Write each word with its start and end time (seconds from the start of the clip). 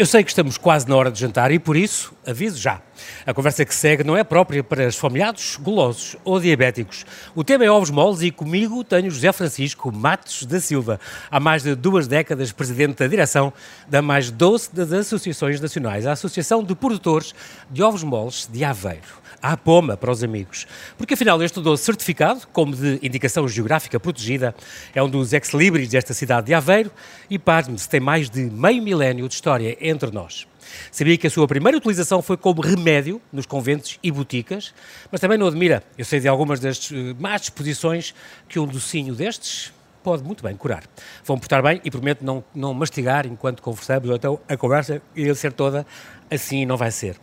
Eu 0.00 0.06
sei 0.06 0.24
que 0.24 0.30
estamos 0.30 0.56
quase 0.56 0.88
na 0.88 0.96
hora 0.96 1.12
de 1.12 1.20
jantar 1.20 1.52
e 1.52 1.58
por 1.58 1.76
isso 1.76 2.14
aviso 2.26 2.58
já. 2.58 2.80
A 3.26 3.34
conversa 3.34 3.64
que 3.64 3.74
segue 3.74 4.04
não 4.04 4.16
é 4.16 4.24
própria 4.24 4.62
para 4.62 4.86
esfomeados, 4.86 5.56
golosos 5.56 6.16
ou 6.24 6.40
diabéticos. 6.40 7.04
O 7.34 7.44
tema 7.44 7.64
é 7.64 7.70
ovos 7.70 7.90
moles 7.90 8.22
e 8.22 8.30
comigo 8.30 8.82
tenho 8.84 9.10
José 9.10 9.32
Francisco 9.32 9.92
Matos 9.92 10.44
da 10.44 10.60
Silva, 10.60 11.00
há 11.30 11.38
mais 11.38 11.62
de 11.62 11.74
duas 11.74 12.06
décadas 12.06 12.52
presidente 12.52 12.98
da 12.98 13.06
direção 13.06 13.52
da 13.88 14.02
mais 14.02 14.30
doce 14.30 14.74
das 14.74 14.92
associações 14.92 15.60
nacionais, 15.60 16.06
a 16.06 16.12
Associação 16.12 16.62
de 16.62 16.74
Produtores 16.74 17.34
de 17.70 17.82
Ovos 17.82 18.02
Moles 18.02 18.48
de 18.50 18.64
Aveiro 18.64 19.20
à 19.42 19.56
poma 19.56 19.96
para 19.96 20.10
os 20.10 20.22
amigos. 20.22 20.66
Porque 20.96 21.14
afinal 21.14 21.42
este 21.42 21.60
doce 21.60 21.84
certificado, 21.84 22.46
como 22.52 22.74
de 22.74 22.98
indicação 23.02 23.48
geográfica 23.48 23.98
protegida, 23.98 24.54
é 24.94 25.02
um 25.02 25.08
dos 25.08 25.32
ex-libris 25.32 25.88
desta 25.88 26.12
cidade 26.12 26.48
de 26.48 26.54
Aveiro 26.54 26.90
e, 27.28 27.38
pasme-se, 27.38 27.88
tem 27.88 28.00
mais 28.00 28.28
de 28.28 28.42
meio 28.50 28.82
milénio 28.82 29.28
de 29.28 29.34
história 29.34 29.76
entre 29.80 30.10
nós. 30.10 30.46
Sabia 30.90 31.16
que 31.16 31.26
a 31.26 31.30
sua 31.30 31.46
primeira 31.46 31.76
utilização 31.76 32.22
foi 32.22 32.36
como 32.36 32.60
remédio 32.60 33.20
nos 33.32 33.46
conventos 33.46 33.98
e 34.02 34.10
boticas, 34.10 34.74
mas 35.10 35.20
também 35.20 35.38
não 35.38 35.46
admira. 35.46 35.82
Eu 35.96 36.04
sei 36.04 36.20
de 36.20 36.28
algumas 36.28 36.60
das 36.60 36.90
uh, 36.90 36.94
más 37.18 37.42
disposições 37.42 38.14
que 38.48 38.58
um 38.58 38.66
docinho 38.66 39.14
destes 39.14 39.72
pode 40.02 40.22
muito 40.22 40.42
bem 40.42 40.56
curar. 40.56 40.84
Vão 41.24 41.38
portar 41.38 41.62
bem 41.62 41.80
e 41.84 41.90
prometo 41.90 42.24
não, 42.24 42.42
não 42.54 42.72
mastigar 42.72 43.26
enquanto 43.26 43.62
conversamos, 43.62 44.08
ou 44.08 44.16
então 44.16 44.40
a 44.48 44.56
conversa 44.56 45.02
ia 45.14 45.34
ser 45.34 45.52
toda 45.52 45.86
assim 46.30 46.64
não 46.64 46.76
vai 46.76 46.90
ser. 46.90 47.16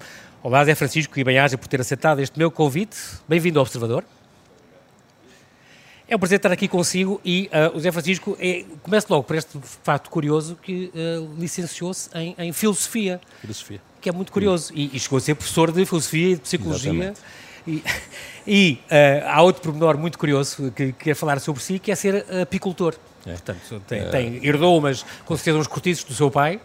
Olá, 0.44 0.64
Zé 0.64 0.76
Francisco, 0.76 1.20
e 1.20 1.24
bem-aja 1.24 1.58
por 1.58 1.68
ter 1.68 1.82
aceitado 1.82 2.20
este 2.20 2.38
meu 2.38 2.52
convite. 2.52 2.98
Bem-vindo 3.28 3.60
ao 3.60 3.64
Observador. 3.64 4.04
É 6.10 6.16
um 6.16 6.20
prazer 6.20 6.38
estar 6.38 6.52
aqui 6.54 6.70
consigo 6.70 7.20
e 7.24 7.50
uh, 7.52 7.76
o 7.76 7.80
Zé 7.82 7.92
Francisco, 7.92 8.38
é, 8.40 8.64
começo 8.82 9.08
logo 9.10 9.24
por 9.24 9.36
este 9.36 9.60
fato 9.84 10.10
curioso 10.10 10.58
que 10.62 10.90
uh, 10.96 11.36
licenciou-se 11.38 12.10
em, 12.16 12.34
em, 12.38 12.54
Filosofia. 12.54 13.20
Filosofia. 13.42 13.82
Que 14.00 14.08
é 14.08 14.12
muito 14.14 14.32
curioso. 14.32 14.72
E, 14.74 14.96
e, 14.96 15.00
chegou 15.02 15.18
a 15.18 15.20
ser 15.20 15.36
professor 15.36 15.70
de 15.70 15.86
Filosofia 15.86 16.30
e 16.30 16.36
de 16.36 16.42
Psicologia. 16.42 16.92
Exatamente. 16.92 17.20
E, 17.68 17.84
e 18.48 18.80
uh, 18.86 19.28
há 19.28 19.42
outro 19.42 19.62
pormenor 19.62 19.98
muito 19.98 20.18
curioso 20.18 20.72
que 20.72 20.94
quer 20.94 21.14
falar 21.14 21.42
sobre 21.42 21.62
si, 21.62 21.78
que 21.78 21.92
é 21.92 21.96
ser 21.96 22.26
apicultor. 22.42 22.96
É. 23.26 23.32
Portanto, 23.32 23.82
tem, 23.86 24.10
tem, 24.10 24.46
herdou, 24.46 24.80
mas 24.80 25.06
com 25.26 25.36
certeza, 25.36 25.58
uns 25.58 25.68
cortiços 25.68 26.06
do 26.06 26.14
seu 26.14 26.32
pai. 26.32 26.62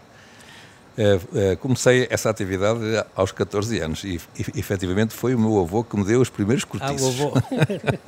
Uh, 0.95 1.53
uh, 1.53 1.57
comecei 1.57 2.07
essa 2.07 2.29
atividade 2.29 2.79
aos 3.15 3.31
14 3.31 3.79
anos 3.79 4.03
e, 4.03 4.21
efetivamente 4.55 5.11
foi 5.11 5.33
o 5.33 5.39
meu 5.39 5.59
avô 5.59 5.83
que 5.83 5.97
me 5.97 6.05
deu 6.05 6.21
os 6.21 6.29
primeiros 6.29 6.63
cortiços. 6.63 7.19
Ah, 7.19 7.23
o 7.23 7.27
avô. 7.29 7.41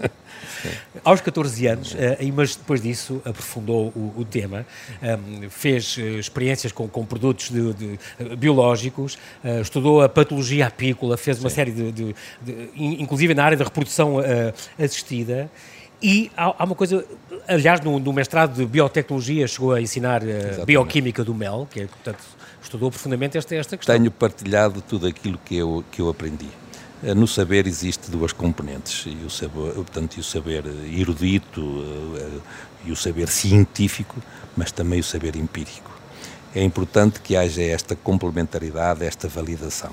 aos 1.04 1.20
14 1.20 1.66
anos, 1.66 1.94
uh, 1.94 1.98
mas 2.36 2.56
depois 2.56 2.84
disso 2.84 3.20
aprofundou 3.26 3.88
o, 3.96 4.14
o 4.18 4.26
tema, 4.26 4.68
fez 5.50 5.98
experiências 5.98 6.72
com, 6.72 6.88
com 6.88 7.04
produtos 7.06 7.50
de, 7.50 7.74
de, 7.74 8.36
biológicos, 8.36 9.18
estudou 9.62 10.02
a 10.02 10.10
patologia 10.10 10.68
apícola, 10.68 11.18
fez 11.18 11.40
uma 11.40 11.50
Sim. 11.50 11.56
série 11.56 11.72
de, 11.72 11.92
de, 11.92 12.16
de, 12.42 12.70
inclusive 12.76 13.34
na 13.34 13.44
área 13.46 13.58
da 13.58 13.64
reprodução 13.64 14.18
assistida. 14.78 15.50
E 16.02 16.32
há, 16.36 16.64
uma 16.64 16.76
coisa, 16.76 17.04
aliás, 17.48 17.80
no, 17.82 18.00
no, 18.00 18.14
mestrado 18.14 18.56
de 18.56 18.66
biotecnologia 18.66 19.48
chegou 19.48 19.74
a 19.74 19.82
ensinar 19.82 20.22
uh, 20.22 20.66
bioquímica 20.66 21.24
do 21.24 21.34
mel, 21.34 21.68
que 21.72 21.82
é, 21.82 21.88
portanto, 21.88 22.20
estudou 22.66 22.90
profundamente 22.90 23.38
esta, 23.38 23.56
esta 23.56 23.78
questão. 23.78 23.96
Tenho 23.96 24.12
partilhado 24.12 24.82
tudo 24.82 25.08
aquilo 25.08 25.40
que 25.44 25.56
eu, 25.56 25.84
que 25.92 26.02
eu 26.02 26.10
aprendi. 26.10 26.50
Eh, 27.04 27.14
no 27.14 27.28
saber 27.28 27.68
existe 27.68 28.10
duas 28.10 28.34
componentes, 28.34 29.06
e 29.06 29.26
o 29.26 29.30
saber, 29.30 29.74
portanto, 29.74 30.18
o 30.18 30.24
saber 30.24 30.66
erudito 30.92 31.62
eh, 32.18 32.40
e 32.86 32.92
o 32.92 32.96
saber 32.96 33.28
científico, 33.30 34.22
mas 34.58 34.72
também 34.72 35.00
o 35.00 35.04
saber 35.04 35.36
empírico. 35.36 35.92
É 36.54 36.64
importante 36.64 37.20
que 37.20 37.36
haja 37.36 37.62
esta 37.62 37.96
complementaridade, 37.96 39.06
esta 39.06 39.28
validação. 39.28 39.92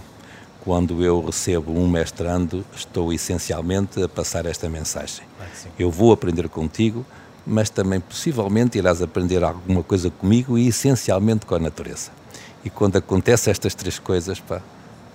Quando 0.61 1.03
eu 1.03 1.21
recebo 1.25 1.73
um 1.73 1.89
mestrando, 1.89 2.65
estou 2.75 3.13
essencialmente 3.13 4.01
a 4.01 4.09
passar 4.09 4.47
esta 4.47 4.69
mensagem. 4.69 5.25
eu 5.77 5.91
vou 5.91 6.13
aprender 6.13 6.49
contigo, 6.49 7.05
mas 7.45 7.69
também 7.69 7.99
possivelmente 7.99 8.79
irás 8.79 9.03
aprender 9.03 9.43
alguma 9.43 9.83
coisa 9.83 10.09
comigo 10.09 10.57
e 10.57 10.69
essencialmente 10.69 11.45
com 11.45 11.57
a 11.57 11.59
natureza. 11.59 12.22
E 12.65 12.71
quando 12.71 12.97
acontece 12.97 13.51
estas 13.51 13.75
três 13.75 13.99
coisas, 13.99 14.39
pá, 14.41 14.63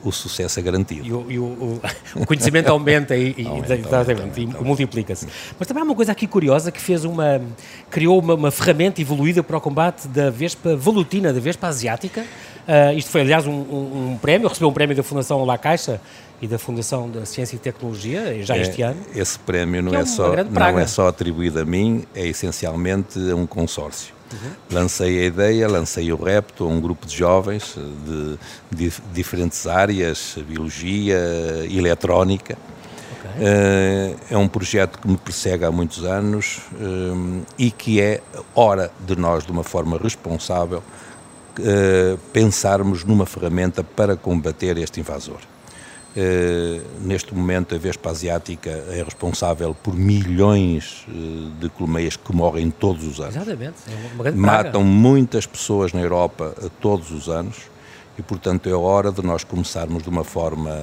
o 0.03 0.11
sucesso 0.11 0.59
é 0.59 0.63
garantido. 0.63 1.05
E 1.05 1.11
o, 1.11 1.25
e 1.31 1.39
o, 1.39 1.81
o 2.15 2.25
conhecimento 2.25 2.69
aumenta 2.69 3.15
e, 3.15 3.35
aumenta, 3.45 3.75
exatamente, 3.75 4.41
aumenta, 4.41 4.61
e 4.61 4.63
multiplica-se. 4.63 5.27
Mas 5.57 5.67
também 5.67 5.81
há 5.81 5.85
uma 5.85 5.95
coisa 5.95 6.11
aqui 6.11 6.27
curiosa 6.27 6.71
que 6.71 6.79
fez 6.79 7.03
uma, 7.03 7.41
criou 7.89 8.19
uma, 8.19 8.35
uma 8.35 8.51
ferramenta 8.51 9.01
evoluída 9.01 9.43
para 9.43 9.57
o 9.57 9.61
combate 9.61 10.07
da 10.07 10.29
vespa 10.29 10.75
volutina, 10.75 11.33
da 11.33 11.39
vespa 11.39 11.67
asiática. 11.67 12.21
Uh, 12.67 12.97
isto 12.97 13.09
foi, 13.09 13.21
aliás, 13.21 13.47
um, 13.47 13.51
um, 13.51 14.11
um, 14.11 14.17
prémio, 14.17 14.47
recebeu 14.47 14.69
um 14.69 14.73
prémio 14.73 14.95
da 14.95 15.01
Fundação 15.01 15.43
La 15.45 15.57
Caixa 15.57 16.01
e 16.41 16.47
da 16.47 16.59
Fundação 16.59 17.09
da 17.09 17.25
Ciência 17.25 17.55
e 17.55 17.59
Tecnologia, 17.59 18.43
já 18.43 18.55
é, 18.55 18.61
este 18.61 18.81
ano. 18.81 19.01
Esse 19.15 19.39
prémio 19.39 19.81
não 19.81 19.93
é, 19.95 20.01
é 20.01 20.05
só, 20.05 20.33
não 20.43 20.79
é 20.79 20.85
só 20.85 21.07
atribuído 21.07 21.59
a 21.59 21.65
mim, 21.65 22.03
é 22.13 22.27
essencialmente 22.27 23.17
a 23.31 23.35
um 23.35 23.47
consórcio. 23.47 24.16
Uhum. 24.31 24.51
Lancei 24.71 25.21
a 25.21 25.25
ideia, 25.25 25.67
lancei 25.67 26.11
o 26.11 26.15
repto 26.15 26.65
a 26.65 26.67
um 26.67 26.81
grupo 26.81 27.05
de 27.05 27.15
jovens 27.15 27.75
de, 28.05 28.37
de 28.69 28.93
diferentes 29.13 29.65
áreas, 29.65 30.37
biologia, 30.47 31.17
eletrónica. 31.69 32.57
Okay. 33.19 33.43
Uh, 33.43 34.17
é 34.29 34.37
um 34.37 34.47
projeto 34.47 34.99
que 34.99 35.07
me 35.07 35.17
persegue 35.17 35.63
há 35.63 35.71
muitos 35.71 36.03
anos 36.03 36.59
uh, 36.73 37.45
e 37.57 37.71
que 37.71 38.01
é 38.01 38.21
hora 38.53 38.91
de 39.05 39.15
nós, 39.15 39.45
de 39.45 39.51
uma 39.51 39.63
forma 39.63 39.97
responsável, 39.97 40.83
pensarmos 42.31 43.03
numa 43.03 43.25
ferramenta 43.25 43.83
para 43.83 44.15
combater 44.15 44.77
este 44.77 44.99
invasor. 44.99 45.39
Uh, 46.17 46.81
neste 47.01 47.35
momento, 47.35 47.75
a 47.75 47.77
Vespa 47.77 48.09
Asiática 48.09 48.71
é 48.89 49.03
responsável 49.03 49.75
por 49.75 49.93
milhões 49.93 51.05
uh, 51.07 51.51
de 51.59 51.69
colmeias 51.69 52.17
que 52.17 52.35
morrem 52.35 52.71
todos 52.71 53.05
os 53.05 53.19
anos. 53.19 53.35
Exatamente, 53.35 53.75
é 53.87 54.13
uma 54.15 54.23
grande 54.23 54.39
Matam 54.39 54.83
muitas 54.83 55.45
pessoas 55.45 55.93
na 55.93 56.01
Europa 56.01 56.55
uh, 56.57 56.71
todos 56.81 57.11
os 57.11 57.29
anos 57.29 57.57
e, 58.17 58.23
portanto, 58.23 58.67
é 58.67 58.73
hora 58.73 59.11
de 59.11 59.21
nós 59.21 59.43
começarmos 59.43 60.01
de 60.01 60.09
uma 60.09 60.23
forma 60.23 60.75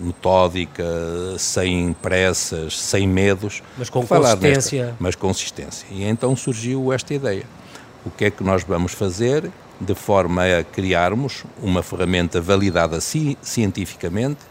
metódica, 0.00 0.84
sem 1.38 1.92
pressas, 2.02 2.76
sem 2.76 3.06
medos. 3.06 3.62
Mas 3.78 3.88
com 3.88 4.04
consistência. 4.04 4.86
Nesta, 4.86 4.96
mas 4.98 5.14
consistência. 5.14 5.86
E 5.92 6.02
então 6.02 6.34
surgiu 6.34 6.92
esta 6.92 7.14
ideia. 7.14 7.44
O 8.04 8.10
que 8.10 8.24
é 8.24 8.30
que 8.32 8.42
nós 8.42 8.64
vamos 8.64 8.90
fazer 8.94 9.48
de 9.80 9.94
forma 9.94 10.42
a 10.44 10.64
criarmos 10.64 11.44
uma 11.62 11.84
ferramenta 11.84 12.40
validada 12.40 13.00
ci 13.00 13.38
cientificamente 13.40 14.50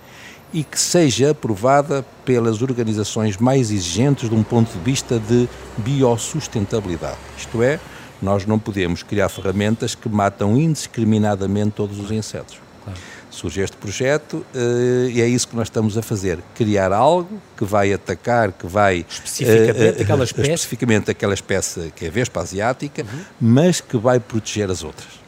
e 0.53 0.63
que 0.63 0.79
seja 0.79 1.31
aprovada 1.31 2.06
pelas 2.25 2.62
organizações 2.62 3.38
mais 3.38 3.72
exigentes 3.72 4.29
de 4.29 4.35
um 4.35 4.44
ponto 4.44 4.72
de 4.72 4.79
vista 4.79 5.19
de 5.19 5.47
biosustentabilidade. 5.78 7.17
Isto 7.38 7.63
é, 7.63 7.79
nós 8.22 8.45
não 8.45 8.59
podemos 8.59 9.01
criar 9.01 9.29
ferramentas 9.29 9.95
que 9.95 10.07
matam 10.07 10.57
indiscriminadamente 10.57 11.72
todos 11.72 12.00
os 12.00 12.11
insetos. 12.11 12.59
Claro. 12.84 13.00
Surge 13.29 13.61
este 13.61 13.78
projeto 13.78 14.45
uh, 14.53 15.09
e 15.09 15.22
é 15.22 15.28
isso 15.28 15.47
que 15.47 15.56
nós 15.56 15.67
estamos 15.67 15.97
a 15.97 16.01
fazer: 16.01 16.40
criar 16.53 16.91
algo 16.91 17.41
que 17.56 17.63
vai 17.63 17.94
atacar, 17.94 18.51
que 18.51 18.67
vai. 18.67 19.06
Especificamente 19.09 20.00
uh, 20.00 20.01
aquela 20.01 20.23
espécie? 20.25 20.51
Especificamente 20.51 21.11
aquela 21.11 21.34
espécie 21.34 21.94
que 21.95 22.06
é 22.06 22.07
a 22.09 22.11
Vespa 22.11 22.41
asiática, 22.41 23.03
uhum. 23.03 23.22
mas 23.40 23.79
que 23.79 23.97
vai 23.97 24.19
proteger 24.19 24.69
as 24.69 24.84
outras. 24.84 25.22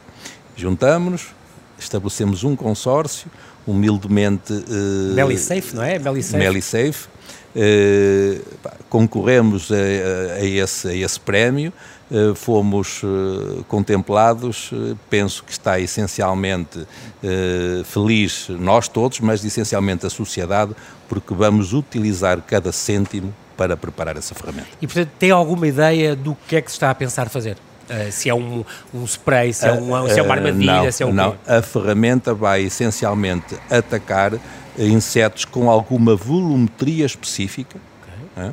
Juntamos-nos, 0.54 1.28
estabelecemos 1.78 2.44
um 2.44 2.54
consórcio, 2.54 3.30
humildemente. 3.66 4.52
Uh, 4.52 5.14
Melisafe, 5.14 5.74
não 5.74 5.82
é? 5.82 5.98
Melisafe. 5.98 6.36
Melisafe. 6.36 7.08
Uh, 7.54 8.42
concorremos 8.88 9.70
a, 9.70 10.40
a, 10.40 10.44
esse, 10.44 10.88
a 10.88 10.94
esse 10.94 11.20
prémio, 11.20 11.72
uh, 12.10 12.34
fomos 12.34 13.00
uh, 13.04 13.64
contemplados, 13.68 14.72
penso 15.08 15.44
que 15.44 15.52
está 15.52 15.78
essencialmente 15.78 16.84
feliz 17.84 18.48
nós 18.48 18.88
todos, 18.88 19.20
mas 19.20 19.44
essencialmente 19.44 20.04
a 20.04 20.10
sociedade, 20.10 20.74
porque 21.08 21.32
vamos 21.32 21.72
utilizar 21.72 22.42
cada 22.42 22.72
cêntimo 22.72 23.32
para 23.56 23.76
preparar 23.76 24.16
essa 24.16 24.34
ferramenta. 24.34 24.68
E, 24.82 24.86
portanto, 24.86 25.10
tem 25.18 25.30
alguma 25.30 25.66
ideia 25.68 26.16
do 26.16 26.36
que 26.48 26.56
é 26.56 26.60
que 26.60 26.70
se 26.70 26.76
está 26.76 26.90
a 26.90 26.94
pensar 26.94 27.28
fazer? 27.30 27.56
Uh, 27.84 28.10
se 28.10 28.28
é 28.30 28.34
um, 28.34 28.64
um 28.94 29.04
spray, 29.04 29.52
se 29.52 29.66
é, 29.66 29.72
um, 29.72 30.08
se 30.08 30.18
é 30.18 30.22
uma 30.22 30.34
armadilha, 30.34 30.84
não, 30.84 30.92
se 30.92 31.02
é 31.02 31.06
um 31.06 31.12
Não, 31.12 31.36
a 31.46 31.60
ferramenta 31.60 32.32
vai 32.32 32.62
essencialmente 32.62 33.56
atacar 33.70 34.32
insetos 34.78 35.44
com 35.44 35.70
alguma 35.70 36.16
volumetria 36.16 37.04
específica, 37.04 37.78
okay. 38.36 38.48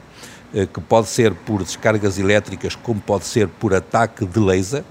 uh, 0.63 0.67
que 0.67 0.81
pode 0.81 1.07
ser 1.07 1.33
por 1.33 1.63
descargas 1.63 2.19
elétricas, 2.19 2.75
como 2.75 2.99
pode 2.99 3.25
ser 3.25 3.47
por 3.47 3.73
ataque 3.73 4.25
de 4.25 4.39
laser, 4.39 4.83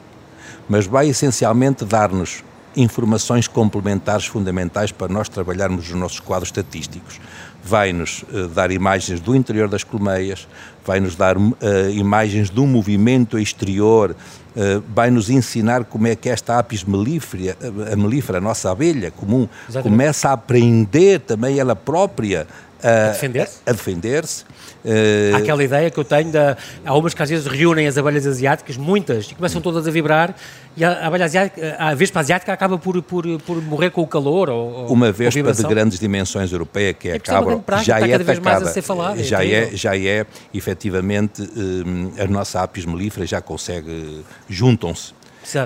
mas 0.68 0.86
vai 0.86 1.08
essencialmente 1.08 1.84
dar-nos 1.84 2.42
informações 2.76 3.48
complementares 3.48 4.26
fundamentais 4.26 4.92
para 4.92 5.12
nós 5.12 5.28
trabalharmos 5.28 5.88
os 5.88 5.94
nossos 5.94 6.20
quadros 6.20 6.48
estatísticos. 6.48 7.20
Vai-nos 7.62 8.22
uh, 8.22 8.48
dar 8.48 8.70
imagens 8.70 9.20
do 9.20 9.34
interior 9.34 9.68
das 9.68 9.84
colmeias, 9.84 10.46
vai-nos 10.84 11.14
dar 11.14 11.36
uh, 11.36 11.52
imagens 11.92 12.50
do 12.50 12.66
movimento 12.66 13.38
exterior, 13.38 14.10
uh, 14.56 14.82
vai-nos 14.94 15.30
ensinar 15.30 15.84
como 15.84 16.06
é 16.06 16.16
que 16.16 16.28
esta 16.28 16.58
apis 16.58 16.84
melífera, 16.84 17.56
a 17.92 17.96
melífera, 17.96 18.38
a 18.38 18.40
nossa 18.40 18.70
abelha 18.70 19.10
comum, 19.10 19.48
Exatamente. 19.68 19.90
começa 19.90 20.28
a 20.30 20.32
aprender 20.32 21.20
também 21.20 21.58
ela 21.58 21.76
própria 21.76 22.46
a, 22.82 23.08
a 23.08 23.12
defender-se. 23.12 23.58
A, 23.66 23.70
a 23.70 23.72
defender-se. 23.72 24.44
Uh... 24.84 25.34
Há 25.34 25.38
aquela 25.38 25.62
ideia 25.62 25.90
que 25.90 25.98
eu 25.98 26.04
tenho, 26.04 26.30
de, 26.30 26.38
há 26.84 26.96
umas 26.96 27.12
que 27.12 27.22
às 27.22 27.28
vezes 27.28 27.46
reúnem 27.46 27.86
as 27.86 27.98
abelhas 27.98 28.26
asiáticas, 28.26 28.76
muitas, 28.76 29.30
e 29.30 29.34
começam 29.34 29.60
todas 29.60 29.86
a 29.86 29.90
vibrar, 29.90 30.34
e 30.76 30.84
a, 30.84 31.06
abelha 31.06 31.26
asiática, 31.26 31.76
a 31.78 31.94
vespa 31.94 32.20
asiática 32.20 32.52
acaba 32.52 32.78
por, 32.78 33.02
por, 33.02 33.24
por 33.42 33.62
morrer 33.62 33.90
com 33.90 34.02
o 34.02 34.06
calor. 34.06 34.48
Ou, 34.48 34.86
Uma 34.92 35.12
vespa 35.12 35.52
de 35.52 35.62
grandes 35.64 35.98
dimensões 35.98 36.52
europeia 36.52 36.94
que 36.94 37.08
é 37.08 37.14
acaba, 37.16 37.58
praga, 37.58 37.84
já 37.84 38.00
é 38.00 38.14
atacada, 38.14 38.82
falado, 38.82 39.22
já, 39.22 39.44
é, 39.44 39.70
já 39.74 39.96
é, 39.96 40.24
efetivamente, 40.54 41.42
um, 41.42 42.12
a 42.18 42.26
nossa 42.26 42.62
apis 42.62 42.84
melífera 42.84 43.26
já 43.26 43.40
consegue, 43.40 44.24
juntam-se. 44.48 45.12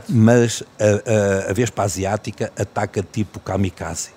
Mas 0.09 0.63
a, 0.81 1.47
a, 1.47 1.51
a 1.51 1.53
vespa 1.53 1.83
asiática 1.83 2.51
ataca 2.57 3.03
tipo 3.03 3.39
kamikaze 3.39 4.11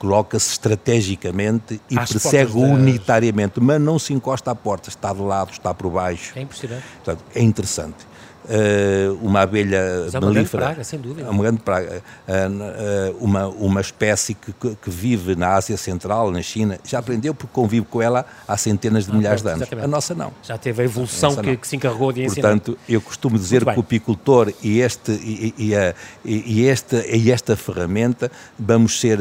coloca-se 0.00 0.52
estrategicamente 0.52 1.78
e 1.90 1.98
Às 1.98 2.10
persegue 2.10 2.56
unitariamente, 2.56 3.60
mas 3.60 3.78
não 3.78 3.98
se 3.98 4.14
encosta 4.14 4.50
à 4.50 4.54
porta, 4.54 4.88
está 4.88 5.12
de 5.12 5.20
lado, 5.20 5.52
está 5.52 5.74
por 5.74 5.90
baixo. 5.90 6.32
É 6.34 6.40
impressionante. 6.40 6.82
Portanto, 7.04 7.22
é 7.34 7.42
interessante. 7.42 8.09
Uh, 8.50 9.14
uma 9.22 9.42
abelha 9.42 10.02
Mas 10.06 10.14
é 10.16 10.18
uma 10.18 10.28
melífera. 10.32 10.62
Grande 10.62 10.74
praga, 10.74 10.84
sem 10.84 10.98
dúvida. 10.98 11.30
Uma 11.30 11.42
grande 11.44 11.60
praga. 11.60 12.02
Uh, 12.26 13.12
uh, 13.12 13.24
uma, 13.24 13.46
uma 13.46 13.80
espécie 13.80 14.34
que, 14.34 14.52
que, 14.52 14.90
vive 14.90 15.36
na 15.36 15.50
Ásia 15.54 15.76
Central, 15.76 16.32
na 16.32 16.42
China, 16.42 16.76
já 16.84 16.98
aprendeu 16.98 17.32
porque 17.32 17.52
convive 17.54 17.86
com 17.86 18.02
ela 18.02 18.26
há 18.48 18.56
centenas 18.56 19.04
de 19.06 19.12
ah, 19.12 19.14
milhares 19.14 19.42
de 19.42 19.48
anos. 19.48 19.60
Exatamente. 19.60 19.84
A 19.84 19.88
nossa 19.88 20.16
não. 20.16 20.32
Já 20.42 20.58
teve 20.58 20.82
a 20.82 20.84
evolução 20.84 21.38
a 21.38 21.42
que, 21.44 21.58
que, 21.58 21.68
se 21.68 21.76
encarregou 21.76 22.12
de 22.12 22.24
ensinar. 22.24 22.48
Portanto, 22.48 22.76
eu 22.88 23.00
costumo 23.00 23.38
dizer 23.38 23.64
que 23.64 23.70
o 23.70 23.80
apicultor 23.80 24.52
e, 24.60 24.80
este, 24.80 25.12
e, 25.12 25.54
e, 25.56 25.76
a, 25.76 25.94
e, 26.24 26.66
esta, 26.66 27.06
e 27.06 27.30
esta 27.30 27.54
ferramenta 27.54 28.32
vamos 28.58 28.98
ser 29.00 29.20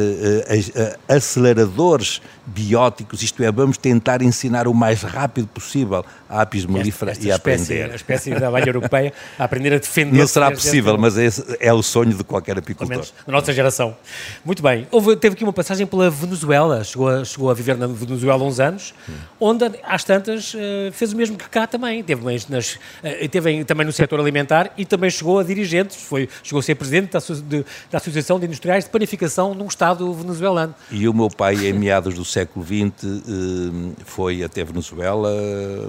aceleradores 1.08 2.20
bióticos, 2.48 3.22
isto 3.22 3.44
é, 3.44 3.52
vamos 3.52 3.78
tentar 3.78 4.24
ensinar 4.24 4.68
o 4.68 4.74
mais 4.74 5.04
rápido 5.04 5.48
possível 5.48 6.04
a 6.28 6.42
apis 6.42 6.66
mellifera 6.66 7.14
e 7.20 7.32
a 7.32 7.36
aprender. 7.36 7.92
A 7.92 7.96
espécie 7.96 8.32
da 8.32 8.48
abelha 8.48 8.70
europeia 8.70 9.14
a 9.38 9.44
aprender 9.44 9.74
a 9.74 9.78
defender. 9.78 10.18
Não 10.18 10.28
será 10.28 10.52
possível, 10.52 10.98
mas 10.98 11.18
esse 11.18 11.44
é 11.60 11.74
o 11.74 11.82
sonho 11.82 12.14
de 12.14 12.24
qualquer 12.24 12.58
apicultor. 12.58 12.90
Menos 12.90 13.14
da 13.26 13.32
nossa 13.32 13.54
geração. 13.54 13.96
Muito 14.44 14.62
bem. 14.62 14.88
Houve, 14.92 15.16
teve 15.16 15.34
aqui 15.34 15.44
uma 15.44 15.54
passagem 15.54 15.86
pela 15.86 16.10
Venezuela, 16.10 16.84
chegou 16.84 17.08
a, 17.08 17.24
chegou 17.24 17.50
a 17.50 17.54
viver 17.54 17.78
na 17.78 17.88
Venezuela 17.88 18.44
há 18.44 18.48
uns 18.48 18.60
anos, 18.60 18.94
hum. 19.08 19.14
onde 19.40 19.66
às 19.84 20.04
tantas 20.04 20.54
eh, 20.56 20.92
fez 20.92 21.14
o 21.14 21.16
mesmo 21.16 21.38
que 21.38 21.48
cá 21.50 21.68
também. 21.68 22.04
Teve, 22.04 22.24
nas, 22.50 22.80
eh, 23.04 23.28
teve 23.28 23.64
também 23.64 23.86
no 23.86 23.92
setor 23.92 24.20
alimentar 24.20 24.72
e 24.78 24.86
também 24.86 25.10
chegou 25.10 25.40
a 25.40 25.44
dirigente, 25.44 25.98
foi, 25.98 26.30
chegou 26.44 26.60
a 26.60 26.64
ser 26.64 26.76
presidente 26.76 27.12
da, 27.12 27.20
de, 27.20 27.66
da 27.92 27.98
Associação 27.98 28.40
de 28.40 28.46
Industriais 28.46 28.86
de 28.86 28.90
Panificação 28.90 29.54
num 29.54 29.68
Estado 29.68 30.12
venezuelano. 30.14 30.76
E 30.92 31.08
o 31.08 31.14
meu 31.14 31.30
pai, 31.30 31.68
em 31.68 31.74
meados 31.74 32.14
do 32.14 32.26
século 32.26 32.66
XX, 32.66 33.04
eh, 33.04 34.04
foi 34.06 34.44
até 34.44 34.64
Venezuela, 34.64 35.32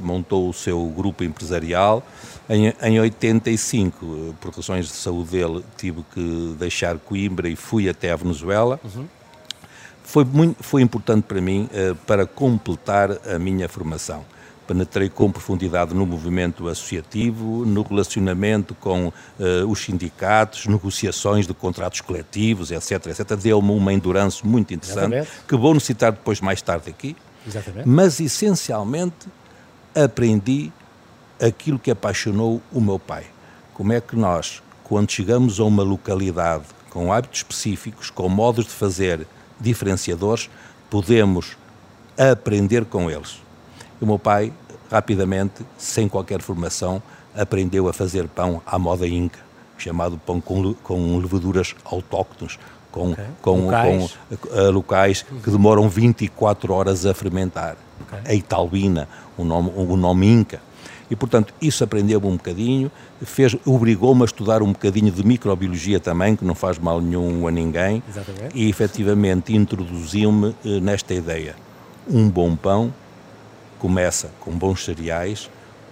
montou 0.02 0.48
o 0.48 0.52
seu 0.52 0.84
grupo 0.86 1.24
empresarial 1.24 2.04
em, 2.50 2.74
em 2.82 2.98
85, 2.98 4.34
por 4.40 4.52
razões 4.52 4.86
de 4.86 4.92
saúde 4.92 5.30
dele, 5.30 5.64
tive 5.76 6.04
que 6.12 6.56
deixar 6.58 6.98
Coimbra 6.98 7.48
e 7.48 7.54
fui 7.54 7.88
até 7.88 8.10
a 8.10 8.16
Venezuela. 8.16 8.80
Uhum. 8.82 9.06
Foi, 10.02 10.24
muito, 10.24 10.60
foi 10.60 10.82
importante 10.82 11.22
para 11.22 11.40
mim 11.40 11.68
uh, 11.72 11.94
para 11.94 12.26
completar 12.26 13.12
a 13.32 13.38
minha 13.38 13.68
formação. 13.68 14.24
Penetrei 14.66 15.08
com 15.08 15.30
profundidade 15.30 15.94
no 15.94 16.04
movimento 16.04 16.66
associativo, 16.66 17.64
no 17.64 17.82
relacionamento 17.82 18.74
com 18.74 19.06
uh, 19.06 19.12
os 19.68 19.78
sindicatos, 19.84 20.66
negociações 20.66 21.46
de 21.46 21.54
contratos 21.54 22.00
coletivos, 22.00 22.72
etc. 22.72 23.06
etc. 23.06 23.36
Deu-me 23.36 23.70
uma 23.70 23.92
endurance 23.92 24.44
muito 24.44 24.74
interessante, 24.74 25.14
Exatamente. 25.14 25.30
que 25.46 25.56
vou 25.56 25.72
necessitar 25.72 26.10
depois 26.10 26.40
mais 26.40 26.60
tarde 26.60 26.90
aqui. 26.90 27.16
Exatamente. 27.46 27.88
Mas, 27.88 28.18
essencialmente, 28.18 29.28
aprendi 29.94 30.72
aquilo 31.40 31.78
que 31.78 31.90
apaixonou 31.90 32.60
o 32.72 32.80
meu 32.80 32.98
pai. 32.98 33.24
Como 33.74 33.92
é 33.92 34.00
que 34.00 34.16
nós, 34.16 34.62
quando 34.84 35.10
chegamos 35.10 35.58
a 35.58 35.64
uma 35.64 35.82
localidade 35.82 36.64
com 36.90 37.12
hábitos 37.12 37.40
específicos, 37.40 38.10
com 38.10 38.28
modos 38.28 38.66
de 38.66 38.72
fazer 38.72 39.26
diferenciadores, 39.58 40.50
podemos 40.90 41.56
aprender 42.18 42.84
com 42.84 43.10
eles. 43.10 43.40
O 44.00 44.06
meu 44.06 44.18
pai, 44.18 44.52
rapidamente, 44.90 45.64
sem 45.78 46.08
qualquer 46.08 46.42
formação, 46.42 47.02
aprendeu 47.34 47.88
a 47.88 47.92
fazer 47.92 48.28
pão 48.28 48.60
à 48.66 48.78
moda 48.78 49.06
inca, 49.06 49.38
chamado 49.78 50.18
pão 50.18 50.40
com, 50.40 50.74
com 50.74 51.18
levaduras 51.18 51.74
autóctones, 51.84 52.58
com, 52.90 53.12
okay. 53.12 53.24
com, 53.40 53.66
locais. 53.66 54.16
com 54.28 54.48
uh, 54.48 54.70
locais 54.70 55.22
que 55.22 55.50
demoram 55.50 55.88
24 55.88 56.72
horas 56.72 57.06
a 57.06 57.14
fermentar. 57.14 57.76
Okay. 58.02 58.32
A 58.32 58.34
italbina, 58.34 59.08
o 59.36 59.44
nome, 59.44 59.72
o 59.76 59.96
nome 59.96 60.26
inca. 60.26 60.60
E, 61.10 61.16
portanto, 61.16 61.52
isso 61.60 61.82
aprendeu-me 61.82 62.26
um 62.26 62.36
bocadinho, 62.36 62.90
fez, 63.22 63.56
obrigou-me 63.66 64.22
a 64.22 64.24
estudar 64.24 64.62
um 64.62 64.72
bocadinho 64.72 65.10
de 65.10 65.26
microbiologia 65.26 65.98
também, 65.98 66.36
que 66.36 66.44
não 66.44 66.54
faz 66.54 66.78
mal 66.78 67.00
nenhum 67.00 67.48
a 67.48 67.50
ninguém, 67.50 68.02
Exatamente. 68.08 68.56
e 68.56 68.68
efetivamente 68.70 69.54
introduziu-me 69.54 70.54
eh, 70.64 70.80
nesta 70.80 71.12
ideia. 71.12 71.56
Um 72.08 72.28
bom 72.28 72.54
pão 72.54 72.94
começa 73.80 74.30
com 74.38 74.52
bons 74.52 74.84
cereais, 74.84 75.50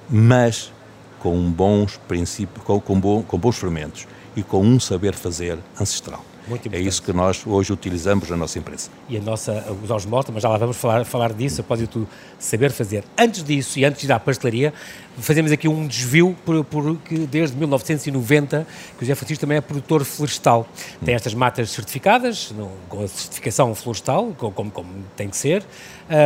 mas 0.08 0.72
com 1.18 1.50
bons 1.50 1.96
princípios, 2.06 2.64
com, 2.64 2.80
com, 2.80 3.00
bom, 3.00 3.22
com 3.22 3.38
bons 3.38 3.56
fermentos 3.56 4.06
e 4.36 4.42
com 4.42 4.62
um 4.62 4.78
saber 4.78 5.14
fazer 5.14 5.58
ancestral. 5.80 6.24
É 6.72 6.80
isso 6.80 7.02
que 7.02 7.12
nós 7.12 7.46
hoje 7.46 7.72
utilizamos 7.72 8.28
na 8.30 8.36
nossa 8.36 8.58
empresa. 8.58 8.90
E 9.08 9.16
a 9.16 9.20
nossa, 9.20 9.64
os 9.82 9.90
osmóveis, 9.90 10.32
mas 10.34 10.42
já 10.42 10.48
lá 10.48 10.56
vamos 10.56 10.76
falar, 10.76 11.04
falar 11.04 11.32
disso, 11.32 11.60
após 11.60 11.86
tu 11.88 12.06
saber 12.38 12.70
fazer. 12.70 13.04
Antes 13.16 13.42
disso 13.44 13.78
e 13.78 13.84
antes 13.84 14.00
de 14.00 14.06
ir 14.06 14.12
à 14.12 14.18
pastelaria, 14.18 14.72
fazemos 15.18 15.52
aqui 15.52 15.68
um 15.68 15.86
desvio, 15.86 16.36
porque 16.44 17.18
desde 17.30 17.56
1990 17.56 18.66
que 18.96 19.04
o 19.04 19.06
José 19.06 19.14
Francisco 19.14 19.40
também 19.40 19.58
é 19.58 19.60
produtor 19.60 20.04
florestal. 20.04 20.66
Tem 21.04 21.14
estas 21.14 21.34
matas 21.34 21.70
certificadas, 21.70 22.52
com 22.88 23.02
a 23.02 23.08
certificação 23.08 23.74
florestal, 23.74 24.34
como, 24.36 24.70
como 24.70 24.88
tem 25.16 25.28
que 25.28 25.36
ser, 25.36 25.64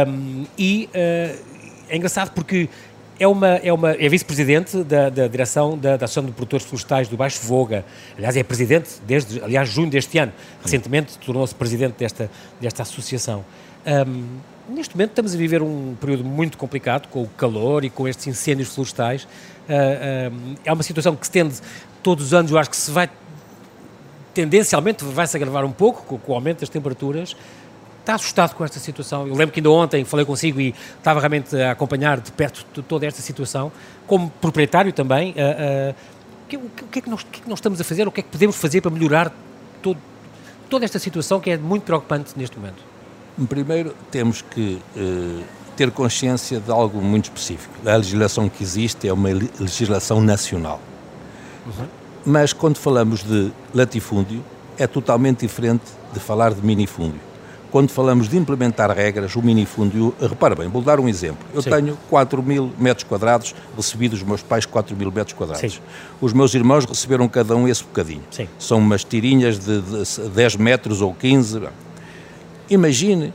um, 0.08 0.44
e 0.56 0.88
uh, 0.94 1.52
é 1.88 1.96
engraçado 1.96 2.30
porque 2.30 2.68
é, 3.22 3.26
uma, 3.28 3.48
é, 3.48 3.72
uma, 3.72 3.92
é 3.92 4.08
vice-presidente 4.08 4.82
da, 4.82 5.08
da 5.08 5.28
direção 5.28 5.78
da, 5.78 5.96
da 5.96 6.06
Associação 6.06 6.24
de 6.24 6.32
Produtores 6.32 6.66
Florestais 6.66 7.06
do 7.06 7.16
Baixo 7.16 7.40
Voga. 7.42 7.84
Aliás, 8.16 8.36
é 8.36 8.42
presidente 8.42 8.90
desde, 9.06 9.40
aliás, 9.40 9.68
junho 9.68 9.88
deste 9.88 10.18
ano. 10.18 10.32
Recentemente 10.60 11.16
tornou-se 11.18 11.54
presidente 11.54 11.94
desta, 11.96 12.28
desta 12.60 12.82
associação. 12.82 13.44
Um, 13.86 14.74
neste 14.74 14.96
momento 14.96 15.10
estamos 15.10 15.34
a 15.34 15.38
viver 15.38 15.62
um 15.62 15.94
período 16.00 16.24
muito 16.24 16.58
complicado 16.58 17.06
com 17.08 17.22
o 17.22 17.28
calor 17.28 17.84
e 17.84 17.90
com 17.90 18.08
estes 18.08 18.26
incêndios 18.26 18.74
florestais. 18.74 19.22
Uh, 19.22 20.32
um, 20.32 20.54
é 20.64 20.72
uma 20.72 20.82
situação 20.82 21.14
que 21.14 21.24
se 21.24 21.32
tende 21.32 21.54
todos 22.02 22.26
os 22.26 22.34
anos, 22.34 22.50
eu 22.50 22.58
acho 22.58 22.70
que 22.70 22.76
se 22.76 22.90
vai 22.90 23.08
tendencialmente 24.34 25.04
vai-se 25.04 25.36
agravar 25.36 25.64
um 25.64 25.70
pouco 25.70 26.02
com, 26.04 26.18
com 26.18 26.32
o 26.32 26.34
aumento 26.34 26.60
das 26.60 26.70
temperaturas 26.70 27.36
está 28.02 28.14
assustado 28.14 28.54
com 28.54 28.64
esta 28.64 28.78
situação. 28.78 29.26
Eu 29.26 29.34
lembro 29.34 29.52
que 29.52 29.60
ainda 29.60 29.70
ontem 29.70 30.04
falei 30.04 30.26
consigo 30.26 30.60
e 30.60 30.74
estava 30.98 31.20
realmente 31.20 31.56
a 31.56 31.70
acompanhar 31.70 32.20
de 32.20 32.30
perto 32.32 32.82
toda 32.82 33.06
esta 33.06 33.22
situação, 33.22 33.72
como 34.06 34.30
proprietário 34.40 34.92
também. 34.92 35.32
Uh, 35.32 35.34
uh, 35.34 35.94
o, 36.44 36.48
que, 36.48 36.56
o, 36.56 36.88
que 36.90 36.98
é 36.98 37.02
que 37.02 37.08
nós, 37.10 37.22
o 37.22 37.26
que 37.26 37.40
é 37.40 37.42
que 37.44 37.48
nós 37.48 37.58
estamos 37.58 37.80
a 37.80 37.84
fazer? 37.84 38.06
O 38.06 38.12
que 38.12 38.20
é 38.20 38.22
que 38.22 38.28
podemos 38.28 38.56
fazer 38.56 38.80
para 38.80 38.90
melhorar 38.90 39.32
todo, 39.80 39.98
toda 40.68 40.84
esta 40.84 40.98
situação 40.98 41.40
que 41.40 41.50
é 41.50 41.56
muito 41.56 41.84
preocupante 41.84 42.32
neste 42.36 42.58
momento? 42.58 42.82
Primeiro, 43.48 43.94
temos 44.10 44.42
que 44.42 44.82
uh, 44.96 45.44
ter 45.76 45.90
consciência 45.90 46.60
de 46.60 46.70
algo 46.70 47.00
muito 47.00 47.26
específico. 47.26 47.72
A 47.88 47.96
legislação 47.96 48.48
que 48.48 48.62
existe 48.62 49.08
é 49.08 49.12
uma 49.12 49.28
legislação 49.58 50.20
nacional. 50.20 50.80
Uhum. 51.64 51.86
Mas 52.26 52.52
quando 52.52 52.76
falamos 52.76 53.22
de 53.22 53.52
latifúndio, 53.72 54.44
é 54.76 54.86
totalmente 54.86 55.40
diferente 55.40 55.84
de 56.12 56.20
falar 56.20 56.52
de 56.52 56.64
minifúndio 56.64 57.31
quando 57.72 57.88
falamos 57.88 58.28
de 58.28 58.36
implementar 58.36 58.90
regras, 58.90 59.34
o 59.34 59.40
minifúndio, 59.40 60.14
repara 60.20 60.54
bem, 60.54 60.68
vou 60.68 60.82
dar 60.82 61.00
um 61.00 61.08
exemplo. 61.08 61.38
Eu 61.54 61.62
Sim. 61.62 61.70
tenho 61.70 61.98
4 62.10 62.42
mil 62.42 62.70
metros 62.78 63.02
quadrados, 63.08 63.54
recebi 63.74 64.10
dos 64.10 64.22
meus 64.22 64.42
pais 64.42 64.66
4 64.66 64.94
mil 64.94 65.10
metros 65.10 65.32
quadrados. 65.32 65.72
Sim. 65.72 65.80
Os 66.20 66.34
meus 66.34 66.52
irmãos 66.52 66.84
receberam 66.84 67.26
cada 67.28 67.56
um 67.56 67.66
esse 67.66 67.82
bocadinho. 67.82 68.22
Sim. 68.30 68.46
São 68.58 68.76
umas 68.76 69.02
tirinhas 69.02 69.58
de, 69.58 69.80
de 69.80 70.28
10 70.28 70.56
metros 70.56 71.00
ou 71.00 71.14
15. 71.14 71.62
Imagine 72.68 73.32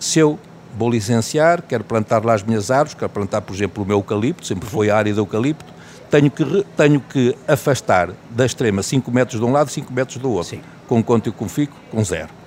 se 0.00 0.18
eu 0.18 0.38
vou 0.76 0.90
licenciar, 0.90 1.60
quero 1.60 1.84
plantar 1.84 2.24
lá 2.24 2.32
as 2.32 2.42
minhas 2.42 2.70
árvores, 2.70 2.94
quero 2.94 3.10
plantar, 3.10 3.42
por 3.42 3.54
exemplo, 3.54 3.84
o 3.84 3.86
meu 3.86 3.98
eucalipto, 3.98 4.46
sempre 4.46 4.66
foi 4.66 4.88
a 4.88 4.96
área 4.96 5.12
do 5.12 5.20
eucalipto, 5.20 5.66
tenho 6.10 6.30
que, 6.30 6.64
tenho 6.74 7.00
que 7.00 7.36
afastar 7.46 8.12
da 8.30 8.46
extrema 8.46 8.82
5 8.82 9.10
metros 9.10 9.38
de 9.38 9.44
um 9.44 9.52
lado 9.52 9.68
e 9.68 9.72
5 9.72 9.92
metros 9.92 10.16
do 10.16 10.30
outro. 10.30 10.56
Sim. 10.56 10.62
Com 10.86 11.04
quanto 11.04 11.28
eu 11.38 11.48
fico? 11.48 11.76
Com 11.90 12.02
zero. 12.02 12.37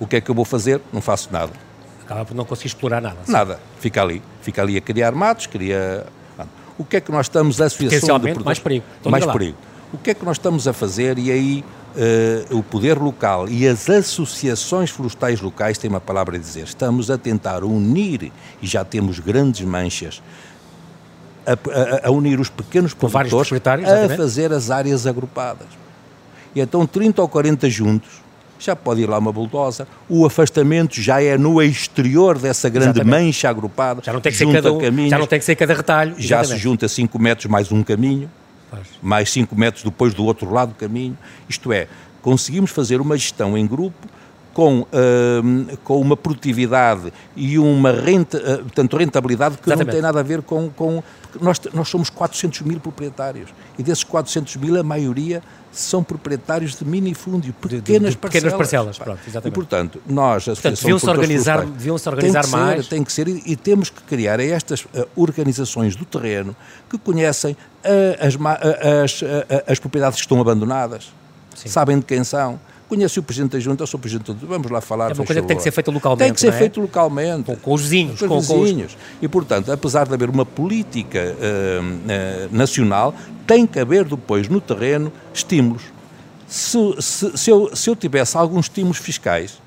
O 0.00 0.06
que 0.06 0.16
é 0.16 0.20
que 0.20 0.30
eu 0.30 0.34
vou 0.34 0.44
fazer? 0.44 0.80
Não 0.92 1.00
faço 1.00 1.28
nada. 1.32 1.52
Acaba 2.02 2.24
por 2.24 2.34
não 2.34 2.44
conseguir 2.44 2.68
explorar 2.68 3.00
nada. 3.00 3.18
Assim. 3.22 3.32
Nada, 3.32 3.60
fica 3.80 4.00
ali. 4.00 4.22
Fica 4.40 4.62
ali 4.62 4.76
a 4.76 4.80
criar 4.80 5.12
matos, 5.12 5.46
cria... 5.46 6.06
O 6.78 6.84
que 6.84 6.96
é 6.96 7.00
que 7.00 7.10
nós 7.10 7.26
estamos, 7.26 7.60
a 7.60 7.66
associação 7.66 8.20
de... 8.20 8.32
mais 8.44 8.60
perigo. 8.60 8.84
Então, 9.00 9.10
mais 9.10 9.26
perigo. 9.26 9.58
O 9.92 9.98
que 9.98 10.10
é 10.10 10.14
que 10.14 10.24
nós 10.24 10.36
estamos 10.36 10.68
a 10.68 10.72
fazer 10.72 11.18
e 11.18 11.30
aí 11.30 11.64
uh, 11.96 12.56
o 12.56 12.62
poder 12.62 12.98
local 12.98 13.48
e 13.48 13.66
as 13.66 13.90
associações 13.90 14.90
florestais 14.90 15.40
locais 15.40 15.76
têm 15.76 15.90
uma 15.90 16.00
palavra 16.00 16.36
a 16.36 16.38
dizer. 16.38 16.64
Estamos 16.64 17.10
a 17.10 17.18
tentar 17.18 17.64
unir, 17.64 18.32
e 18.62 18.66
já 18.66 18.84
temos 18.84 19.18
grandes 19.18 19.66
manchas, 19.66 20.22
a, 21.46 21.52
a, 21.52 22.08
a 22.08 22.10
unir 22.10 22.38
os 22.38 22.50
pequenos 22.50 22.94
produtores 22.94 23.50
a 23.52 24.16
fazer 24.16 24.52
as 24.52 24.70
áreas 24.70 25.06
agrupadas. 25.06 25.68
E 26.54 26.60
então 26.60 26.86
30 26.86 27.22
ou 27.22 27.28
40 27.28 27.68
juntos, 27.68 28.22
já 28.58 28.74
pode 28.76 29.02
ir 29.02 29.08
lá 29.08 29.18
uma 29.18 29.32
bulldozer, 29.32 29.86
o 30.08 30.26
afastamento 30.26 31.00
já 31.00 31.22
é 31.22 31.36
no 31.38 31.62
exterior 31.62 32.38
dessa 32.38 32.68
grande 32.68 32.98
exatamente. 33.00 33.26
mancha 33.26 33.48
agrupada, 33.48 34.02
já 34.04 34.12
não 34.12 34.20
tem 34.20 34.32
que 34.32 34.38
ser 34.38 34.52
cada, 34.52 34.76
caminhos, 34.78 35.10
já 35.10 35.18
não 35.18 35.26
tem 35.26 35.38
que 35.38 35.44
ser 35.44 35.56
cada 35.56 35.74
retalho. 35.74 36.14
Já 36.18 36.40
exatamente. 36.40 36.58
se 36.58 36.62
junta 36.62 36.88
5 36.88 37.18
metros 37.18 37.46
mais 37.46 37.70
um 37.72 37.82
caminho, 37.82 38.30
Pois. 38.70 38.86
mais 39.02 39.30
5 39.30 39.54
metros 39.56 39.84
depois 39.84 40.14
do 40.14 40.24
outro 40.24 40.52
lado 40.52 40.70
do 40.70 40.74
caminho. 40.74 41.16
Isto 41.48 41.72
é, 41.72 41.86
conseguimos 42.22 42.70
fazer 42.70 43.00
uma 43.00 43.16
gestão 43.16 43.56
em 43.56 43.66
grupo 43.66 44.06
com, 44.58 44.80
uh, 44.80 45.78
com 45.84 46.00
uma 46.00 46.16
produtividade 46.16 47.12
e 47.36 47.60
uma 47.60 47.92
renta, 47.92 48.38
uh, 48.38 48.62
portanto, 48.64 48.96
rentabilidade 48.96 49.56
que 49.56 49.68
Exatamente. 49.68 49.86
não 49.86 49.92
tem 49.92 50.02
nada 50.02 50.18
a 50.18 50.22
ver 50.24 50.42
com. 50.42 50.68
com 50.70 51.00
nós, 51.40 51.60
nós 51.72 51.88
somos 51.88 52.10
400 52.10 52.62
mil 52.62 52.80
proprietários 52.80 53.50
e 53.78 53.84
desses 53.84 54.02
400 54.02 54.56
mil, 54.56 54.76
a 54.76 54.82
maioria 54.82 55.44
são 55.70 56.02
proprietários 56.02 56.74
de 56.76 56.84
minifúndio, 56.84 57.52
pequenas, 57.52 57.84
de, 57.84 57.98
de, 58.00 58.10
de 58.10 58.16
pequenas 58.16 58.52
parcelas. 58.52 58.98
Pronto, 58.98 59.20
exatamente. 59.28 59.52
E, 59.52 59.54
portanto, 59.54 60.02
nós, 60.04 60.48
a 60.48 60.54
portanto, 60.54 60.80
deviam-se 60.80 61.08
organizar, 61.08 61.64
deviam 61.64 61.96
-se 61.96 62.08
organizar 62.08 62.42
tem 62.42 62.50
mais. 62.50 62.84
Ser, 62.86 62.90
tem 62.90 63.04
que 63.04 63.12
ser, 63.12 63.28
e, 63.28 63.54
temos 63.54 63.90
que 63.90 64.02
criar 64.02 64.40
estas 64.40 64.82
uh, 64.86 65.06
organizações 65.14 65.94
do 65.94 66.04
terreno 66.04 66.56
que 66.90 66.98
conhecem 66.98 67.52
uh, 67.52 68.26
as, 68.26 68.34
uh, 68.34 69.04
as, 69.04 69.70
as 69.70 69.78
propriedades 69.78 70.16
que 70.16 70.24
estão 70.24 70.40
abandonadas, 70.40 71.12
Sim. 71.54 71.68
sabem 71.68 72.00
de 72.00 72.04
quem 72.04 72.24
são, 72.24 72.58
conhece 72.88 73.18
o 73.18 73.22
Presidente 73.22 73.52
da 73.52 73.60
Junta, 73.60 73.82
eu 73.82 73.86
sou 73.86 74.00
Presidente 74.00 74.32
da 74.32 74.32
Junta, 74.34 74.46
vamos 74.46 74.70
lá 74.70 74.80
falar. 74.80 75.10
É 75.10 75.14
uma 75.14 75.24
coisa 75.24 75.40
que 75.40 75.46
tem 75.46 75.56
que 75.56 75.62
ser 75.62 75.70
feita 75.70 75.90
localmente. 75.90 76.24
Tem 76.24 76.34
que 76.34 76.40
ser 76.40 76.48
é? 76.48 76.52
feito 76.52 76.80
localmente. 76.80 77.44
Com, 77.44 77.56
com 77.56 77.74
os 77.74 77.82
vizinhos. 77.82 78.18
Com, 78.18 78.28
com 78.28 78.38
os 78.38 78.48
vizinhos. 78.48 78.96
E, 79.20 79.28
portanto, 79.28 79.70
apesar 79.70 80.06
de 80.06 80.14
haver 80.14 80.30
uma 80.30 80.46
política 80.46 81.18
uh, 81.20 81.84
uh, 81.84 82.56
nacional, 82.56 83.14
tem 83.46 83.66
que 83.66 83.78
haver 83.78 84.04
depois 84.04 84.48
no 84.48 84.60
terreno 84.60 85.12
estímulos. 85.32 85.82
Se, 86.46 86.78
se, 87.00 87.36
se, 87.36 87.50
eu, 87.50 87.76
se 87.76 87.90
eu 87.90 87.94
tivesse 87.94 88.36
alguns 88.36 88.66
estímulos 88.66 88.98
fiscais, 88.98 89.60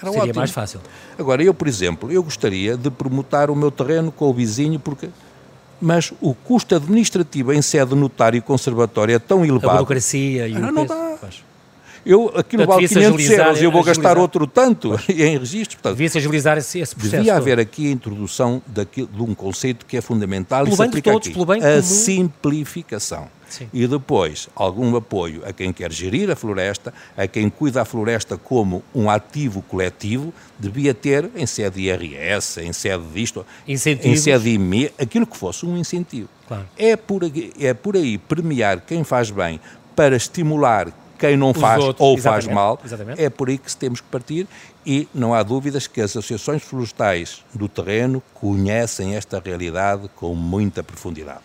era 0.00 0.12
Seria 0.12 0.22
ótimo. 0.22 0.38
mais 0.38 0.50
fácil. 0.50 0.80
Agora, 1.18 1.42
eu, 1.42 1.52
por 1.52 1.66
exemplo, 1.66 2.10
eu 2.10 2.22
gostaria 2.22 2.76
de 2.76 2.90
promotar 2.90 3.50
o 3.50 3.56
meu 3.56 3.70
terreno 3.70 4.12
com 4.12 4.30
o 4.30 4.32
vizinho 4.32 4.78
porque 4.78 5.08
mas 5.80 6.12
o 6.20 6.34
custo 6.34 6.74
administrativo 6.74 7.52
em 7.52 7.62
sede 7.62 7.94
notário 7.94 8.36
e 8.36 8.40
conservatório 8.40 9.14
é 9.14 9.18
tão 9.18 9.44
elevado. 9.44 9.70
A 9.70 9.74
burocracia 9.74 10.48
e 10.48 10.54
o 10.54 10.58
não, 10.58 10.72
não 10.72 10.86
dá. 10.86 11.16
Eu, 12.08 12.32
aquilo 12.34 12.64
vale 12.64 12.88
500 12.88 13.30
euros 13.30 13.60
e 13.60 13.64
eu 13.64 13.70
vou 13.70 13.84
gastar 13.84 14.16
outro 14.16 14.46
tanto 14.46 14.98
em 15.10 15.36
registros. 15.38 15.74
Portanto, 15.74 15.92
Devia-se 15.92 16.16
agilizar 16.16 16.56
esse, 16.56 16.78
esse 16.78 16.94
processo. 16.94 17.16
Devia 17.16 17.36
haver 17.36 17.60
aqui 17.60 17.86
a 17.86 17.90
introdução 17.90 18.62
daquilo, 18.66 19.08
de 19.08 19.20
um 19.22 19.34
conceito 19.34 19.84
que 19.84 19.94
é 19.94 20.00
fundamental 20.00 20.64
pelo 20.64 20.72
e 20.72 20.76
se 20.76 20.82
aplica 20.82 21.12
todos, 21.12 21.28
aqui. 21.28 21.34
Pelo 21.34 21.44
bem 21.44 21.62
a 21.62 21.82
simplificação. 21.82 23.28
Sim. 23.46 23.68
E 23.74 23.86
depois, 23.86 24.48
algum 24.54 24.96
apoio 24.96 25.42
a 25.44 25.52
quem 25.52 25.70
quer 25.70 25.92
gerir 25.92 26.30
a 26.30 26.36
floresta, 26.36 26.94
a 27.14 27.26
quem 27.26 27.50
cuida 27.50 27.82
a 27.82 27.84
floresta 27.84 28.38
como 28.38 28.82
um 28.94 29.10
ativo 29.10 29.60
coletivo, 29.62 30.32
devia 30.58 30.94
ter 30.94 31.30
em 31.36 31.46
sede 31.46 31.80
IRS, 31.82 32.60
em 32.60 32.72
sede 32.72 33.04
disto, 33.12 33.44
Incentivos. 33.66 34.18
em 34.18 34.22
sede 34.22 34.50
IME, 34.50 34.90
aquilo 34.98 35.26
que 35.26 35.36
fosse 35.36 35.66
um 35.66 35.76
incentivo. 35.76 36.28
Claro. 36.46 36.66
É, 36.78 36.96
por, 36.96 37.22
é 37.60 37.74
por 37.74 37.96
aí 37.96 38.16
premiar 38.16 38.80
quem 38.80 39.04
faz 39.04 39.30
bem 39.30 39.60
para 39.94 40.16
estimular 40.16 40.90
quem 41.18 41.36
não 41.36 41.52
faz 41.52 41.82
outros, 41.82 42.06
ou 42.06 42.16
faz 42.16 42.46
mal, 42.46 42.80
exatamente. 42.84 43.20
é 43.20 43.28
por 43.28 43.48
aí 43.48 43.58
que 43.58 43.74
temos 43.76 44.00
que 44.00 44.06
partir 44.06 44.46
e 44.86 45.08
não 45.12 45.34
há 45.34 45.42
dúvidas 45.42 45.86
que 45.86 46.00
as 46.00 46.10
associações 46.10 46.62
florestais 46.62 47.44
do 47.52 47.68
terreno 47.68 48.22
conhecem 48.32 49.16
esta 49.16 49.42
realidade 49.44 50.08
com 50.14 50.34
muita 50.34 50.82
profundidade. 50.82 51.40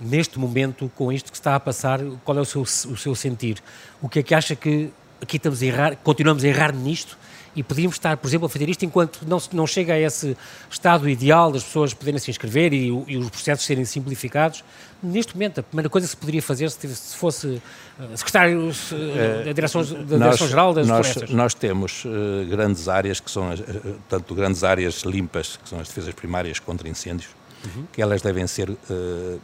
Neste 0.00 0.38
momento, 0.38 0.90
com 0.94 1.10
isto 1.10 1.30
que 1.30 1.36
está 1.36 1.54
a 1.54 1.60
passar, 1.60 2.00
qual 2.24 2.38
é 2.38 2.40
o 2.40 2.44
seu, 2.44 2.62
o 2.62 2.96
seu 2.96 3.14
sentir? 3.14 3.62
O 4.00 4.08
que 4.08 4.18
é 4.20 4.22
que 4.22 4.34
acha 4.34 4.54
que 4.54 4.90
aqui 5.20 5.36
estamos 5.36 5.62
a 5.62 5.66
errar, 5.66 5.96
continuamos 5.96 6.44
a 6.44 6.48
errar 6.48 6.74
nisto? 6.74 7.18
E 7.56 7.62
podíamos 7.62 7.96
estar, 7.96 8.18
por 8.18 8.28
exemplo, 8.28 8.46
a 8.46 8.48
fazer 8.50 8.68
isto 8.68 8.84
enquanto 8.84 9.20
não, 9.26 9.40
não 9.52 9.66
chega 9.66 9.94
a 9.94 9.98
esse 9.98 10.36
estado 10.70 11.08
ideal 11.08 11.50
das 11.50 11.64
pessoas 11.64 11.94
poderem 11.94 12.20
se 12.20 12.30
inscrever 12.30 12.74
e, 12.74 12.88
e 13.08 13.16
os 13.16 13.30
processos 13.30 13.64
serem 13.64 13.86
simplificados. 13.86 14.62
Neste 15.02 15.34
momento, 15.34 15.60
a 15.60 15.62
primeira 15.62 15.88
coisa 15.88 16.06
que 16.06 16.10
se 16.10 16.16
poderia 16.16 16.42
fazer 16.42 16.70
se, 16.70 16.94
se 16.94 17.16
fosse 17.16 17.46
uh, 17.46 18.16
secretário 18.16 18.68
uh, 18.68 19.44
da 19.44 19.52
Direção-Geral 19.52 20.74
das 20.74 20.86
nós, 20.86 21.06
Florestas. 21.06 21.30
Nós 21.34 21.54
temos 21.54 22.04
uh, 22.04 22.08
grandes 22.48 22.88
áreas 22.88 23.20
que 23.20 23.30
são, 23.30 23.48
tanto 24.08 24.34
grandes 24.34 24.62
áreas 24.62 25.02
limpas, 25.02 25.58
que 25.62 25.68
são 25.68 25.80
as 25.80 25.88
defesas 25.88 26.12
primárias 26.12 26.58
contra 26.58 26.86
incêndios, 26.88 27.30
uhum. 27.64 27.86
que 27.90 28.02
elas 28.02 28.20
devem 28.20 28.46
ser, 28.46 28.68
uh, 28.68 28.76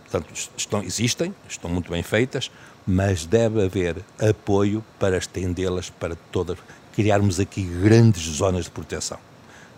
portanto, 0.02 0.32
estão, 0.54 0.82
existem, 0.82 1.34
estão 1.48 1.70
muito 1.70 1.90
bem 1.90 2.02
feitas, 2.02 2.50
mas 2.86 3.24
deve 3.24 3.64
haver 3.64 3.96
apoio 4.20 4.84
para 4.98 5.16
estendê-las 5.16 5.88
para 5.88 6.16
todas 6.30 6.58
criarmos 6.92 7.40
aqui 7.40 7.62
grandes 7.62 8.22
zonas 8.36 8.64
de 8.64 8.70
proteção, 8.70 9.18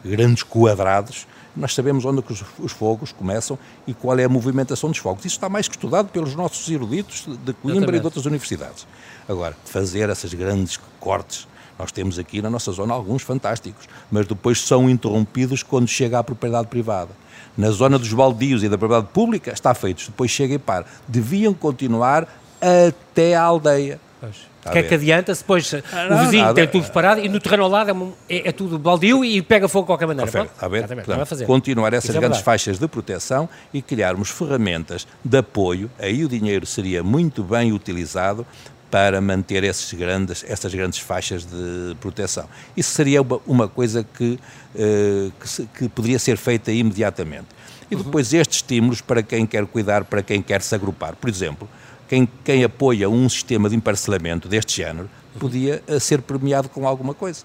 grandes 0.04 0.42
quadrados. 0.42 1.26
Nós 1.56 1.73
sabemos 1.73 2.04
onde 2.04 2.23
os, 2.28 2.44
os 2.59 2.73
fogos 2.73 3.12
começam 3.12 3.56
e 3.87 3.94
qual 3.94 4.18
é 4.18 4.25
a 4.25 4.28
movimentação 4.28 4.90
dos 4.90 4.99
fogos. 4.99 5.25
Isso 5.25 5.37
está 5.37 5.49
mais 5.49 5.68
que 5.68 5.76
estudado 5.76 6.09
pelos 6.09 6.35
nossos 6.35 6.68
eruditos 6.68 7.26
de 7.26 7.52
Coimbra 7.52 7.78
Exatamente. 7.78 7.97
e 7.97 8.00
de 8.00 8.06
outras 8.06 8.26
universidades. 8.26 8.87
Agora, 9.28 9.56
fazer 9.64 10.11
essas 10.11 10.35
grandes 10.35 10.80
cortes, 10.99 11.47
nós 11.78 11.92
temos 11.92 12.18
aqui 12.18 12.42
na 12.42 12.50
nossa 12.50 12.73
zona 12.73 12.92
alguns 12.92 13.23
fantásticos, 13.23 13.88
mas 14.11 14.26
depois 14.26 14.61
são 14.61 14.90
interrompidos 14.90 15.62
quando 15.62 15.88
chega 15.88 16.18
à 16.18 16.25
propriedade 16.25 16.68
privada. 16.68 17.11
Na 17.56 17.71
zona 17.71 17.99
dos 17.99 18.12
baldios 18.12 18.64
e 18.64 18.68
da 18.68 18.76
propriedade 18.76 19.12
pública 19.12 19.52
está 19.52 19.75
feito, 19.75 20.04
depois 20.06 20.30
chega 20.30 20.54
e 20.54 20.59
para. 20.59 20.87
Deviam 21.06 21.54
continuar 21.54 22.28
até 22.61 23.37
à 23.37 23.42
aldeia. 23.42 24.00
Pois. 24.21 24.53
O 24.64 24.71
que 24.71 24.78
é 24.78 24.83
que 24.83 24.94
adianta 24.94 25.35
se 25.35 25.42
depois 25.42 25.75
ah, 25.75 26.09
o 26.11 26.18
vizinho 26.25 26.42
nada. 26.42 26.54
tem 26.54 26.66
tudo 26.66 26.90
parado 26.90 27.21
e 27.21 27.28
no 27.28 27.38
terreno 27.38 27.64
ao 27.64 27.68
lado 27.71 28.16
é, 28.28 28.37
é, 28.37 28.49
é 28.49 28.52
tudo 28.52 28.78
baldio 28.78 29.25
e 29.25 29.42
pega 29.42 29.68
fogo 29.68 29.85
de 29.85 29.87
qualquer 29.88 30.06
maneira? 30.06 30.30
Confere, 30.30 30.50
a 30.59 30.68
ver? 30.68 30.87
Portanto, 31.04 31.44
continuar 31.47 31.92
essas 31.92 32.11
Isso 32.11 32.18
é 32.18 32.21
grandes 32.21 32.40
é 32.40 32.42
faixas 32.42 32.78
de 32.78 32.88
proteção 32.88 33.49
e 33.73 33.83
criarmos 33.83 34.30
ferramentas 34.30 35.06
de 35.25 35.38
apoio, 35.38 35.90
aí 35.99 36.25
o 36.25 36.28
dinheiro 36.28 36.64
seria 36.66 37.02
muito 37.02 37.42
bem 37.42 37.73
utilizado 37.73 38.47
para 38.94 39.21
manter 39.21 39.64
esses 39.64 39.92
grandes, 39.92 40.44
essas 40.47 40.73
grandes 40.73 41.00
faixas 41.00 41.44
de 41.44 41.97
proteção. 42.00 42.49
Isso 42.76 42.92
seria 42.92 43.23
uma, 43.23 43.40
uma 43.44 43.68
coisa 43.68 44.04
que, 44.04 44.38
uh, 44.75 45.33
que, 45.40 45.49
se, 45.49 45.68
que, 45.76 45.88
poderia 45.88 46.16
ser 46.16 46.37
feita 46.37 46.71
imediatamente. 46.71 47.49
E 47.90 47.97
uhum. 47.97 48.02
depois 48.02 48.33
uhum. 48.33 48.40
estes 48.40 48.59
estímulos 48.59 49.00
para 49.00 49.21
quem 49.21 49.47
quer 49.47 49.66
cuidar, 49.66 50.04
para 50.04 50.23
quem 50.23 50.40
quer 50.40 50.62
se 50.62 50.73
agrupar. 50.76 51.16
Por 51.16 51.28
exemplo, 51.28 51.68
quem, 52.14 52.28
quem 52.44 52.64
apoia 52.64 53.11
um 53.11 53.28
sistema 53.28 53.68
de 53.68 53.75
emparcelamento 53.75 54.49
deste 54.49 54.76
género 54.76 55.11
podia 55.38 55.83
eh, 55.88 55.99
ser 55.99 56.23
premiado 56.23 56.68
com 56.68 56.87
alguma 56.87 57.12
coisa. 57.12 57.44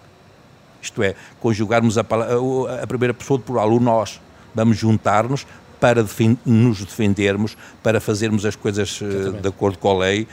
Isto 0.80 1.02
é, 1.02 1.16
conjugarmos 1.40 1.98
a, 1.98 2.02
a 2.02 2.88
primeira 2.88 3.14
pessoa 3.14 3.40
de 3.40 3.46
plural, 3.46 3.72
o 3.72 3.80
nós. 3.80 4.22
Vamos 4.54 4.78
juntar-nos 4.78 5.46
para 5.80 6.06
nos 6.46 6.86
defendermos, 6.86 7.58
para 7.82 8.00
fazermos 8.00 8.46
as 8.46 8.56
coisas 8.56 9.00
uh, 9.02 9.34
de 9.34 9.48
acordo 9.48 9.78
com 9.78 9.90
a 9.90 9.98
lei. 9.98 10.28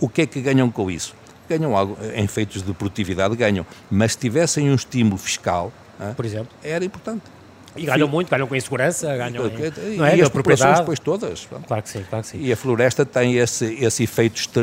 O 0.00 0.08
que 0.08 0.22
é 0.22 0.26
que 0.26 0.40
ganham 0.40 0.70
com 0.70 0.90
isso? 0.90 1.14
Ganham 1.48 1.76
algo, 1.76 1.96
em 2.14 2.26
feitos 2.26 2.62
de 2.62 2.72
produtividade, 2.72 3.36
ganham. 3.36 3.64
Mas 3.90 4.12
se 4.12 4.18
tivessem 4.18 4.70
um 4.70 4.74
estímulo 4.74 5.18
fiscal, 5.18 5.72
por 6.16 6.24
exemplo, 6.24 6.48
era 6.62 6.84
importante. 6.84 7.22
E 7.76 7.86
ganham 7.86 8.08
muito, 8.08 8.30
ganham 8.30 8.46
com 8.46 8.54
insegurança, 8.54 9.16
ganham 9.16 9.46
em, 9.46 9.94
e, 9.94 9.96
não 9.96 10.04
é, 10.04 10.16
e 10.16 10.22
as 10.22 10.28
populações 10.28 10.78
depois 10.78 10.98
todas. 10.98 11.48
Claro 11.66 11.82
que 11.82 11.88
sim, 11.88 12.04
claro 12.08 12.24
que 12.24 12.30
sim. 12.30 12.38
E 12.40 12.52
a 12.52 12.56
floresta 12.56 13.04
tem 13.04 13.36
esse, 13.36 13.64
esse, 13.82 14.04
efeito, 14.04 14.60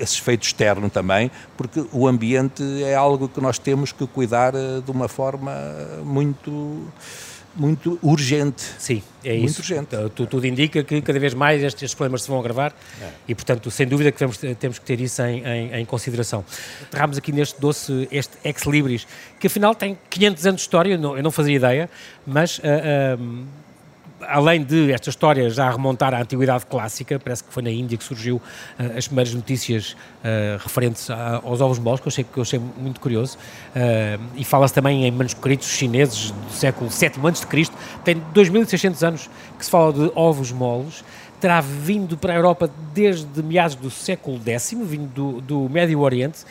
esse 0.00 0.18
efeito 0.18 0.42
externo 0.44 0.88
também, 0.90 1.30
porque 1.56 1.84
o 1.92 2.06
ambiente 2.06 2.62
é 2.82 2.94
algo 2.94 3.28
que 3.28 3.40
nós 3.40 3.58
temos 3.58 3.92
que 3.92 4.06
cuidar 4.06 4.54
eh, 4.54 4.80
de 4.84 4.90
uma 4.90 5.08
forma 5.08 5.52
muito 6.04 6.86
muito 7.54 7.98
urgente. 8.02 8.62
Sim, 8.78 9.02
é 9.24 9.36
muito 9.36 9.50
isso. 9.50 9.60
urgente. 9.60 9.94
Então, 9.94 10.26
tudo 10.26 10.46
indica 10.46 10.82
que 10.82 11.00
cada 11.00 11.18
vez 11.18 11.34
mais 11.34 11.62
estes, 11.62 11.82
estes 11.82 11.94
problemas 11.94 12.22
se 12.22 12.28
vão 12.28 12.38
agravar 12.38 12.72
é. 13.00 13.10
e, 13.28 13.34
portanto, 13.34 13.70
sem 13.70 13.86
dúvida 13.86 14.10
que 14.10 14.18
temos, 14.18 14.38
temos 14.58 14.78
que 14.78 14.84
ter 14.84 15.00
isso 15.00 15.22
em, 15.22 15.44
em, 15.44 15.80
em 15.80 15.84
consideração. 15.84 16.44
Aterramos 16.82 17.18
aqui 17.18 17.32
neste 17.32 17.60
doce, 17.60 18.08
este 18.10 18.36
Ex 18.44 18.62
Libris, 18.64 19.06
que 19.38 19.46
afinal 19.46 19.74
tem 19.74 19.98
500 20.08 20.46
anos 20.46 20.60
de 20.60 20.64
história, 20.64 20.94
eu 20.94 20.98
não, 20.98 21.16
eu 21.16 21.22
não 21.22 21.30
fazia 21.30 21.56
ideia, 21.56 21.90
mas 22.26 22.58
uh, 22.58 22.62
uh, 22.62 23.46
além 24.32 24.64
de 24.64 24.90
esta 24.90 25.10
história 25.10 25.50
já 25.50 25.70
remontar 25.70 26.14
à 26.14 26.20
antiguidade 26.22 26.64
clássica, 26.64 27.18
parece 27.18 27.44
que 27.44 27.52
foi 27.52 27.62
na 27.62 27.70
Índia 27.70 27.98
que 27.98 28.02
surgiu 28.02 28.36
uh, 28.36 28.96
as 28.96 29.06
primeiras 29.06 29.34
notícias 29.34 29.92
uh, 29.92 30.58
referentes 30.62 31.10
a, 31.10 31.40
aos 31.44 31.60
ovos 31.60 31.78
moles, 31.78 32.00
que 32.00 32.08
eu 32.08 32.10
achei, 32.10 32.24
que 32.24 32.38
eu 32.38 32.42
achei 32.42 32.58
muito 32.58 32.98
curioso, 32.98 33.36
uh, 33.36 34.22
e 34.34 34.42
fala-se 34.42 34.72
também 34.72 35.06
em 35.06 35.10
manuscritos 35.10 35.68
chineses 35.68 36.30
do 36.30 36.52
século 36.52 36.88
VII 36.88 37.28
a.C., 37.28 37.72
tem 38.02 38.22
2600 38.32 39.04
anos 39.04 39.30
que 39.58 39.64
se 39.64 39.70
fala 39.70 39.92
de 39.92 40.10
ovos 40.14 40.50
moles, 40.50 41.04
terá 41.38 41.60
vindo 41.60 42.16
para 42.16 42.32
a 42.32 42.36
Europa 42.36 42.70
desde 42.94 43.42
meados 43.42 43.74
do 43.74 43.90
século 43.90 44.40
X, 44.46 44.74
vindo 44.84 45.08
do, 45.08 45.40
do 45.40 45.68
Médio 45.68 46.00
Oriente, 46.00 46.44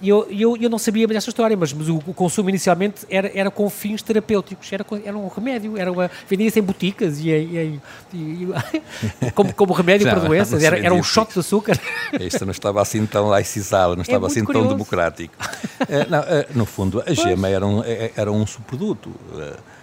e 0.00 0.08
eu, 0.08 0.26
eu, 0.30 0.56
eu 0.56 0.68
não 0.68 0.78
sabia 0.78 1.06
desta 1.06 1.30
história, 1.30 1.56
mas, 1.56 1.72
mas 1.72 1.88
o, 1.88 1.96
o, 1.96 2.12
consumo 2.12 2.48
inicialmente 2.48 3.06
era, 3.08 3.30
era 3.34 3.50
com 3.50 3.68
fins 3.70 4.02
terapêuticos, 4.02 4.72
era, 4.72 4.84
era 5.04 5.16
um 5.16 5.28
remédio, 5.28 5.78
era 5.78 5.90
uma, 5.90 6.10
vendia-se 6.28 6.58
em 6.58 6.62
boticas 6.62 7.20
e, 7.20 7.30
e, 7.30 7.80
e 8.12 8.48
como, 9.34 9.54
como 9.54 9.72
remédio 9.72 10.08
para 10.08 10.20
doenças, 10.20 10.62
era, 10.62 10.78
era 10.78 10.92
um 10.92 11.02
shot 11.02 11.32
de 11.32 11.40
açúcar. 11.40 11.78
Isto 12.20 12.44
não 12.44 12.50
estava 12.50 12.82
assim 12.82 13.06
tão 13.06 13.28
laicizado, 13.28 13.94
não 13.94 14.02
é 14.02 14.02
estava 14.02 14.26
é 14.26 14.28
assim 14.28 14.44
curioso. 14.44 14.68
tão 14.68 14.76
democrático. 14.76 15.34
uh, 15.40 16.10
não, 16.10 16.20
uh, 16.20 16.24
no 16.54 16.66
fundo, 16.66 17.02
a 17.06 17.12
gema 17.14 17.48
era 17.48 17.64
um, 17.64 17.82
eh, 17.84 18.10
era 18.16 18.30
um 18.30 18.46
subproduto. 18.46 19.08
Uh, 19.08 19.74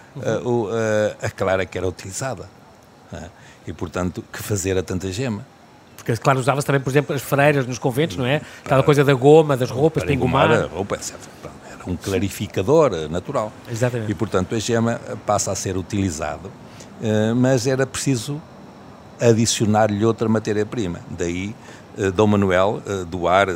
uhum. 0.46 0.68
a 1.22 1.30
clara 1.30 1.64
que 1.64 1.78
era 1.78 1.88
utilizada. 1.88 2.46
e, 3.66 3.72
portanto, 3.72 4.22
que 4.30 4.42
fazer 4.42 4.76
a 4.76 4.82
tanta 4.82 5.10
gema? 5.10 5.44
Porque, 6.02 6.16
claro, 6.16 6.40
usava-se 6.40 6.66
também, 6.66 6.80
por 6.80 6.90
exemplo, 6.90 7.14
as 7.14 7.22
freiras 7.22 7.64
nos 7.64 7.78
conventos, 7.78 8.16
não 8.16 8.26
é? 8.26 8.42
Aquela 8.64 8.82
coisa 8.82 9.04
da 9.04 9.14
goma, 9.14 9.56
das 9.56 9.70
roupas, 9.70 10.02
para 10.02 10.12
engomar. 10.12 10.50
a 10.50 10.66
roupa, 10.66 10.96
etc. 10.96 11.14
Era 11.70 11.88
um 11.88 11.96
clarificador 11.96 12.92
eh, 12.92 13.08
natural. 13.08 13.52
Exatamente. 13.70 14.10
E, 14.10 14.14
portanto, 14.14 14.52
a 14.52 14.58
gema 14.58 15.00
passa 15.24 15.52
a 15.52 15.54
ser 15.54 15.76
utilizado, 15.76 16.50
eh, 17.00 17.32
mas 17.34 17.68
era 17.68 17.86
preciso 17.86 18.42
adicionar-lhe 19.20 20.04
outra 20.04 20.28
matéria-prima. 20.28 20.98
Daí, 21.08 21.54
eh, 21.96 22.10
Dom 22.10 22.26
Manuel 22.26 22.82
doar 23.08 23.46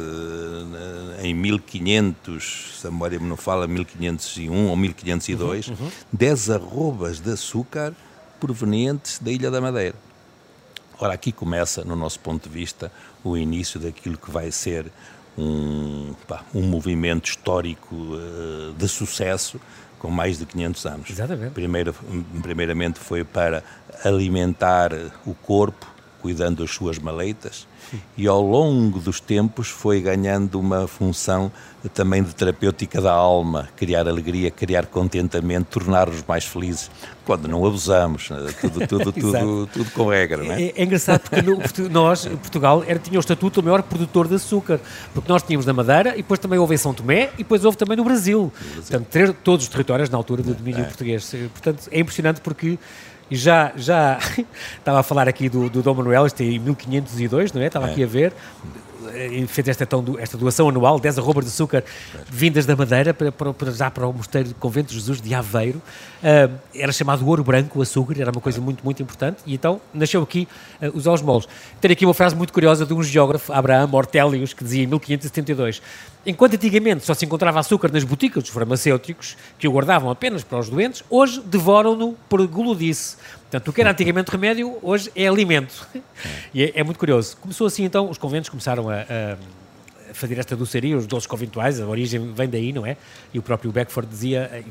em 1.20 1.34
1500, 1.34 2.78
se 2.80 2.86
a 2.86 2.92
memória 2.92 3.18
me 3.18 3.26
não 3.26 3.36
fala, 3.36 3.66
1501 3.66 4.68
ou 4.68 4.76
1502, 4.76 5.66
uhum, 5.66 5.74
uhum. 5.80 5.90
10 6.12 6.50
arrobas 6.50 7.18
de 7.18 7.32
açúcar 7.32 7.92
provenientes 8.38 9.18
da 9.18 9.32
Ilha 9.32 9.50
da 9.50 9.60
Madeira. 9.60 10.05
Ora, 10.98 11.14
aqui 11.14 11.30
começa, 11.32 11.84
no 11.84 11.94
nosso 11.94 12.18
ponto 12.20 12.48
de 12.48 12.54
vista, 12.54 12.90
o 13.22 13.36
início 13.36 13.78
daquilo 13.78 14.16
que 14.16 14.30
vai 14.30 14.50
ser 14.50 14.90
um, 15.36 16.14
pá, 16.26 16.42
um 16.54 16.62
movimento 16.62 17.28
histórico 17.28 17.94
uh, 17.94 18.72
de 18.72 18.88
sucesso 18.88 19.60
com 19.98 20.10
mais 20.10 20.38
de 20.38 20.46
500 20.46 20.86
anos. 20.86 21.10
Exatamente. 21.10 21.52
Primeiro, 21.52 21.94
primeiramente 22.42 22.98
foi 22.98 23.24
para 23.24 23.62
alimentar 24.04 24.92
o 25.26 25.34
corpo, 25.34 25.86
cuidando 26.26 26.64
das 26.64 26.72
suas 26.72 26.98
maleitas, 26.98 27.68
e 28.16 28.26
ao 28.26 28.42
longo 28.42 28.98
dos 28.98 29.20
tempos 29.20 29.68
foi 29.68 30.00
ganhando 30.00 30.58
uma 30.58 30.88
função 30.88 31.52
também 31.94 32.20
de 32.20 32.34
terapêutica 32.34 33.00
da 33.00 33.12
alma, 33.12 33.68
criar 33.76 34.08
alegria, 34.08 34.50
criar 34.50 34.86
contentamento, 34.86 35.66
tornar-nos 35.78 36.24
mais 36.26 36.44
felizes, 36.44 36.90
quando 37.24 37.46
não 37.46 37.64
abusamos, 37.64 38.28
né? 38.28 38.52
tudo, 38.60 38.86
tudo, 38.88 39.12
tudo, 39.14 39.66
tudo 39.72 39.90
com 39.92 40.08
regra, 40.08 40.42
não 40.42 40.52
é? 40.52 40.62
É, 40.64 40.72
é 40.74 40.82
engraçado 40.82 41.20
porque 41.20 41.42
no, 41.42 41.88
nós, 41.88 42.26
Portugal, 42.26 42.82
era, 42.84 42.98
tinha 42.98 43.18
o 43.18 43.20
estatuto 43.20 43.62
do 43.62 43.64
maior 43.64 43.84
produtor 43.84 44.26
de 44.26 44.34
açúcar, 44.34 44.80
porque 45.14 45.30
nós 45.30 45.44
tínhamos 45.44 45.64
na 45.64 45.72
Madeira 45.72 46.14
e 46.14 46.16
depois 46.16 46.40
também 46.40 46.58
houve 46.58 46.74
em 46.74 46.78
São 46.78 46.92
Tomé 46.92 47.30
e 47.34 47.38
depois 47.38 47.64
houve 47.64 47.78
também 47.78 47.96
no 47.96 48.02
Brasil. 48.02 48.16
Brasil. 48.16 48.52
Portanto, 48.74 49.06
ter 49.06 49.32
todos 49.32 49.66
os 49.66 49.70
territórios 49.70 50.10
na 50.10 50.16
altura 50.16 50.42
do 50.42 50.54
domínio 50.54 50.80
é. 50.80 50.84
português. 50.84 51.34
Portanto, 51.52 51.88
é 51.90 52.00
impressionante 52.00 52.40
porque 52.40 52.78
e 53.30 53.36
já, 53.36 53.72
já 53.76 54.18
estava 54.78 55.00
a 55.00 55.02
falar 55.02 55.28
aqui 55.28 55.48
do, 55.48 55.68
do 55.68 55.82
Dom 55.82 55.94
Manuel, 55.94 56.26
este 56.26 56.44
é 56.44 56.46
em 56.46 56.58
1502, 56.58 57.52
não 57.52 57.62
é? 57.62 57.66
Estava 57.66 57.88
é. 57.88 57.90
aqui 57.90 58.04
a 58.04 58.06
ver, 58.06 58.32
fez 59.48 59.68
esta, 59.68 59.86
esta 60.18 60.36
doação 60.36 60.68
anual, 60.68 60.98
10 60.98 61.18
arrobas 61.18 61.44
de 61.44 61.50
açúcar 61.50 61.84
vindas 62.28 62.66
da 62.66 62.76
Madeira 62.76 63.14
para, 63.14 63.32
para, 63.32 63.52
para, 63.52 63.70
já 63.70 63.90
para 63.90 64.06
o 64.06 64.12
Mosteiro 64.12 64.50
do 64.50 64.54
Convento 64.54 64.88
de 64.88 64.94
Jesus 64.94 65.20
de 65.20 65.34
Aveiro. 65.34 65.80
Uh, 66.22 66.58
era 66.74 66.92
chamado 66.92 67.26
ouro 67.26 67.44
branco, 67.44 67.78
o 67.78 67.82
açúcar, 67.82 68.20
era 68.20 68.30
uma 68.30 68.40
coisa 68.40 68.60
muito, 68.60 68.82
muito 68.82 69.02
importante. 69.02 69.38
E 69.46 69.54
então 69.54 69.80
nasceu 69.92 70.22
aqui 70.22 70.48
uh, 70.80 70.96
os 70.96 71.06
osmolos. 71.06 71.48
Tenho 71.80 71.92
aqui 71.92 72.04
uma 72.04 72.14
frase 72.14 72.34
muito 72.34 72.52
curiosa 72.52 72.86
de 72.86 72.94
um 72.94 73.02
geógrafo, 73.02 73.52
Abraham 73.52 73.90
Ortelius, 73.92 74.52
que 74.52 74.64
dizia 74.64 74.84
em 74.84 74.86
1572: 74.86 75.82
Enquanto 76.24 76.54
antigamente 76.54 77.04
só 77.04 77.14
se 77.14 77.24
encontrava 77.24 77.60
açúcar 77.60 77.92
nas 77.92 78.02
boticas 78.02 78.42
dos 78.42 78.52
farmacêuticos, 78.52 79.36
que 79.58 79.68
o 79.68 79.72
guardavam 79.72 80.10
apenas 80.10 80.42
para 80.42 80.58
os 80.58 80.68
doentes, 80.68 81.04
hoje 81.08 81.40
devoram-no 81.44 82.14
por 82.28 82.44
gulodice. 82.46 83.16
Portanto, 83.42 83.68
o 83.68 83.72
que 83.72 83.80
era 83.80 83.92
antigamente 83.92 84.30
remédio, 84.30 84.76
hoje 84.82 85.10
é 85.14 85.26
alimento. 85.26 85.86
E 86.54 86.62
é, 86.64 86.72
é, 86.76 86.82
muito 86.82 86.98
curioso. 86.98 87.36
Começou 87.36 87.66
assim, 87.66 87.84
então, 87.84 88.08
os 88.08 88.16
conventos 88.16 88.48
começaram 88.48 88.88
a, 88.88 89.00
a 89.02 89.36
fazer 90.12 90.38
esta 90.38 90.56
doçaria, 90.56 90.96
os 90.96 91.06
doces 91.06 91.26
conventuais, 91.26 91.80
a 91.80 91.86
origem 91.86 92.32
vem 92.32 92.48
daí, 92.48 92.72
não 92.72 92.86
é? 92.86 92.96
E 93.32 93.38
o 93.38 93.42
próprio 93.42 93.70
Beckford 93.72 94.08
dizia, 94.08 94.64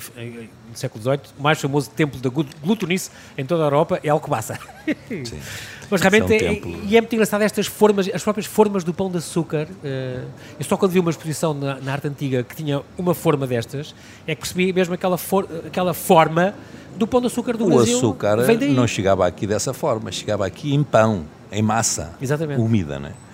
no 0.69 0.75
século 0.75 1.01
XVIII, 1.01 1.19
o 1.37 1.43
mais 1.43 1.59
famoso 1.59 1.89
templo 1.89 2.19
da 2.19 2.29
glutonice 2.29 3.09
em 3.37 3.45
toda 3.45 3.63
a 3.63 3.65
Europa 3.65 3.99
é 4.03 4.09
Alcobaça. 4.09 4.59
Sim. 5.07 5.39
Mas 5.89 6.01
realmente, 6.01 6.33
é, 6.33 6.53
é, 6.53 6.61
e 6.87 6.97
é 6.97 7.01
muito 7.01 7.13
engraçado 7.13 7.41
estas 7.41 7.67
formas, 7.67 8.09
as 8.11 8.23
próprias 8.23 8.47
formas 8.47 8.83
do 8.83 8.93
pão 8.93 9.09
de 9.09 9.17
açúcar. 9.17 9.67
Uh, 9.83 10.27
eu 10.59 10.65
só 10.65 10.77
quando 10.77 10.91
vi 10.91 10.99
uma 10.99 11.11
exposição 11.11 11.53
na, 11.53 11.79
na, 11.79 11.91
arte 11.93 12.07
antiga 12.07 12.43
que 12.43 12.55
tinha 12.55 12.81
uma 12.97 13.13
forma 13.13 13.45
destas, 13.45 13.93
é 14.25 14.33
que 14.33 14.41
percebi 14.41 14.73
mesmo 14.73 14.93
aquela, 14.93 15.17
for, 15.17 15.47
aquela 15.65 15.93
forma 15.93 16.55
do 16.95 17.05
pão 17.05 17.21
de 17.21 17.27
açúcar 17.27 17.55
do 17.57 17.65
o 17.65 17.67
Brasil. 17.67 17.95
O 17.95 17.97
açúcar 17.97 18.37
não 18.73 18.87
chegava 18.87 19.27
aqui 19.27 19.45
dessa 19.45 19.73
forma, 19.73 20.11
chegava 20.11 20.45
aqui 20.45 20.73
em 20.73 20.83
pão, 20.83 21.25
em 21.51 21.61
massa 21.61 22.13
Exatamente. 22.21 22.59
úmida, 22.59 22.99
né? 22.99 23.09
Uh, 23.09 23.24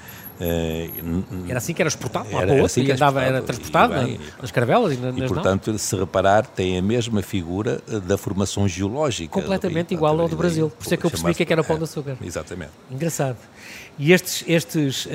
era 1.47 1.57
assim 1.57 1.73
que 1.73 1.81
era 1.81 1.89
exportado 1.89 2.31
lá 2.31 2.41
para 2.41 2.49
o 2.49 2.51
outro, 2.53 2.65
assim 2.65 2.83
e 2.83 2.91
andava, 2.91 3.21
era 3.21 3.41
transportado 3.41 3.93
e, 3.93 4.05
bem, 4.05 4.19
nas 4.41 4.51
caravelas 4.51 4.93
e, 4.93 4.97
nas 4.97 5.15
e 5.15 5.27
portanto, 5.27 5.77
se 5.77 5.95
reparar, 5.95 6.45
tem 6.45 6.77
a 6.77 6.81
mesma 6.81 7.21
figura 7.21 7.81
eh, 7.87 7.99
da 7.99 8.17
formação 8.17 8.67
geológica. 8.67 9.31
Completamente 9.31 9.93
igual 9.93 10.19
ao 10.19 10.27
do 10.27 10.35
Brasil. 10.35 10.69
Por 10.69 10.83
isso 10.83 10.93
é 10.93 10.97
que 10.97 11.05
eu 11.05 11.11
percebi 11.11 11.33
que 11.33 11.51
era 11.51 11.61
o 11.61 11.65
pão 11.65 11.77
de 11.77 11.83
açúcar. 11.83 12.17
Exatamente. 12.23 12.71
Engraçado. 12.89 13.37
E 13.99 14.13
estes, 14.13 14.43
estes 14.47 15.05
uh, 15.05 15.09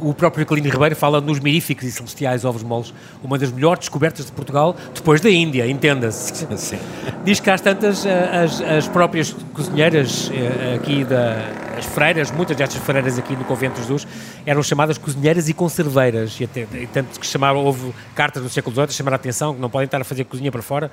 o 0.00 0.12
próprio 0.12 0.44
Calino 0.44 0.68
Ribeiro 0.68 0.96
fala 0.96 1.20
nos 1.20 1.38
miríficos 1.38 1.84
e 1.84 1.92
celestiais 1.92 2.44
ovos 2.44 2.62
moles, 2.62 2.92
uma 3.22 3.38
das 3.38 3.50
melhores 3.50 3.80
descobertas 3.80 4.26
de 4.26 4.32
Portugal, 4.32 4.76
depois 4.94 5.20
da 5.20 5.30
Índia, 5.30 5.66
entenda-se. 5.66 6.46
Diz 7.24 7.40
que 7.40 7.50
às 7.50 7.60
tantas, 7.60 8.04
uh, 8.04 8.08
as, 8.44 8.60
as 8.60 8.88
próprias 8.88 9.34
cozinheiras 9.54 10.28
uh, 10.28 10.74
aqui 10.74 11.04
da, 11.04 11.36
as 11.78 11.86
freiras, 11.86 12.30
muitas 12.30 12.56
destas 12.56 12.82
freiras 12.82 13.18
aqui 13.18 13.34
no 13.36 13.44
Convento 13.44 13.76
de 13.76 13.82
Jesus, 13.82 14.06
eram 14.44 14.62
chamadas 14.62 14.98
cozinheiras 14.98 15.48
e 15.48 15.54
conserveiras, 15.54 16.38
e, 16.40 16.44
até, 16.44 16.66
e 16.74 16.86
tanto 16.88 17.20
que 17.20 17.26
chamaram, 17.26 17.64
houve 17.64 17.94
cartas 18.14 18.42
no 18.42 18.50
século 18.50 18.74
XVIII 18.74 18.86
a 18.86 18.92
chamar 18.92 19.12
a 19.12 19.16
atenção 19.16 19.54
que 19.54 19.60
não 19.60 19.70
podem 19.70 19.84
estar 19.86 20.00
a 20.00 20.04
fazer 20.04 20.24
cozinha 20.24 20.50
para 20.50 20.62
fora 20.62 20.90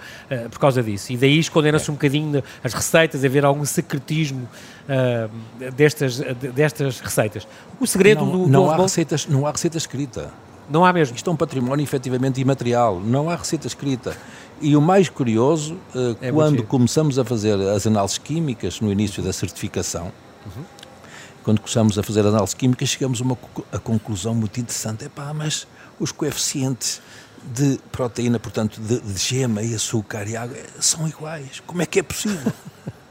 por 0.49 0.59
causa 0.59 0.83
disso. 0.83 1.11
E 1.11 1.17
daí 1.17 1.39
esconderam-se 1.39 1.89
um 1.89 1.93
bocadinho 1.93 2.43
as 2.63 2.73
receitas, 2.73 3.23
haver 3.23 3.45
algum 3.45 3.65
secretismo 3.65 4.47
destas, 5.75 6.19
destas 6.53 6.99
receitas. 6.99 7.22
O 7.79 7.87
segredo 7.87 8.25
não, 8.25 8.31
do, 8.31 8.47
não 8.47 8.71
há 8.71 8.77
receitas 8.77 9.27
Não 9.27 9.45
há 9.45 9.51
receita 9.51 9.77
escrita. 9.77 10.31
Não 10.69 10.85
há 10.85 10.93
mesmo. 10.93 11.15
Isto 11.15 11.29
é 11.29 11.33
um 11.33 11.35
património 11.35 11.83
efetivamente 11.83 12.39
imaterial, 12.39 12.99
não 12.99 13.29
há 13.29 13.35
receita 13.35 13.67
escrita. 13.67 14.15
E 14.61 14.77
o 14.77 14.81
mais 14.81 15.09
curioso, 15.09 15.75
uh, 15.93 16.15
é 16.21 16.31
quando 16.31 16.63
começamos 16.63 17.19
a 17.19 17.25
fazer 17.25 17.59
as 17.59 17.85
análises 17.85 18.17
químicas 18.17 18.79
no 18.79 18.91
início 18.91 19.21
da 19.21 19.33
certificação, 19.33 20.11
uhum. 20.45 20.63
quando 21.43 21.59
começamos 21.59 21.99
a 21.99 22.03
fazer 22.03 22.25
análises 22.25 22.53
químicas, 22.53 22.89
chegamos 22.89 23.19
a 23.19 23.23
uma 23.23 23.37
a 23.71 23.79
conclusão 23.79 24.33
muito 24.33 24.59
interessante. 24.59 25.05
Epá, 25.05 25.33
mas 25.33 25.67
os 25.99 26.11
coeficientes 26.11 27.01
de 27.43 27.77
proteína, 27.91 28.39
portanto, 28.39 28.79
de, 28.79 29.01
de 29.01 29.19
gema 29.19 29.61
e 29.61 29.75
açúcar 29.75 30.27
e 30.29 30.37
água, 30.37 30.57
são 30.79 31.05
iguais. 31.07 31.61
Como 31.67 31.81
é 31.81 31.85
que 31.85 31.99
é 31.99 32.03
possível? 32.03 32.53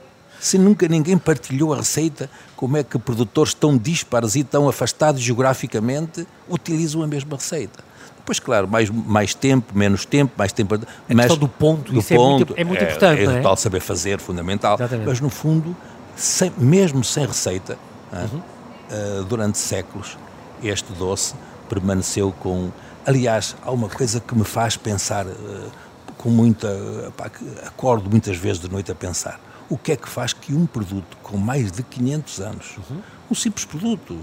Se 0.42 0.58
nunca 0.58 0.88
ninguém 0.88 1.16
partilhou 1.16 1.72
a 1.72 1.76
receita, 1.76 2.28
como 2.56 2.76
é 2.76 2.82
que 2.82 2.98
produtores 2.98 3.54
tão 3.54 3.78
dispares 3.78 4.34
e 4.34 4.42
tão 4.42 4.68
afastados 4.68 5.22
geograficamente 5.22 6.26
utilizam 6.48 7.00
a 7.00 7.06
mesma 7.06 7.36
receita? 7.36 7.84
Pois 8.26 8.40
claro, 8.40 8.66
mais, 8.66 8.90
mais 8.90 9.34
tempo, 9.34 9.72
menos 9.72 10.04
tempo, 10.04 10.32
mais 10.36 10.52
tempo. 10.52 10.74
A 10.74 10.80
mas 11.14 11.36
do 11.36 11.46
ponto, 11.46 11.92
do 11.92 12.00
isso 12.00 12.12
ponto, 12.12 12.42
é 12.42 12.46
muito, 12.46 12.54
é 12.56 12.64
muito 12.64 12.82
importante. 12.82 13.20
É, 13.20 13.24
é, 13.24 13.38
é? 13.38 13.40
tal 13.40 13.56
saber 13.56 13.78
fazer, 13.78 14.18
fundamental. 14.18 14.74
Exatamente. 14.74 15.06
Mas 15.06 15.20
no 15.20 15.30
fundo, 15.30 15.76
sem, 16.16 16.52
mesmo 16.58 17.04
sem 17.04 17.24
receita, 17.24 17.78
uhum. 18.12 18.40
uh, 18.40 19.24
durante 19.26 19.58
séculos, 19.58 20.18
este 20.60 20.92
doce 20.94 21.34
permaneceu 21.68 22.34
com. 22.40 22.72
Aliás, 23.06 23.54
há 23.62 23.70
uma 23.70 23.88
coisa 23.88 24.18
que 24.18 24.34
me 24.34 24.44
faz 24.44 24.76
pensar 24.76 25.24
uh, 25.24 25.70
com 26.18 26.30
muita. 26.30 27.12
Pá, 27.16 27.30
acordo 27.64 28.10
muitas 28.10 28.36
vezes 28.36 28.60
de 28.60 28.68
noite 28.68 28.90
a 28.90 28.94
pensar 28.96 29.38
o 29.72 29.78
que 29.78 29.92
é 29.92 29.96
que 29.96 30.06
faz 30.06 30.34
que 30.34 30.52
um 30.52 30.66
produto 30.66 31.16
com 31.22 31.38
mais 31.38 31.72
de 31.72 31.82
500 31.82 32.40
anos, 32.40 32.76
uhum. 32.76 33.00
um 33.30 33.34
simples 33.34 33.64
produto, 33.64 34.22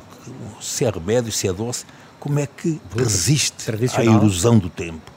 se 0.62 0.86
é 0.86 0.92
remédio, 0.92 1.32
se 1.32 1.48
é 1.48 1.54
doce, 1.54 1.86
como 2.20 2.38
é 2.38 2.46
que 2.46 2.80
resiste 2.96 3.72
à 3.98 4.06
erosão 4.06 4.60
do 4.60 4.70
tempo? 4.70 5.12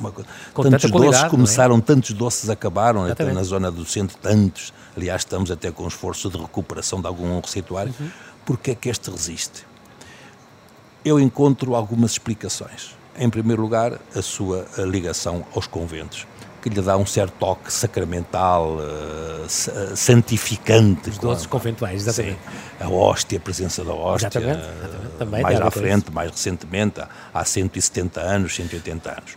uma 0.00 0.10
coisa. 0.10 0.28
Com 0.52 0.62
tantos 0.62 0.90
doces 0.90 1.22
é? 1.22 1.28
começaram, 1.28 1.76
é? 1.76 1.80
tantos 1.80 2.12
doces 2.12 2.50
acabaram, 2.50 3.04
até 3.04 3.32
na 3.32 3.42
zona 3.44 3.70
do 3.70 3.84
centro, 3.84 4.16
tantos. 4.20 4.72
Aliás, 4.96 5.22
estamos 5.22 5.50
até 5.50 5.70
com 5.70 5.86
esforço 5.86 6.28
de 6.28 6.38
recuperação 6.38 7.00
de 7.00 7.06
algum 7.06 7.40
receituário. 7.40 7.94
Uhum. 7.98 8.10
Porque 8.44 8.72
é 8.72 8.74
que 8.74 8.88
este 8.88 9.10
resiste? 9.10 9.64
Eu 11.04 11.20
encontro 11.20 11.74
algumas 11.74 12.12
explicações. 12.12 12.96
Em 13.16 13.28
primeiro 13.28 13.62
lugar, 13.62 13.98
a 14.14 14.22
sua 14.22 14.66
ligação 14.78 15.44
aos 15.54 15.66
conventos 15.66 16.26
que 16.68 16.76
lhe 16.76 16.82
dá 16.82 16.96
um 16.96 17.06
certo 17.06 17.32
toque 17.38 17.72
sacramental, 17.72 18.76
uh, 18.76 19.96
santificante. 19.96 21.10
Os 21.10 21.18
doces 21.18 21.46
conventuais, 21.46 22.02
exatamente. 22.02 22.38
Sim, 22.38 22.84
a 22.84 22.88
hóstia, 22.88 23.38
a 23.38 23.40
presença 23.40 23.84
da 23.84 23.92
hóstia. 23.92 24.28
Exatamente, 24.28 24.58
exatamente. 24.60 25.12
Também 25.18 25.42
mais 25.42 25.60
à 25.60 25.70
frente, 25.70 26.12
mais 26.12 26.30
recentemente, 26.30 27.00
há 27.32 27.44
170 27.44 28.20
anos, 28.20 28.54
180 28.54 29.10
anos. 29.10 29.36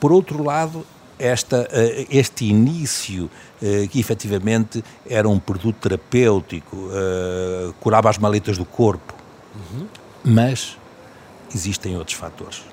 Por 0.00 0.12
outro 0.12 0.42
lado, 0.42 0.86
esta, 1.18 1.62
uh, 1.62 2.06
este 2.10 2.46
início, 2.46 3.30
uh, 3.60 3.88
que 3.88 4.00
efetivamente 4.00 4.82
era 5.08 5.28
um 5.28 5.38
produto 5.38 5.76
terapêutico, 5.76 6.88
curava 7.80 8.10
as 8.10 8.18
maletas 8.18 8.58
do 8.58 8.64
corpo, 8.64 9.14
uhum. 9.54 9.86
mas 10.24 10.76
existem 11.54 11.96
outros 11.96 12.16
fatores 12.16 12.71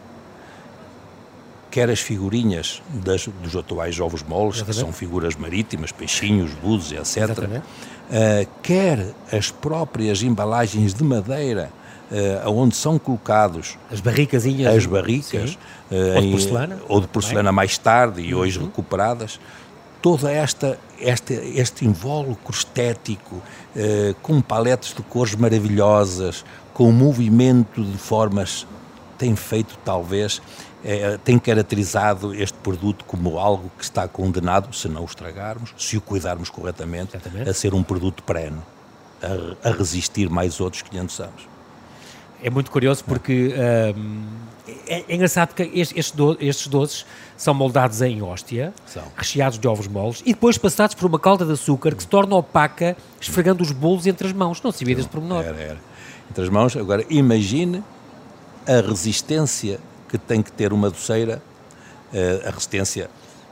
quer 1.70 1.90
as 1.90 2.00
figurinhas 2.00 2.82
das, 2.90 3.28
dos 3.44 3.56
atuais 3.56 4.00
ovos 4.00 4.24
moles, 4.24 4.58
Exatamente. 4.58 4.76
que 4.78 4.82
são 4.82 4.92
figuras 4.92 5.36
marítimas, 5.36 5.92
peixinhos, 5.92 6.52
búzios, 6.54 7.18
etc., 7.18 7.38
uh, 7.40 8.50
quer 8.64 9.14
as 9.32 9.52
próprias 9.52 10.22
embalagens 10.22 10.94
de 10.94 11.04
madeira 11.04 11.72
uh, 12.12 12.50
onde 12.50 12.76
são 12.76 12.98
colocados 12.98 13.78
as 13.92 14.00
barricasinhas, 14.00 14.76
as 14.76 14.86
barricas, 14.86 15.58
uh, 15.92 16.16
ou 16.16 16.22
de 16.22 16.32
porcelana, 16.32 16.80
ou 16.88 17.02
de 17.02 17.08
porcelana 17.08 17.52
mais 17.52 17.78
tarde 17.78 18.22
e 18.22 18.34
hoje 18.34 18.60
uhum. 18.60 18.66
recuperadas, 18.66 19.40
toda 20.02 20.32
esta, 20.32 20.80
esta 21.00 21.34
este 21.34 21.86
invólucro 21.86 22.54
estético, 22.54 23.36
uh, 23.36 24.14
com 24.22 24.42
paletes 24.42 24.94
de 24.94 25.02
cores 25.04 25.36
maravilhosas, 25.36 26.44
com 26.74 26.92
movimento 26.92 27.84
de 27.84 27.98
formas, 27.98 28.66
tem 29.18 29.36
feito 29.36 29.78
talvez 29.84 30.42
é, 30.84 31.18
tem 31.18 31.38
caracterizado 31.38 32.34
este 32.34 32.58
produto 32.60 33.04
como 33.06 33.38
algo 33.38 33.72
que 33.78 33.84
está 33.84 34.08
condenado, 34.08 34.74
se 34.74 34.88
não 34.88 35.02
o 35.02 35.06
estragarmos, 35.06 35.74
se 35.78 35.98
o 35.98 36.02
cuidarmos 36.02 36.50
corretamente, 36.50 37.16
Exatamente. 37.16 37.50
a 37.50 37.54
ser 37.54 37.74
um 37.74 37.84
produto 37.84 38.24
perene, 38.24 38.60
a, 39.22 39.70
a, 39.70 39.72
resistir 39.72 40.30
mais 40.30 40.60
outros 40.60 40.82
500 40.84 41.20
anos. 41.20 41.50
É 42.42 42.50
muito 42.50 42.72
curioso 42.72 43.04
porque 43.04 43.54
hum, 43.98 44.24
é, 44.88 45.04
é, 45.08 45.16
engraçado 45.16 45.54
que 45.54 45.64
estes, 45.64 46.12
do, 46.12 46.38
estes 46.40 46.68
doces 46.68 47.06
são 47.36 47.54
moldados 47.54 48.02
em 48.02 48.22
hóstia, 48.22 48.74
são. 48.86 49.04
recheados 49.18 49.60
de 49.60 49.68
ovos 49.68 49.88
moles 49.88 50.22
e 50.26 50.34
depois 50.34 50.58
passados 50.58 50.96
por 50.96 51.06
uma 51.06 51.20
calda 51.20 51.46
de 51.46 51.52
açúcar 51.52 51.94
que 51.94 52.04
se 52.04 52.08
torna 52.08 52.36
opaca, 52.36 52.96
esfregando 53.20 53.62
os 53.62 53.74
bolos 53.74 54.08
entre 54.08 54.28
as 54.28 54.34
mãos. 54.34 54.62
Não 54.62 54.72
se 54.72 54.86
vê 54.86 54.96
deste 54.96 55.10
pormenor. 55.10 55.44
Era, 55.44 55.58
era. 55.58 55.78
Entre 56.30 56.44
as 56.44 56.50
mãos. 56.50 56.78
Agora, 56.78 57.06
imagine 57.10 57.84
a 58.66 58.88
resistência 58.88 59.80
que 60.10 60.18
tem 60.18 60.42
que 60.42 60.52
ter 60.52 60.74
uma 60.74 60.90
doceira, 60.90 61.42
uh, 62.12 62.48
a 62.48 62.52
resistência 62.52 63.10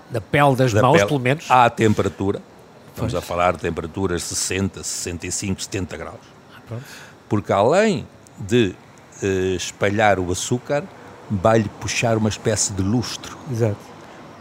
da 0.09 0.19
pele 0.19 0.55
das 0.55 0.73
da 0.73 0.81
mãos, 0.81 0.97
pele, 0.97 1.07
pelo 1.07 1.19
menos, 1.19 1.45
à 1.49 1.69
temperatura. 1.69 2.41
Estamos 2.89 3.13
pois. 3.13 3.23
a 3.23 3.25
falar 3.25 3.53
de 3.53 3.59
temperaturas 3.59 4.23
60, 4.23 4.83
65, 4.83 5.61
70 5.61 5.97
graus. 5.97 6.15
Ah, 6.71 6.77
Porque 7.29 7.53
além 7.53 8.07
de 8.39 8.73
uh, 9.21 9.55
espalhar 9.55 10.19
o 10.19 10.31
açúcar, 10.31 10.83
vai-lhe 11.29 11.69
puxar 11.79 12.17
uma 12.17 12.29
espécie 12.29 12.73
de 12.73 12.81
lustro. 12.81 13.37
Exato. 13.51 13.77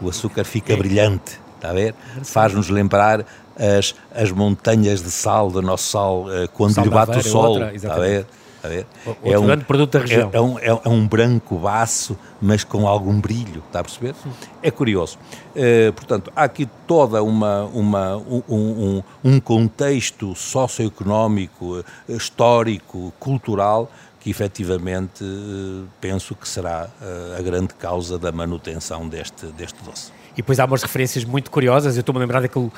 O 0.01 0.09
açúcar 0.09 0.43
fica 0.43 0.73
é. 0.73 0.75
brilhante, 0.75 1.39
está 1.55 1.69
a 1.69 1.73
ver? 1.73 1.93
Faz-nos 2.23 2.69
lembrar 2.69 3.25
as, 3.55 3.95
as 4.13 4.31
montanhas 4.31 5.03
de 5.03 5.11
sal, 5.11 5.51
do 5.51 5.61
nosso 5.61 5.91
sal, 5.91 6.25
uh, 6.25 6.47
quando 6.53 6.75
sal 6.75 6.83
lhe 6.83 6.89
bate 6.89 7.17
o 7.17 7.23
sol, 7.23 7.63
está 7.69 7.93
a 7.93 7.99
ver? 7.99 8.25
A 8.67 8.69
ver? 8.69 8.85
é 9.23 9.39
um 9.39 9.45
grande 9.45 9.65
produto 9.65 9.91
da 9.93 9.99
região. 9.99 10.29
É, 10.33 10.37
é, 10.37 10.41
um, 10.41 10.59
é, 10.59 10.89
um, 10.89 11.07
branco 11.07 11.57
baço, 11.57 12.17
mas 12.41 12.63
com 12.63 12.87
algum 12.87 13.19
brilho, 13.19 13.63
está 13.65 13.79
a 13.79 13.83
perceber? 13.83 14.13
Sim. 14.15 14.29
É 14.61 14.69
curioso. 14.69 15.17
Uh, 15.55 15.93
portanto, 15.93 16.31
há 16.35 16.43
aqui 16.43 16.67
toda 16.85 17.23
uma, 17.23 17.63
uma, 17.65 18.17
um, 18.17 19.01
um, 19.23 19.39
contexto 19.39 20.35
socioeconómico, 20.35 21.79
eh, 21.79 22.13
histórico, 22.13 23.13
cultural, 23.19 23.89
que 24.19 24.29
efetivamente 24.29 25.23
uh, 25.23 25.87
penso 26.01 26.35
que 26.35 26.47
será 26.47 26.89
a 27.37 27.41
grande 27.41 27.73
causa 27.73 28.19
da 28.19 28.31
manutenção 28.31 29.07
deste, 29.07 29.45
deste 29.47 29.81
doce. 29.83 30.11
E 30.37 30.41
depois 30.43 30.59
há 30.59 30.65
umas 30.65 30.83
referências 30.83 31.25
muito 31.25 31.49
curiosas. 31.49 31.95
Eu 31.95 32.01
estou-me 32.01 32.19
a 32.19 32.21
lembrar 32.21 32.41
daquele, 32.41 32.69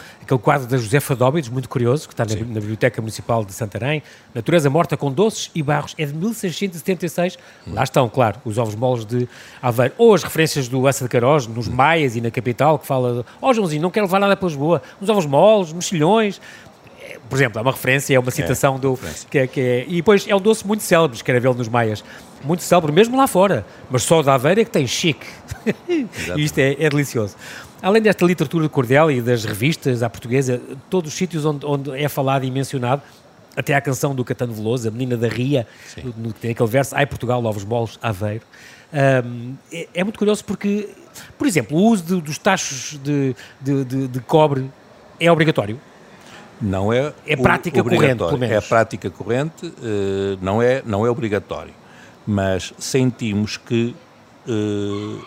quadro 0.41 0.65
da 0.65 0.77
Josefa 0.77 1.13
Dóbidos, 1.13 1.49
muito 1.49 1.67
curioso, 1.67 2.07
que 2.07 2.13
está 2.13 2.23
na, 2.23 2.33
na, 2.33 2.59
Biblioteca 2.61 3.01
Municipal 3.01 3.43
de 3.43 3.51
Santarém. 3.51 4.01
Natureza 4.33 4.69
morta 4.69 4.95
com 4.95 5.11
doces 5.11 5.51
e 5.53 5.61
barros. 5.61 5.93
É 5.97 6.05
de 6.05 6.13
1676. 6.13 7.37
Hum. 7.67 7.73
Lá 7.73 7.83
estão, 7.83 8.07
claro, 8.07 8.39
os 8.45 8.57
ovos 8.57 8.75
moles 8.75 9.03
de 9.03 9.27
Aveiro. 9.61 9.93
Ou 9.97 10.13
as 10.13 10.23
referências 10.23 10.69
do 10.69 10.87
Assa 10.87 11.03
de 11.03 11.09
Caroz, 11.09 11.47
nos 11.47 11.67
hum. 11.67 11.73
Maias 11.73 12.15
e 12.15 12.21
na 12.21 12.31
capital, 12.31 12.79
que 12.79 12.87
fala: 12.87 13.25
Ó 13.41 13.49
oh, 13.49 13.53
Joãozinho, 13.53 13.81
não 13.81 13.91
quero 13.91 14.05
levar 14.05 14.19
nada 14.19 14.37
para 14.37 14.47
Lisboa. 14.47 14.81
Uns 15.01 15.09
ovos 15.09 15.25
moles, 15.25 15.73
mexilhões 15.73 16.39
por 17.29 17.35
exemplo, 17.37 17.59
é 17.59 17.61
uma 17.61 17.71
referência, 17.71 18.15
é 18.15 18.19
uma 18.19 18.31
citação 18.31 18.75
é, 18.75 18.79
do. 18.79 18.99
Que 19.29 19.39
é, 19.39 19.47
que 19.47 19.61
é, 19.61 19.85
e 19.87 19.97
depois 19.97 20.27
é 20.27 20.35
um 20.35 20.41
doce 20.41 20.65
muito 20.65 20.83
célebre, 20.83 21.15
escreveu 21.15 21.53
nos 21.53 21.67
Maias. 21.67 22.03
Muito 22.43 22.63
célebre, 22.63 22.91
mesmo 22.91 23.17
lá 23.17 23.27
fora. 23.27 23.65
Mas 23.89 24.03
só 24.03 24.21
da 24.21 24.33
Aveira 24.33 24.61
é 24.61 24.65
que 24.65 24.71
tem 24.71 24.87
chique. 24.87 25.25
e 25.87 26.43
isto 26.43 26.57
é, 26.59 26.75
é, 26.79 26.89
delicioso. 26.89 27.35
Além 27.81 28.01
desta 28.01 28.25
literatura 28.25 28.67
cordial 28.67 29.09
e 29.09 29.21
das 29.21 29.45
revistas 29.45 30.03
à 30.03 30.09
portuguesa, 30.09 30.61
todos 30.89 31.11
os 31.11 31.17
sítios 31.17 31.45
onde, 31.45 31.65
onde 31.65 31.91
é 31.91 32.09
falado 32.09 32.43
e 32.43 32.51
mencionado, 32.51 33.01
até 33.55 33.73
a 33.73 33.81
canção 33.81 34.13
do 34.13 34.23
Catano 34.23 34.53
Veloso, 34.53 34.87
a 34.87 34.91
Menina 34.91 35.17
da 35.17 35.27
Ria, 35.27 35.67
no, 36.17 36.31
tem 36.33 36.51
aquele 36.51 36.69
verso, 36.69 36.95
Ai 36.95 37.05
Portugal, 37.05 37.41
Novos 37.41 37.63
Bolos, 37.63 37.97
Aveiro. 38.01 38.43
Um, 38.91 39.55
é, 39.71 39.87
é, 39.93 40.03
muito 40.03 40.17
curioso 40.17 40.43
porque, 40.43 40.89
por 41.37 41.45
exemplo, 41.45 41.77
o 41.77 41.81
uso 41.81 42.03
de, 42.03 42.21
dos 42.21 42.37
tachos 42.37 42.99
de, 43.03 43.35
de, 43.61 43.85
de, 43.85 44.07
de 44.07 44.19
cobre 44.21 44.69
é 45.19 45.31
obrigatório? 45.31 45.79
Não 46.61 46.91
é, 46.91 47.13
é 47.25 47.37
prática 47.37 47.81
corrente, 47.83 48.17
pelo 48.17 48.37
menos. 48.37 48.55
É 48.55 48.61
prática 48.61 49.09
corrente, 49.09 49.73
eh, 49.81 50.37
não 50.41 50.61
é, 50.61 50.81
não 50.85 51.05
é 51.05 51.09
obrigatório. 51.09 51.73
Mas 52.27 52.73
sentimos 52.77 53.57
que 53.57 53.95
uh, 54.47 55.25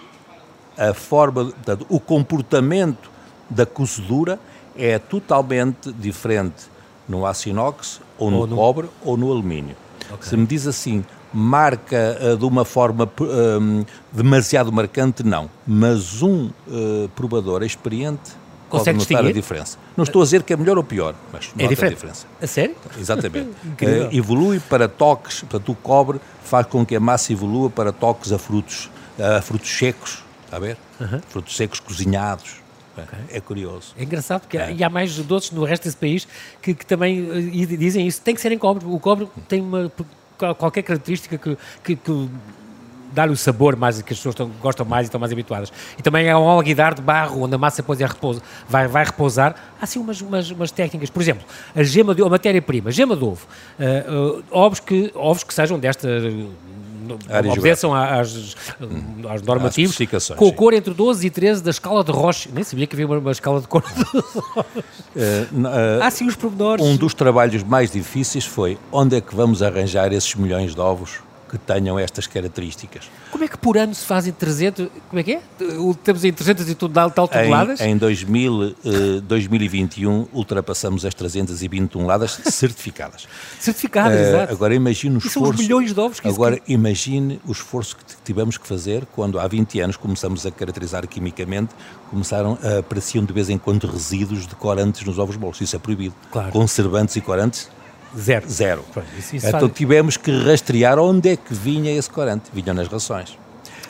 a 0.77 0.95
forma, 0.95 1.47
portanto, 1.47 1.87
o 1.89 1.99
comportamento 1.99 3.11
da 3.49 3.67
cozedura 3.67 4.39
é 4.77 4.99
totalmente 4.99 5.93
diferente 5.93 6.71
no 7.09 7.27
aço 7.27 7.49
inox, 7.49 8.01
ou 8.19 8.31
no, 8.31 8.39
ou 8.39 8.47
no... 8.47 8.57
cobre, 8.57 8.89
ou 9.05 9.17
no 9.17 9.31
alumínio. 9.33 9.75
Okay. 10.13 10.29
Se 10.29 10.37
me 10.37 10.47
diz 10.47 10.67
assim, 10.67 11.05
marca 11.33 12.19
uh, 12.21 12.37
de 12.37 12.45
uma 12.45 12.65
forma 12.65 13.05
uh, 13.05 13.87
demasiado 14.13 14.71
marcante, 14.73 15.25
não. 15.25 15.51
Mas 15.67 16.23
um 16.23 16.51
uh, 16.69 17.09
provador 17.17 17.63
experiente 17.63 18.33
pode 18.79 18.93
notar 18.93 19.27
a 19.27 19.33
diferença. 19.33 19.79
Não 19.97 20.05
estou 20.05 20.23
a 20.23 20.25
dizer 20.25 20.43
que 20.43 20.53
é 20.53 20.57
melhor 20.57 20.77
ou 20.77 20.85
pior, 20.85 21.15
mas 21.33 21.53
é 21.57 21.63
nota 21.63 21.69
diferente. 21.69 21.93
a 21.93 21.95
diferença. 21.95 22.27
A 22.41 22.47
sério? 22.47 22.77
Exatamente. 22.99 23.51
evolui 24.13 24.61
para 24.61 24.89
toques, 24.89 25.41
portanto 25.41 25.73
o 25.73 25.75
cobre 25.75 26.21
faz 26.43 26.67
com 26.67 26.85
que 26.85 26.97
a 26.97 27.01
massa 27.01 27.33
evolua 27.33 27.71
para 27.71 27.93
toques 27.93 28.33
a 28.33 28.39
frutos, 28.39 28.91
a 29.19 29.41
frutos 29.41 29.71
secos, 29.71 30.23
Está 30.53 30.59
a 30.59 30.61
ver? 30.61 30.77
Uhum. 31.01 31.21
Frutos 31.31 31.57
secos 31.57 31.81
cozinhados. 31.81 32.57
Okay. 32.95 33.19
É 33.31 33.41
curioso. 33.41 33.95
É 33.97 34.03
engraçado 34.03 34.43
porque 34.43 34.59
é. 34.59 34.77
Há, 34.83 34.87
há 34.87 34.91
mais 34.91 35.17
doces 35.17 35.51
no 35.51 35.65
resto 35.65 35.85
desse 35.85 35.97
país 35.97 36.29
que, 36.61 36.75
que 36.75 36.85
também 36.85 37.23
uh, 37.23 37.51
dizem 37.79 38.07
isso. 38.07 38.21
Tem 38.21 38.35
que 38.35 38.41
ser 38.41 38.53
em 38.53 38.59
cobre. 38.59 38.85
O 38.85 39.01
cobre 39.01 39.27
tem 39.49 39.63
uma, 39.63 39.91
qualquer 40.59 40.83
característica 40.83 41.39
que, 41.39 41.57
que, 41.83 41.97
que 41.97 42.29
dá-lhe 43.13 43.33
o 43.33 43.37
sabor 43.37 43.77
mais 43.77 44.01
que 44.03 44.13
as 44.13 44.19
pessoas 44.19 44.35
estão, 44.35 44.51
gostam 44.61 44.87
mais 44.87 45.05
e 45.05 45.09
estão 45.09 45.21
mais 45.21 45.33
habituadas. 45.33 45.73
E 45.99 46.03
também 46.03 46.27
é 46.27 46.37
um 46.37 46.49
alguidar 46.49 46.95
de 46.95 47.03
barro, 47.03 47.43
onde 47.43 47.55
a 47.55 47.59
massa 47.59 47.83
depois 47.83 48.01
é 48.01 48.07
repouso, 48.07 48.43
vai, 48.69 48.89
vai 48.89 49.05
repousar. 49.05 49.55
Há 49.81 49.85
assim 49.85 49.99
umas, 49.99 50.21
umas, 50.21 50.51
umas 50.51 50.71
técnicas. 50.71 51.11
Por 51.11 51.23
exemplo, 51.23 51.45
a 51.75 51.83
gema 51.83 52.15
de 52.15 52.23
a 52.23 52.29
matéria-prima, 52.29 52.91
gema 52.91 53.17
de 53.17 53.25
ovo. 53.25 53.47
Uh, 53.79 54.39
uh, 54.39 54.45
ovos, 54.51 54.81
que, 54.81 55.11
ovos 55.15 55.45
que 55.45 55.53
sejam 55.53 55.79
desta 55.79 56.09
obedeçam 57.51 57.95
às, 57.95 58.57
às 59.29 59.43
normativos, 59.43 59.97
com 60.37 60.53
cor 60.53 60.73
entre 60.73 60.95
12 60.95 61.27
e 61.27 61.31
13 61.31 61.63
da 61.63 61.71
escala 61.71 62.05
de 62.05 62.13
Roche. 62.13 62.49
Nem 62.53 62.65
sabia 62.65 62.87
que 62.87 62.95
havia 62.95 63.07
uma, 63.07 63.19
uma 63.19 63.33
escala 63.33 63.61
de 63.61 63.69
cor. 63.69 63.83
uh, 63.83 64.21
uh, 65.17 66.03
Há 66.03 66.11
sim 66.11 66.27
os 66.27 66.37
pormenores. 66.37 66.85
Um 66.85 66.97
dos 66.97 67.15
trabalhos 67.15 67.63
mais 67.63 67.91
difíceis 67.91 68.45
foi 68.45 68.79
onde 68.91 69.17
é 69.17 69.21
que 69.21 69.35
vamos 69.35 69.63
arranjar 69.63 70.13
esses 70.13 70.35
milhões 70.35 70.75
de 70.75 70.81
ovos 70.81 71.21
que 71.53 71.59
tenham 71.59 71.99
estas 71.99 72.27
características. 72.27 73.11
Como 73.31 73.45
é 73.45 73.49
que 73.49 73.59
por 73.59 73.77
ano 73.77 73.95
se 73.95 74.07
fazem 74.07 74.33
300, 74.33 74.89
como 75.09 75.21
é 75.21 75.23
que 75.23 75.33
é? 75.35 75.43
Temos 76.03 76.25
em 76.25 76.33
300 76.33 76.69
e 76.69 76.75
tal 76.75 77.29
toneladas? 77.29 77.81
Em, 77.81 77.91
em 77.91 77.97
2000, 77.99 78.75
eh, 78.85 79.21
2021 79.23 80.29
ultrapassamos 80.33 81.05
as 81.05 81.13
320 81.13 81.91
toneladas 81.91 82.41
certificadas. 82.51 83.29
certificadas, 83.61 84.19
uh, 84.19 84.23
exato. 84.23 84.53
Agora 84.53 84.75
imagine 84.75 85.17
o 85.17 85.19
esforço... 85.19 85.41
São 85.41 85.51
os 85.51 85.57
milhões 85.57 85.93
de 85.93 86.01
ovos 86.01 86.21
que 86.21 86.27
Agora 86.29 86.55
isso... 86.55 86.65
imagine 86.69 87.39
o 87.47 87.53
esforço 87.53 87.97
que 87.97 88.03
tivemos 88.25 88.57
que 88.57 88.67
fazer 88.67 89.05
quando 89.13 89.39
há 89.39 89.47
20 89.47 89.81
anos 89.81 89.97
começamos 89.99 90.47
a 90.47 90.51
caracterizar 90.51 91.07
quimicamente, 91.07 91.75
começaram 92.11 92.59
a 92.63 92.79
apareciam 92.79 93.25
de 93.25 93.33
vez 93.33 93.51
em 93.51 93.59
quando 93.59 93.87
resíduos 93.87 94.47
de 94.47 94.55
corantes 94.55 95.05
nos 95.05 95.19
ovos 95.19 95.37
moles. 95.37 95.61
Isso 95.61 95.77
é 95.77 95.79
proibido. 95.79 96.15
Claro. 96.31 96.51
Conservantes 96.51 97.15
e 97.17 97.21
corantes 97.21 97.69
Zero. 98.19 98.49
Zero. 98.49 98.85
isso, 99.19 99.37
isso 99.37 99.47
então 99.47 99.61
faz... 99.61 99.73
tivemos 99.73 100.17
que 100.17 100.31
rastrear 100.31 100.99
onde 100.99 101.31
é 101.31 101.37
que 101.37 101.55
vinha 101.55 101.91
esse 101.97 102.11
corante. 102.11 102.51
Vinha 102.53 102.75
nas 102.75 102.89
rações. 102.89 103.39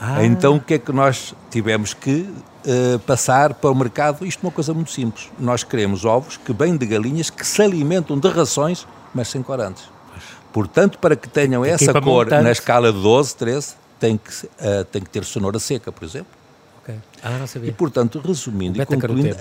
Ah. 0.00 0.24
Então 0.24 0.56
o 0.56 0.61
que 0.61 0.74
é 0.74 0.78
que 0.78 0.92
nós 0.92 1.35
tivemos 1.50 1.94
que 1.94 2.28
uh, 2.66 2.98
passar 3.00 3.54
para 3.54 3.70
o 3.70 3.74
mercado? 3.74 4.26
Isto 4.26 4.40
é 4.40 4.46
uma 4.46 4.52
coisa 4.52 4.74
muito 4.74 4.90
simples. 4.90 5.30
Nós 5.38 5.62
queremos 5.62 6.04
ovos 6.04 6.37
que 6.37 6.52
vêm 6.52 6.76
de 6.76 6.87
galinhas 6.87 7.30
que 7.30 7.46
se 7.46 7.62
alimentam 7.62 8.18
de 8.18 8.28
rações, 8.28 8.87
mas 9.14 9.28
sem 9.28 9.42
corantes. 9.42 9.85
Portanto, 10.52 10.98
para 10.98 11.16
que 11.16 11.28
tenham 11.28 11.64
essa 11.64 11.92
cor 11.92 12.26
montante. 12.26 12.42
na 12.42 12.52
escala 12.52 12.92
de 12.92 13.00
12, 13.00 13.37
13, 13.37 13.74
tem 13.98 14.18
que, 14.18 14.30
uh, 14.46 14.85
tem 14.90 15.02
que 15.02 15.08
ter 15.08 15.24
cenoura 15.24 15.58
seca, 15.58 15.90
por 15.90 16.04
exemplo. 16.04 16.41
Okay. 16.83 16.97
Ah, 17.23 17.38
não 17.38 17.47
sabia. 17.47 17.71
E, 17.71 17.73
portanto, 17.73 18.21
resumindo 18.25 18.81
e 18.81 18.85
concluindo, 18.85 19.37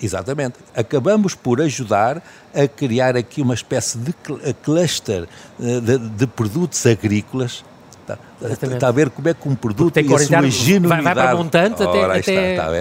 exatamente, 0.00 0.56
acabamos 0.74 1.34
por 1.34 1.60
ajudar 1.62 2.22
a 2.54 2.68
criar 2.68 3.16
aqui 3.16 3.40
uma 3.40 3.54
espécie 3.54 3.96
de 3.96 4.14
cluster 4.62 5.26
eh, 5.58 5.80
de, 5.80 5.98
de 5.98 6.26
produtos 6.26 6.84
agrícolas 6.86 7.64
Está, 8.40 8.68
está, 8.68 8.88
a 8.88 8.92
ver 8.92 9.10
como 9.10 9.28
é 9.28 9.34
que 9.34 9.48
um 9.48 9.56
produto 9.56 9.92
tem 9.92 10.08
e 10.08 10.14
a 10.14 10.18
sua 10.18 10.48
genuinidade... 10.48 11.02
Vai, 11.02 11.14
vai 11.14 11.14
para 11.14 11.36
montante 11.36 11.82
até... 11.82 11.98
Ora, 11.98 12.18
até... 12.18 12.50
Está, 12.52 12.80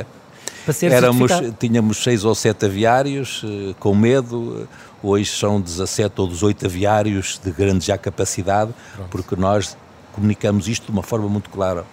está 0.72 0.86
Éramos, 0.86 1.32
tínhamos 1.60 2.04
seis 2.04 2.24
ou 2.24 2.36
sete 2.36 2.66
aviários 2.66 3.44
eh, 3.44 3.74
com 3.80 3.96
medo, 3.96 4.68
hoje 5.02 5.30
são 5.30 5.62
17 5.62 6.22
ou 6.22 6.28
18 6.28 6.66
aviários 6.66 7.40
de 7.44 7.52
grande 7.52 7.86
já 7.86 7.98
capacidade, 7.98 8.72
Pronto. 8.96 9.10
porque 9.10 9.36
nós 9.36 9.78
comunicamos 10.12 10.68
isto 10.68 10.88
de 10.88 10.92
uma 10.92 11.04
forma 11.04 11.28
muito 11.28 11.50
clara 11.50 11.86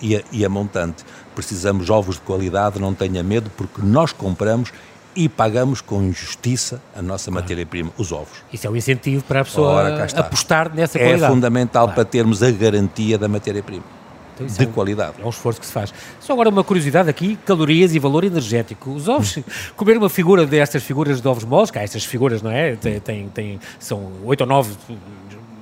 e 0.00 0.16
a, 0.16 0.22
e 0.32 0.44
a 0.44 0.48
montante. 0.48 1.04
Precisamos 1.38 1.88
ovos 1.88 2.16
de 2.16 2.22
qualidade, 2.22 2.80
não 2.80 2.92
tenha 2.92 3.22
medo, 3.22 3.48
porque 3.56 3.80
nós 3.80 4.10
compramos 4.10 4.72
e 5.14 5.28
pagamos 5.28 5.80
com 5.80 6.10
justiça 6.10 6.82
a 6.96 7.00
nossa 7.00 7.30
claro. 7.30 7.44
matéria-prima, 7.44 7.92
os 7.96 8.10
ovos. 8.10 8.38
Isso 8.52 8.66
é 8.66 8.70
um 8.70 8.74
incentivo 8.74 9.22
para 9.22 9.42
a 9.42 9.44
pessoa 9.44 9.68
Ora, 9.68 10.04
apostar 10.16 10.74
nessa 10.74 10.98
é 10.98 11.04
qualidade. 11.04 11.30
É 11.30 11.32
fundamental 11.32 11.84
claro. 11.84 11.94
para 11.94 12.04
termos 12.04 12.42
a 12.42 12.50
garantia 12.50 13.16
da 13.16 13.28
matéria-prima. 13.28 13.84
Então, 14.34 14.48
de 14.48 14.64
é 14.64 14.66
um, 14.66 14.72
qualidade. 14.72 15.14
É 15.22 15.24
um 15.24 15.28
esforço 15.28 15.60
que 15.60 15.66
se 15.66 15.72
faz. 15.72 15.94
Só 16.18 16.32
agora 16.32 16.48
uma 16.48 16.64
curiosidade 16.64 17.08
aqui, 17.08 17.38
calorias 17.46 17.94
e 17.94 18.00
valor 18.00 18.24
energético. 18.24 18.90
Os 18.90 19.06
ovos, 19.06 19.38
comer 19.76 19.96
uma 19.96 20.10
figura 20.10 20.44
destas 20.44 20.82
figuras 20.82 21.20
de 21.20 21.28
ovos 21.28 21.44
moles, 21.44 21.70
há 21.72 21.82
estas 21.84 22.04
figuras, 22.04 22.42
não 22.42 22.50
é? 22.50 22.74
Tem, 22.74 22.98
tem, 22.98 23.28
tem, 23.28 23.60
são 23.78 24.10
oito 24.24 24.40
ou 24.40 24.46
nove 24.48 24.74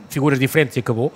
figuras 0.08 0.38
diferentes 0.38 0.74
e 0.74 0.80
acabou. 0.80 1.12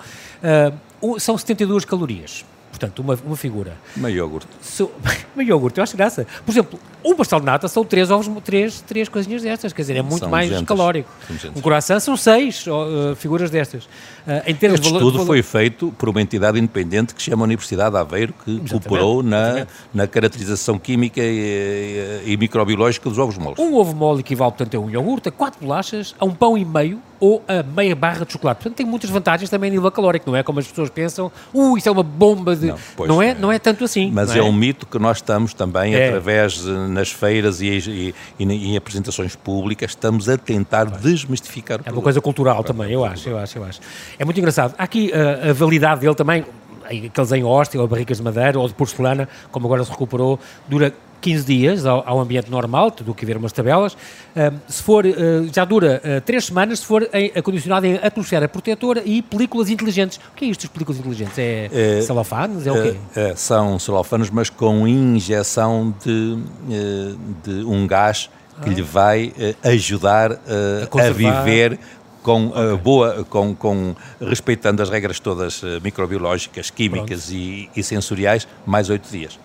Uh, 1.00 1.18
são 1.18 1.38
72 1.38 1.86
calorias 1.86 2.44
portanto, 2.80 3.00
uma, 3.00 3.18
uma 3.24 3.36
figura. 3.36 3.76
Uma 3.94 4.10
iogurte. 4.10 4.48
So, 4.62 4.90
uma 5.36 5.44
iogurte, 5.44 5.78
eu 5.78 5.84
acho 5.84 5.96
graça. 5.96 6.26
Por 6.44 6.50
exemplo, 6.50 6.80
um 7.04 7.14
pastel 7.14 7.40
de 7.40 7.46
nata 7.46 7.68
são 7.68 7.84
três 7.84 8.10
ovos, 8.10 8.28
três, 8.42 8.80
três 8.80 9.08
coisinhas 9.08 9.42
destas, 9.42 9.72
quer 9.72 9.82
dizer, 9.82 9.96
é 9.96 10.02
muito 10.02 10.20
são 10.20 10.28
mais 10.28 10.48
gentas. 10.48 10.66
calórico. 10.66 11.10
Um 11.54 11.60
coração 11.60 11.98
são 12.00 12.16
seis 12.16 12.66
uh, 12.66 13.14
figuras 13.16 13.50
destas. 13.50 13.84
Uh, 13.84 14.42
em 14.46 14.54
termos 14.54 14.80
este 14.80 14.92
estudo 14.92 15.12
valor... 15.12 15.26
foi 15.26 15.42
feito 15.42 15.92
por 15.98 16.08
uma 16.08 16.20
entidade 16.20 16.58
independente 16.58 17.14
que 17.14 17.22
se 17.22 17.30
chama 17.30 17.44
Universidade 17.44 17.92
de 17.92 17.96
Aveiro, 17.96 18.34
que 18.44 18.50
exatamente, 18.50 18.70
cooperou 18.70 19.22
na, 19.22 19.66
na 19.94 20.06
caracterização 20.06 20.78
química 20.78 21.20
e, 21.20 22.22
e, 22.24 22.32
e, 22.32 22.36
microbiológica 22.36 23.08
dos 23.08 23.18
ovos 23.18 23.38
moles. 23.38 23.58
Um 23.58 23.74
ovo 23.74 23.94
mole 23.94 24.20
equivale, 24.20 24.52
portanto, 24.52 24.76
a 24.76 24.80
um 24.80 24.90
iogurte, 24.90 25.28
a 25.28 25.32
quatro 25.32 25.60
bolachas, 25.60 26.14
a 26.18 26.24
um 26.24 26.34
pão 26.34 26.56
e 26.56 26.64
meio 26.64 27.00
ou 27.20 27.44
a 27.46 27.62
meia 27.62 27.94
barra 27.94 28.24
de 28.24 28.32
chocolate. 28.32 28.62
Portanto, 28.62 28.76
tem 28.76 28.86
muitas 28.86 29.10
vantagens 29.10 29.50
também 29.50 29.68
a 29.68 29.72
nível 29.74 29.90
calórico, 29.90 30.30
não 30.30 30.36
é 30.36 30.42
como 30.42 30.58
as 30.58 30.66
pessoas 30.66 30.88
pensam, 30.88 31.30
uh, 31.52 31.76
isso 31.76 31.88
é 31.88 31.92
uma 31.92 32.02
bomba 32.02 32.56
de... 32.56 32.68
Não, 32.68 33.06
não 33.06 33.22
é, 33.22 33.34
não 33.34 33.52
é 33.52 33.58
tanto 33.58 33.84
assim. 33.84 34.10
Mas 34.10 34.34
é? 34.34 34.38
é? 34.38 34.42
um 34.42 34.52
mito 34.52 34.86
que 34.86 34.98
nós 34.98 35.18
estamos 35.18 35.52
também, 35.52 35.94
é. 35.94 36.08
através, 36.08 36.66
nas 36.90 37.10
feiras 37.10 37.60
e, 37.60 37.68
e, 37.68 38.14
e, 38.38 38.44
em 38.44 38.76
apresentações 38.76 39.36
públicas, 39.36 39.90
estamos 39.90 40.28
a 40.28 40.36
tentar 40.36 40.84
desmistificar 40.84 41.80
o 41.80 41.82
É 41.86 41.92
uma 41.92 42.02
coisa 42.02 42.20
cultural 42.20 42.62
também, 42.64 42.92
eu 42.92 43.04
acho, 43.04 43.28
eu 43.28 43.38
acho, 43.38 43.58
eu 43.58 43.64
acho. 43.64 43.80
É 44.18 44.24
muito 44.24 44.38
engraçado. 44.38 44.74
Há 44.76 44.84
aqui 44.84 45.12
uh, 45.12 45.50
a 45.50 45.52
validade 45.52 46.00
dele 46.00 46.14
também, 46.14 46.44
aqueles 46.90 47.32
em 47.32 47.44
hóstia 47.44 47.80
ou 47.80 47.86
barricas 47.86 48.18
de 48.18 48.22
madeira 48.22 48.58
ou 48.58 48.66
de 48.66 48.74
porcelana, 48.74 49.28
como 49.50 49.66
agora 49.66 49.84
se 49.84 49.90
recuperou, 49.90 50.38
dura 50.68 50.92
15 51.20 51.44
dias 51.44 51.86
ao, 51.86 52.02
ao 52.06 52.20
ambiente 52.20 52.50
normal, 52.50 52.90
tudo 52.90 53.12
o 53.12 53.14
que 53.14 53.24
ver 53.26 53.36
umas 53.36 53.52
tabelas. 53.52 53.92
Uh, 53.92 54.58
se 54.66 54.82
for, 54.82 55.04
uh, 55.04 55.10
já 55.52 55.64
dura 55.64 56.00
uh, 56.18 56.20
3 56.22 56.44
semanas 56.44 56.80
se 56.80 56.86
for 56.86 57.08
em, 57.12 57.30
acondicionado 57.34 57.86
em 57.86 57.96
atmosfera 57.96 58.48
protetora 58.48 59.02
e 59.04 59.22
películas 59.22 59.68
inteligentes. 59.68 60.18
O 60.32 60.34
que 60.34 60.44
é 60.44 60.48
isto, 60.48 60.66
as 60.66 60.72
películas 60.72 60.98
inteligentes? 60.98 61.38
É, 61.38 61.98
é 61.98 62.02
celofanes? 62.02 62.66
É 62.66 62.72
o 62.72 62.82
quê? 62.82 62.96
É, 63.14 63.34
são 63.36 63.78
celofanes, 63.78 64.30
mas 64.30 64.48
com 64.48 64.88
injeção 64.88 65.94
de, 66.04 66.38
eh, 66.70 67.14
de 67.44 67.64
um 67.64 67.86
gás 67.86 68.30
que 68.62 68.70
ah. 68.70 68.72
lhe 68.72 68.82
vai 68.82 69.32
eh, 69.38 69.54
ajudar 69.64 70.32
eh, 70.32 70.88
a, 70.90 71.06
a 71.06 71.10
viver 71.10 71.78
com 72.22 72.48
okay. 72.48 72.62
uh, 72.62 72.76
boa, 72.76 73.24
com, 73.28 73.54
com 73.54 73.94
respeitando 74.20 74.82
as 74.82 74.90
regras 74.90 75.18
todas 75.18 75.62
uh, 75.62 75.80
microbiológicas, 75.82 76.70
químicas 76.70 77.30
e, 77.30 77.70
e, 77.74 77.82
sensoriais, 77.82 78.46
mais 78.66 78.90
oito 78.90 79.10
dias. 79.10 79.38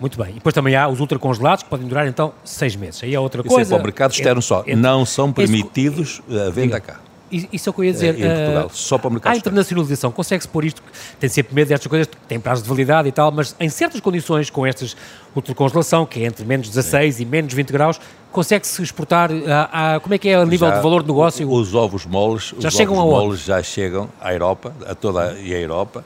Muito 0.00 0.16
bem. 0.16 0.30
E 0.30 0.34
depois 0.34 0.54
também 0.54 0.74
há 0.74 0.88
os 0.88 1.00
ultracongelados 1.00 1.62
que 1.62 1.68
podem 1.68 1.86
durar 1.86 2.06
então 2.06 2.32
seis 2.42 2.74
meses. 2.74 3.02
Aí 3.02 3.14
é 3.14 3.20
outra 3.20 3.42
coisa. 3.42 3.62
Isso 3.62 3.72
é 3.72 3.76
para 3.76 3.82
o 3.82 3.86
mercado 3.86 4.12
externo 4.12 4.40
só. 4.40 4.64
Não 4.66 5.04
são 5.04 5.32
permitidos 5.32 6.22
a 6.30 6.50
venda 6.50 6.80
cá. 6.80 7.00
Isso 7.30 7.68
é 7.68 7.70
o 7.70 7.72
que 7.72 7.80
eu 7.80 7.84
ia 7.84 7.92
dizer. 7.92 8.18
em 8.18 8.26
Portugal, 8.26 8.66
uh, 8.66 8.70
só 8.72 8.98
para 8.98 9.08
o 9.08 9.12
mercado. 9.12 9.32
Há 9.32 9.36
internacionalização, 9.36 10.10
consegue-se 10.10 10.48
pôr 10.48 10.64
isto, 10.64 10.82
tem 11.18 11.30
sempre 11.30 11.54
medo 11.54 11.68
destas 11.68 11.86
coisas, 11.86 12.08
tem 12.26 12.40
prazo 12.40 12.62
de 12.62 12.68
validade 12.68 13.08
e 13.08 13.12
tal, 13.12 13.30
mas 13.30 13.54
em 13.60 13.68
certas 13.68 14.00
condições, 14.00 14.50
com 14.50 14.66
estas 14.66 14.96
ultracongelação, 15.34 16.04
que 16.04 16.20
é 16.22 16.26
entre 16.26 16.44
menos 16.44 16.68
16 16.68 17.14
Sim. 17.14 17.22
e 17.22 17.26
menos 17.26 17.54
20 17.54 17.72
graus, 17.72 18.00
consegue-se 18.30 18.82
exportar 18.82 19.30
a, 19.32 19.94
a, 19.94 20.00
como 20.00 20.14
é 20.14 20.18
que 20.18 20.28
é 20.28 20.34
a 20.34 20.44
nível 20.44 20.68
já, 20.68 20.76
de 20.76 20.82
valor 20.82 21.02
de 21.02 21.08
negócio? 21.08 21.50
Os 21.50 21.74
ovos 21.74 22.06
moles, 22.06 22.54
já 22.58 22.68
os 22.68 22.74
chegam 22.74 22.96
ovos 22.96 23.10
moles 23.12 23.40
já 23.40 23.62
chegam 23.62 24.08
à 24.20 24.32
Europa, 24.32 24.74
a 24.86 24.94
toda 24.94 25.38
e 25.38 25.54
a 25.54 25.58
Europa, 25.58 26.04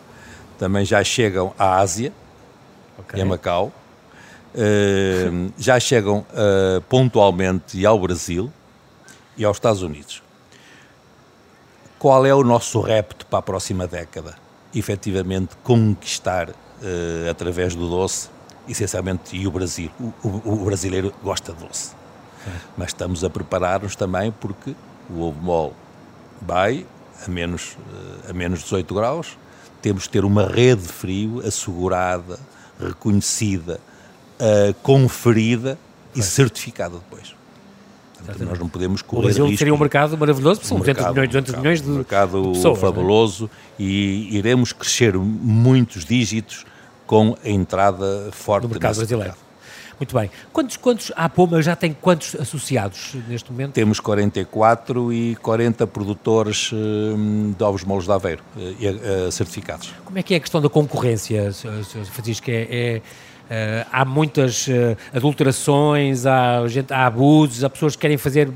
também 0.58 0.84
já 0.84 1.02
chegam 1.04 1.52
à 1.58 1.78
Ásia 1.78 2.12
okay. 2.98 3.20
e 3.20 3.22
a 3.22 3.26
Macau 3.26 3.72
uh, 4.54 5.52
já 5.58 5.78
chegam 5.78 6.18
uh, 6.18 6.80
pontualmente 6.82 7.84
ao 7.84 7.98
Brasil 7.98 8.50
e 9.36 9.44
aos 9.44 9.56
Estados 9.56 9.82
Unidos. 9.82 10.22
Qual 11.98 12.24
é 12.26 12.34
o 12.34 12.44
nosso 12.44 12.80
repto 12.80 13.26
para 13.26 13.38
a 13.38 13.42
próxima 13.42 13.86
década? 13.86 14.34
Efetivamente, 14.74 15.56
conquistar 15.62 16.50
uh, 16.50 16.54
através 17.30 17.74
do 17.74 17.88
doce, 17.88 18.28
essencialmente, 18.68 19.36
e 19.36 19.46
o 19.46 19.50
Brasil. 19.50 19.90
O, 20.22 20.28
o, 20.28 20.62
o 20.62 20.64
brasileiro 20.64 21.12
gosta 21.22 21.52
de 21.52 21.64
doce. 21.64 22.03
É. 22.46 22.50
Mas 22.76 22.88
estamos 22.88 23.24
a 23.24 23.30
preparar-nos 23.30 23.96
também 23.96 24.32
porque 24.32 24.74
o 25.10 25.20
ovo 25.20 25.40
mole 25.40 25.72
vai 26.40 26.86
a 27.26 27.30
menos, 27.30 27.76
a 28.28 28.32
menos 28.32 28.62
18 28.62 28.94
graus, 28.94 29.38
temos 29.80 30.04
de 30.04 30.10
ter 30.10 30.24
uma 30.24 30.46
rede 30.46 30.82
de 30.82 30.88
frio 30.88 31.42
assegurada, 31.46 32.38
reconhecida, 32.80 33.80
uh, 34.40 34.74
conferida 34.82 35.78
e 36.14 36.22
certificada 36.22 36.96
depois. 36.96 37.34
Portanto, 38.16 38.48
nós 38.48 38.58
não 38.58 38.68
podemos 38.68 39.02
correr 39.02 39.20
O 39.20 39.22
Brasil 39.24 39.44
risco. 39.44 39.58
seria 39.58 39.74
um 39.74 39.78
mercado 39.78 40.16
maravilhoso, 40.16 40.64
são 40.64 40.78
um 40.78 40.80
200 40.80 41.02
mercado, 41.04 41.14
milhões, 41.14 41.28
200 41.30 41.54
milhões 41.56 41.82
de, 41.82 41.90
um 41.90 41.94
mercado 41.96 42.42
de 42.42 42.48
pessoas. 42.54 42.78
É? 42.78 42.80
fabuloso 42.80 43.50
e 43.78 44.36
iremos 44.36 44.72
crescer 44.72 45.14
muitos 45.18 46.04
dígitos 46.04 46.64
com 47.06 47.36
a 47.44 47.48
entrada 47.48 48.30
forte 48.32 48.62
do 48.62 48.70
mercado 48.70 48.96
brasileiro. 48.96 49.24
Mercado. 49.24 49.43
Muito 49.98 50.14
bem. 50.14 50.30
Quantos, 50.52 50.76
quantos, 50.76 51.12
a 51.16 51.28
Poma 51.28 51.62
já 51.62 51.76
tem 51.76 51.92
quantos 51.92 52.34
associados 52.34 53.14
neste 53.28 53.50
momento? 53.50 53.72
Temos 53.72 54.00
44 54.00 55.12
e 55.12 55.36
40 55.36 55.86
produtores 55.86 56.70
hum, 56.72 57.54
de 57.56 57.64
ovos 57.64 57.84
moles 57.84 58.04
de 58.04 58.12
Aveiro 58.12 58.42
uh, 58.56 59.30
certificados. 59.32 59.94
Como 60.04 60.18
é 60.18 60.22
que 60.22 60.34
é 60.34 60.36
a 60.36 60.40
questão 60.40 60.60
da 60.60 60.68
concorrência, 60.68 61.52
Sr. 61.52 62.04
Francisco? 62.06 62.50
É, 62.50 62.66
é 62.70 63.02
Uh, 63.44 63.84
há 63.92 64.06
muitas 64.06 64.66
uh, 64.68 64.96
adulterações, 65.12 66.24
há, 66.24 66.66
gente, 66.66 66.94
há 66.94 67.04
abusos, 67.04 67.62
há 67.62 67.68
pessoas 67.68 67.94
que 67.94 68.00
querem 68.00 68.16
fazer 68.16 68.50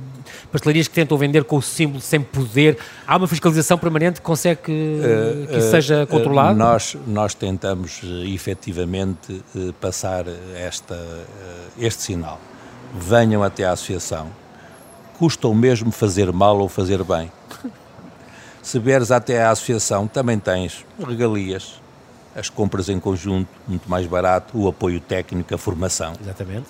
pastelarias 0.51 0.89
que 0.89 0.95
tentam 0.95 1.17
vender 1.17 1.45
com 1.45 1.57
o 1.57 1.63
símbolo 1.63 2.01
sem 2.01 2.21
poder. 2.21 2.79
Há 3.07 3.17
uma 3.17 3.29
fiscalização 3.29 3.79
permanente 3.79 4.21
que 4.21 4.27
consegue 4.27 4.63
que, 4.63 4.73
uh, 4.73 5.47
que 5.47 5.59
isso 5.59 5.71
seja 5.71 6.07
controlado? 6.07 6.59
nós, 6.59 6.97
nós 7.07 7.35
tentamos 7.35 8.01
efetivamente 8.33 9.43
passar 9.81 10.25
esta, 10.57 10.99
este 11.79 12.03
sinal. 12.03 12.41
Venham 12.95 13.43
até 13.43 13.65
à 13.65 13.73
associação. 13.73 14.29
Custa 15.19 15.49
o 15.49 15.55
mesmo 15.55 15.91
fazer 15.91 16.33
mal 16.33 16.59
ou 16.59 16.69
fazer 16.69 17.03
bem. 17.05 17.31
Se 18.63 18.79
vieres 18.79 19.11
até 19.11 19.43
à 19.43 19.51
associação, 19.51 20.07
também 20.07 20.39
tens 20.39 20.85
regalias, 20.99 21.81
as 22.37 22.51
compras 22.51 22.89
em 22.89 23.01
conjunto, 23.01 23.49
muito 23.67 23.89
mais 23.89 24.07
barato, 24.07 24.59
o 24.59 24.69
apoio 24.69 25.01
técnico, 25.01 25.55
a 25.55 25.59
formação. 25.59 26.13
Exatamente. 26.21 26.67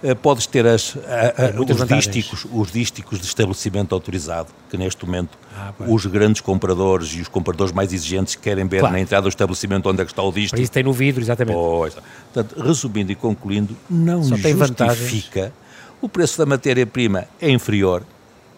Uh, 0.00 0.14
podes 0.14 0.46
ter 0.46 0.64
as, 0.64 0.96
a, 1.08 1.58
a, 1.58 1.60
os, 1.60 1.88
dísticos, 1.88 2.46
os 2.52 2.70
dísticos 2.70 3.18
de 3.18 3.26
estabelecimento 3.26 3.94
autorizado, 3.94 4.48
que 4.70 4.76
neste 4.76 5.04
momento 5.04 5.36
ah, 5.56 5.72
os 5.88 6.06
grandes 6.06 6.40
compradores 6.40 7.08
e 7.14 7.20
os 7.20 7.26
compradores 7.26 7.72
mais 7.72 7.92
exigentes 7.92 8.36
querem 8.36 8.68
ver 8.68 8.78
claro. 8.78 8.94
na 8.94 9.00
entrada 9.00 9.22
do 9.22 9.28
estabelecimento 9.28 9.88
onde 9.88 10.00
é 10.00 10.04
que 10.04 10.12
está 10.12 10.22
o 10.22 10.30
dístico. 10.30 10.56
Para 10.56 10.62
isso 10.62 10.70
tem 10.70 10.84
no 10.84 10.92
vidro, 10.92 11.20
exatamente. 11.20 11.56
Pois. 11.56 11.96
Portanto, 12.32 12.62
resumindo 12.62 13.10
e 13.10 13.16
concluindo, 13.16 13.76
não 13.90 14.22
Só 14.22 14.36
justifica 14.36 15.52
o 16.00 16.08
preço 16.08 16.38
da 16.38 16.46
matéria-prima 16.46 17.26
é 17.40 17.50
inferior, 17.50 18.04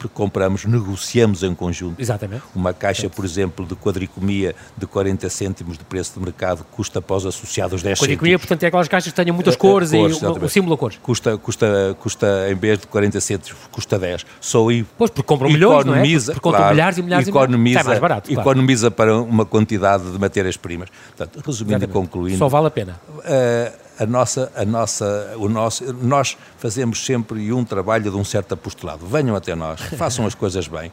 porque 0.00 0.14
compramos, 0.14 0.64
negociamos 0.64 1.42
em 1.42 1.54
conjunto. 1.54 2.00
Exatamente. 2.00 2.42
Uma 2.54 2.72
caixa, 2.72 3.10
por 3.10 3.22
exemplo, 3.22 3.66
de 3.66 3.76
quadricomia 3.76 4.54
de 4.74 4.86
40 4.86 5.28
cêntimos 5.28 5.76
de 5.76 5.84
preço 5.84 6.18
de 6.18 6.24
mercado 6.24 6.64
custa 6.72 7.00
após 7.00 7.26
associados 7.26 7.82
10 7.82 7.98
quadricomia, 7.98 8.32
cêntimos. 8.32 8.40
portanto, 8.40 8.62
é 8.62 8.66
aquelas 8.68 8.88
caixas 8.88 9.12
que 9.12 9.16
tenham 9.16 9.34
muitas 9.34 9.56
cores, 9.56 9.90
cores 9.90 10.22
e 10.22 10.24
o, 10.24 10.44
o 10.44 10.48
símbolo 10.48 10.74
a 10.74 10.78
cores. 10.78 10.98
Custa, 11.02 11.36
custa, 11.36 11.94
custa, 12.00 12.50
em 12.50 12.54
vez 12.54 12.78
de 12.78 12.86
40 12.86 13.20
cêntimos, 13.20 13.60
custa 13.70 13.98
10. 13.98 14.24
Só 14.40 14.66
aí 14.70 14.86
pois, 14.96 15.10
porque 15.10 15.26
compram 15.26 15.50
milhões, 15.50 15.84
não 15.84 15.94
é? 15.94 16.00
Porque, 16.00 16.18
porque 16.32 16.40
claro, 16.40 16.74
milhares 16.74 16.98
e 16.98 17.02
milhares 17.02 17.28
economiza, 17.28 17.56
e 17.56 17.62
milhares. 17.62 17.86
mais 17.86 17.98
barato, 18.00 18.32
claro. 18.32 18.48
Economiza 18.48 18.90
para 18.90 19.20
uma 19.20 19.44
quantidade 19.44 20.10
de 20.10 20.18
matérias-primas. 20.18 20.88
Portanto, 21.14 21.44
resumindo 21.44 21.76
Exatamente. 21.76 21.90
e 21.90 21.92
concluindo... 21.92 22.38
Só 22.38 22.48
vale 22.48 22.68
a 22.68 22.70
pena. 22.70 22.98
Uh, 23.08 23.89
a 24.00 24.06
nossa, 24.06 24.50
a 24.56 24.64
nossa, 24.64 25.34
o 25.36 25.46
nosso, 25.46 25.92
nós 25.92 26.34
fazemos 26.56 27.04
sempre 27.04 27.52
um 27.52 27.62
trabalho 27.62 28.10
de 28.10 28.16
um 28.16 28.24
certo 28.24 28.54
apostolado. 28.54 29.06
Venham 29.06 29.36
até 29.36 29.54
nós, 29.54 29.78
façam 29.98 30.24
as 30.24 30.34
coisas 30.34 30.66
bem, 30.66 30.90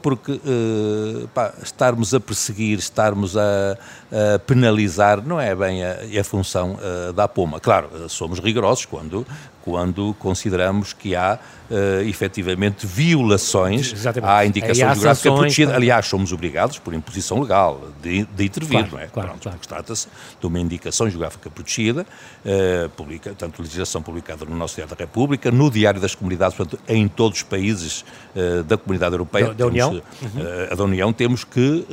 porque 0.00 0.32
uh, 0.32 1.28
pá, 1.34 1.52
estarmos 1.62 2.14
a 2.14 2.18
perseguir, 2.18 2.78
estarmos 2.78 3.36
a, 3.36 3.76
a, 4.10 4.38
penalizar, 4.38 5.20
não 5.20 5.38
é 5.38 5.54
bem 5.54 5.84
a, 5.84 5.98
a 6.18 6.24
função 6.24 6.78
uh, 6.80 7.12
da 7.12 7.28
POMA. 7.28 7.60
Claro, 7.60 8.08
somos 8.08 8.38
rigorosos 8.38 8.86
quando, 8.86 9.26
quando 9.66 10.14
consideramos 10.20 10.92
que 10.92 11.16
há 11.16 11.40
uh, 11.68 12.00
efetivamente 12.02 12.86
violações 12.86 13.92
Exatamente. 13.92 14.30
à 14.30 14.46
indicação 14.46 14.94
geográfica 14.94 15.32
protegida. 15.32 15.74
Aliás, 15.74 16.06
somos 16.06 16.32
obrigados, 16.32 16.78
por 16.78 16.94
imposição 16.94 17.40
legal, 17.40 17.88
de, 18.00 18.24
de 18.26 18.44
intervir, 18.44 18.78
claro, 18.78 18.92
não 18.92 19.00
é? 19.00 19.06
Claro, 19.08 19.32
claro. 19.42 19.58
Trata-se 19.66 20.06
de 20.40 20.46
uma 20.46 20.60
indicação 20.60 21.10
geográfica 21.10 21.50
protegida, 21.50 22.06
uh, 22.44 22.88
publica, 22.90 23.34
tanto 23.36 23.60
legislação 23.60 24.00
publicada 24.00 24.44
no 24.44 24.54
nosso 24.54 24.76
Diário 24.76 24.94
da 24.94 25.04
República, 25.04 25.50
no 25.50 25.68
Diário 25.68 26.00
das 26.00 26.14
Comunidades, 26.14 26.56
portanto, 26.56 26.80
em 26.86 27.08
todos 27.08 27.38
os 27.38 27.42
países 27.42 28.04
uh, 28.36 28.62
da 28.62 28.76
Comunidade 28.76 29.14
Europeia, 29.14 29.46
da, 29.46 29.52
da 29.54 29.66
União. 29.66 29.90
Uhum. 29.90 30.42
a 30.70 30.74
da 30.76 30.84
União, 30.84 31.12
temos 31.12 31.42
que 31.42 31.84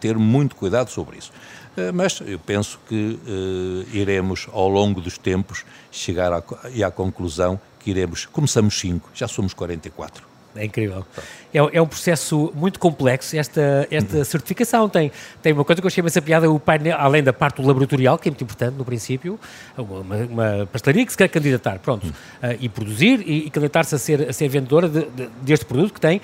ter 0.00 0.16
muito 0.16 0.56
cuidado 0.56 0.90
sobre 0.90 1.18
isso. 1.18 1.30
Eh, 1.76 1.92
mas 1.92 2.20
eu 2.24 2.38
penso 2.38 2.78
que 2.88 3.18
uh, 3.26 3.96
iremos, 3.96 4.48
ao 4.52 4.68
longo 4.68 5.00
dos 5.00 5.18
tempos, 5.18 5.64
chegar 5.90 6.32
à, 6.32 6.38
à 6.38 6.90
conclusão 6.90 7.60
que 7.80 7.90
iremos, 7.90 8.26
começamos 8.26 8.78
5, 8.78 9.10
já 9.14 9.26
somos 9.26 9.54
44. 9.54 10.32
É 10.54 10.66
incrível. 10.66 11.04
É, 11.52 11.58
é, 11.58 11.80
um 11.80 11.86
processo 11.86 12.52
muito 12.54 12.78
complexo 12.78 13.34
esta, 13.36 13.88
esta 13.90 14.18
uhum. 14.18 14.24
certificação. 14.24 14.88
Tem, 14.88 15.10
tem 15.40 15.52
uma 15.52 15.64
coisa 15.64 15.80
que 15.80 15.86
eu 15.86 15.88
achei 15.88 16.02
mais 16.02 16.18
piada, 16.20 16.50
o 16.50 16.60
painel, 16.60 16.96
além 16.98 17.22
da 17.22 17.32
parte 17.32 17.62
do 17.62 17.66
laboratorial, 17.66 18.18
que 18.18 18.28
é 18.28 18.30
muito 18.30 18.44
importante 18.44 18.74
no 18.76 18.84
princípio, 18.84 19.40
uma, 19.78 20.16
uma 20.16 20.68
pastelaria 20.70 21.06
que 21.06 21.12
se 21.12 21.16
quer 21.16 21.28
candidatar, 21.28 21.78
pronto, 21.78 22.04
uhum. 22.04 22.50
uh, 22.50 22.56
e 22.60 22.68
produzir 22.68 23.20
e, 23.26 23.46
e 23.46 23.50
candidatar-se 23.50 23.94
a 23.94 23.98
ser, 23.98 24.28
a 24.28 24.32
ser 24.32 24.48
vendedora 24.48 24.88
de, 24.88 25.06
de, 25.06 25.26
deste 25.42 25.64
produto 25.64 25.94
que 25.94 26.00
tem 26.00 26.20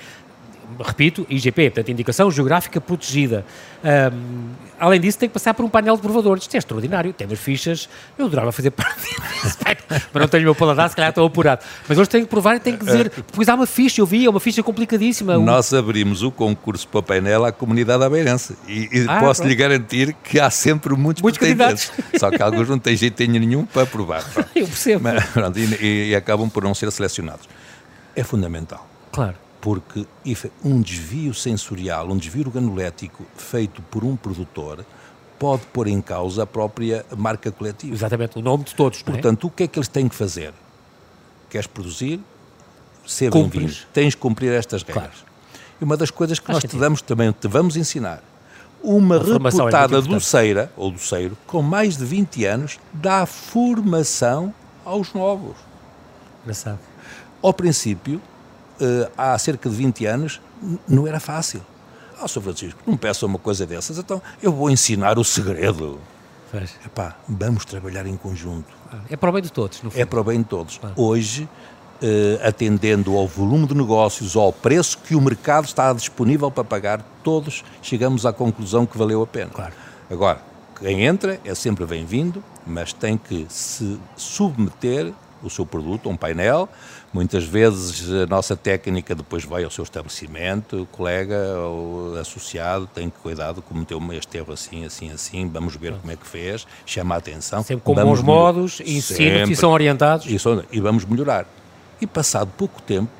repito, 0.79 1.25
IGP, 1.29 1.69
portanto, 1.69 1.89
Indicação 1.89 2.29
Geográfica 2.31 2.79
Protegida. 2.79 3.45
Um, 3.83 4.49
além 4.79 4.99
disso, 4.99 5.17
tem 5.17 5.29
que 5.29 5.33
passar 5.33 5.53
por 5.53 5.63
um 5.65 5.69
painel 5.69 5.95
de 5.95 6.01
provadores. 6.01 6.43
Isto 6.43 6.55
é 6.55 6.57
extraordinário. 6.57 7.13
Temos 7.13 7.39
fichas. 7.39 7.89
Eu 8.17 8.25
adorava 8.25 8.51
fazer 8.51 8.71
parte 8.71 8.99
disso, 9.01 9.57
mas 10.13 10.21
não 10.21 10.27
tenho 10.27 10.43
o 10.43 10.45
meu 10.45 10.55
paladar, 10.55 10.89
se 10.89 10.95
calhar 10.95 11.09
estou 11.09 11.25
apurado. 11.25 11.63
Mas 11.87 11.97
hoje 11.97 12.09
tenho 12.09 12.25
que 12.25 12.29
provar 12.29 12.55
e 12.55 12.59
tenho 12.59 12.77
que 12.77 12.85
dizer. 12.85 13.09
Depois 13.09 13.47
há 13.47 13.55
uma 13.55 13.65
ficha, 13.65 14.01
eu 14.01 14.05
vi, 14.05 14.25
é 14.25 14.29
uma 14.29 14.39
ficha 14.39 14.61
complicadíssima. 14.61 15.37
Nós 15.37 15.73
abrimos 15.73 16.23
o 16.23 16.31
concurso 16.31 16.87
para 16.87 16.99
o 16.99 17.03
painel 17.03 17.45
à 17.45 17.51
comunidade 17.51 18.03
abeirense 18.03 18.57
e, 18.67 18.89
e 18.91 19.05
ah, 19.07 19.19
posso 19.19 19.43
lhe 19.43 19.55
garantir 19.55 20.13
que 20.23 20.39
há 20.39 20.49
sempre 20.49 20.95
muitos, 20.95 21.21
muitos 21.21 21.39
candidatos. 21.39 21.91
Só 22.17 22.29
que 22.29 22.41
alguns 22.41 22.69
não 22.69 22.79
têm 22.79 22.95
jeito 22.95 23.23
nenhum 23.25 23.65
para 23.65 23.85
provar. 23.85 24.23
eu 24.55 24.67
percebo. 24.67 25.03
Mas, 25.03 25.25
pronto, 25.25 25.57
e, 25.57 26.09
e 26.09 26.15
acabam 26.15 26.49
por 26.49 26.63
não 26.63 26.73
ser 26.73 26.91
selecionados. 26.91 27.47
É 28.15 28.23
fundamental. 28.23 28.87
Claro 29.11 29.48
porque 29.61 30.05
um 30.63 30.81
desvio 30.81 31.33
sensorial, 31.33 32.07
um 32.07 32.17
desvio 32.17 32.47
organolético 32.47 33.25
feito 33.35 33.81
por 33.83 34.03
um 34.03 34.15
produtor 34.15 34.85
pode 35.37 35.65
pôr 35.67 35.87
em 35.87 36.01
causa 36.01 36.43
a 36.43 36.45
própria 36.45 37.05
marca 37.17 37.51
coletiva. 37.51 37.93
Exatamente, 37.93 38.37
o 38.37 38.41
nome 38.41 38.65
de 38.65 38.75
todos. 38.75 38.99
É? 38.99 39.03
Portanto, 39.03 39.47
é? 39.47 39.47
o 39.47 39.51
que 39.51 39.63
é 39.63 39.67
que 39.67 39.79
eles 39.79 39.87
têm 39.87 40.07
que 40.07 40.15
fazer? 40.15 40.53
Queres 41.49 41.67
produzir? 41.67 42.19
Ser 43.05 43.31
bem-vindo. 43.31 43.73
Tens 43.93 44.11
de 44.11 44.17
cumprir 44.17 44.51
estas 44.51 44.83
regras. 44.83 45.05
Claro. 45.05 45.29
E 45.81 45.83
uma 45.83 45.97
das 45.97 46.11
coisas 46.11 46.37
que 46.37 46.45
Faz 46.45 46.55
nós 46.55 46.61
sentido. 46.61 46.77
te 46.77 46.81
damos 46.81 47.01
também, 47.01 47.31
te 47.31 47.47
vamos 47.47 47.75
ensinar, 47.77 48.21
uma 48.83 49.15
é 49.15 49.19
reputada 49.19 49.97
é 49.97 50.01
doceira, 50.01 50.71
ou 50.75 50.91
doceiro, 50.91 51.37
com 51.47 51.61
mais 51.61 51.97
de 51.97 52.05
20 52.05 52.45
anos, 52.45 52.79
dá 52.93 53.25
formação 53.25 54.53
aos 54.85 55.13
novos. 55.13 55.57
Engraçado. 56.43 56.79
Ao 57.41 57.53
princípio, 57.53 58.21
uh, 58.81 59.11
há 59.17 59.37
cerca 59.37 59.69
de 59.69 59.75
20 59.75 60.05
anos, 60.05 60.41
não 60.87 61.07
era 61.07 61.19
fácil. 61.19 61.61
Ah, 62.17 62.23
oh, 62.23 62.27
Sr. 62.27 62.41
Francisco, 62.41 62.79
não 62.85 62.97
peça 62.97 63.25
uma 63.25 63.39
coisa 63.39 63.65
dessas, 63.65 63.97
então 63.97 64.21
eu 64.41 64.51
vou 64.51 64.69
ensinar 64.69 65.17
o 65.17 65.23
segredo. 65.23 65.99
Faz. 66.51 66.75
Epá, 66.85 67.15
vamos 67.27 67.63
trabalhar 67.63 68.05
em 68.05 68.17
conjunto. 68.17 68.73
É 69.09 69.15
para 69.15 69.29
o 69.29 69.33
bem 69.33 69.41
de 69.41 69.51
todos, 69.51 69.77
fundo. 69.77 69.93
É 69.95 70.03
para 70.03 70.19
o 70.19 70.23
bem 70.23 70.39
de 70.39 70.45
todos. 70.45 70.79
Hoje, 70.95 71.43
uh, 72.01 72.47
atendendo 72.47 73.15
ao 73.15 73.27
volume 73.27 73.67
de 73.67 73.75
negócios, 73.75 74.35
ao 74.35 74.51
preço 74.51 74.97
que 74.97 75.15
o 75.15 75.21
mercado 75.21 75.65
está 75.65 75.93
disponível 75.93 76.49
para 76.49 76.63
pagar, 76.63 77.05
todos 77.23 77.63
chegamos 77.81 78.25
à 78.25 78.33
conclusão 78.33 78.85
que 78.85 78.97
valeu 78.97 79.21
a 79.21 79.27
pena. 79.27 79.51
Claro. 79.51 79.73
Agora, 80.09 80.41
quem 80.79 81.05
entra 81.05 81.39
é 81.45 81.53
sempre 81.53 81.85
bem-vindo, 81.85 82.43
mas 82.65 82.93
tem 82.93 83.17
que 83.17 83.45
se 83.47 83.99
submeter 84.15 85.13
o 85.43 85.49
seu 85.49 85.65
produto, 85.65 86.09
um 86.09 86.17
painel. 86.17 86.69
Muitas 87.11 87.43
vezes 87.43 88.11
a 88.11 88.25
nossa 88.27 88.55
técnica 88.55 89.15
depois 89.15 89.43
vai 89.43 89.63
ao 89.63 89.71
seu 89.71 89.83
estabelecimento, 89.83 90.83
o 90.83 90.85
colega 90.85 91.57
ou 91.57 92.17
associado 92.17 92.87
tem 92.87 93.09
que 93.09 93.17
cuidado, 93.19 93.61
cometeu 93.61 93.99
este 94.13 94.37
erro 94.37 94.53
assim, 94.53 94.85
assim, 94.85 95.11
assim, 95.11 95.49
vamos 95.49 95.75
ver 95.75 95.93
como 95.93 96.11
é 96.11 96.15
que 96.15 96.27
fez, 96.27 96.67
chama 96.85 97.15
a 97.15 97.17
atenção. 97.17 97.63
Sempre 97.63 97.83
com 97.83 97.95
bons 97.95 98.21
modos, 98.21 98.79
ensinos 98.81 99.49
e 99.49 99.55
são 99.55 99.71
orientados. 99.71 100.25
E, 100.27 100.37
e 100.71 100.79
vamos 100.79 101.05
melhorar. 101.05 101.45
E 101.99 102.07
passado 102.07 102.51
pouco 102.57 102.81
tempo, 102.81 103.11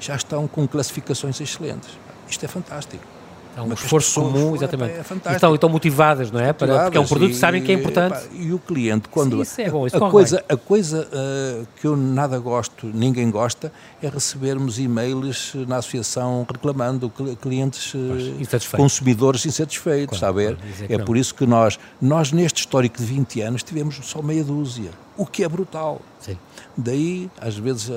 já 0.00 0.16
estão 0.16 0.48
com 0.48 0.66
classificações 0.66 1.40
excelentes. 1.40 1.90
Isto 2.28 2.44
é 2.44 2.48
fantástico. 2.48 3.11
É 3.56 3.60
um 3.60 3.72
esforço 3.72 4.20
comum, 4.20 4.54
exatamente. 4.56 4.92
É 4.92 5.30
e 5.30 5.34
estão, 5.34 5.54
estão 5.54 5.68
motivadas, 5.68 6.30
não 6.30 6.40
é? 6.40 6.52
Para, 6.52 6.84
porque 6.84 6.96
é 6.96 7.00
um 7.00 7.06
produto 7.06 7.30
que 7.30 7.36
sabem 7.36 7.62
que 7.62 7.70
é 7.70 7.74
importante. 7.74 8.18
E, 8.32 8.46
e 8.46 8.52
o 8.52 8.58
cliente, 8.58 9.08
quando. 9.08 9.36
Sim, 9.36 9.42
isso 9.42 9.60
é 9.60 9.70
bom, 9.70 9.86
isso 9.86 9.96
a, 9.96 10.10
coisa, 10.10 10.44
a 10.48 10.56
coisa 10.56 11.08
uh, 11.12 11.66
que 11.76 11.86
eu 11.86 11.96
nada 11.96 12.38
gosto, 12.38 12.86
ninguém 12.86 13.30
gosta, 13.30 13.70
é 14.02 14.08
recebermos 14.08 14.78
e-mails 14.78 15.52
na 15.68 15.76
associação 15.76 16.46
reclamando 16.50 17.10
clientes 17.40 17.92
uh, 17.94 18.76
consumidores 18.76 19.44
insatisfeitos, 19.44 20.18
claro? 20.18 20.34
Claro, 20.34 20.58
é, 20.88 20.94
é 20.94 20.98
por 20.98 21.16
isso 21.16 21.34
que 21.34 21.46
nós, 21.46 21.78
nós, 22.00 22.32
neste 22.32 22.60
histórico 22.60 22.96
de 22.96 23.04
20 23.04 23.42
anos, 23.42 23.62
tivemos 23.62 24.00
só 24.02 24.22
meia 24.22 24.42
dúzia, 24.42 24.90
o 25.16 25.26
que 25.26 25.44
é 25.44 25.48
brutal. 25.48 26.00
Sim. 26.20 26.38
Daí, 26.74 27.30
às 27.38 27.56
vezes, 27.56 27.90
uh, 27.90 27.92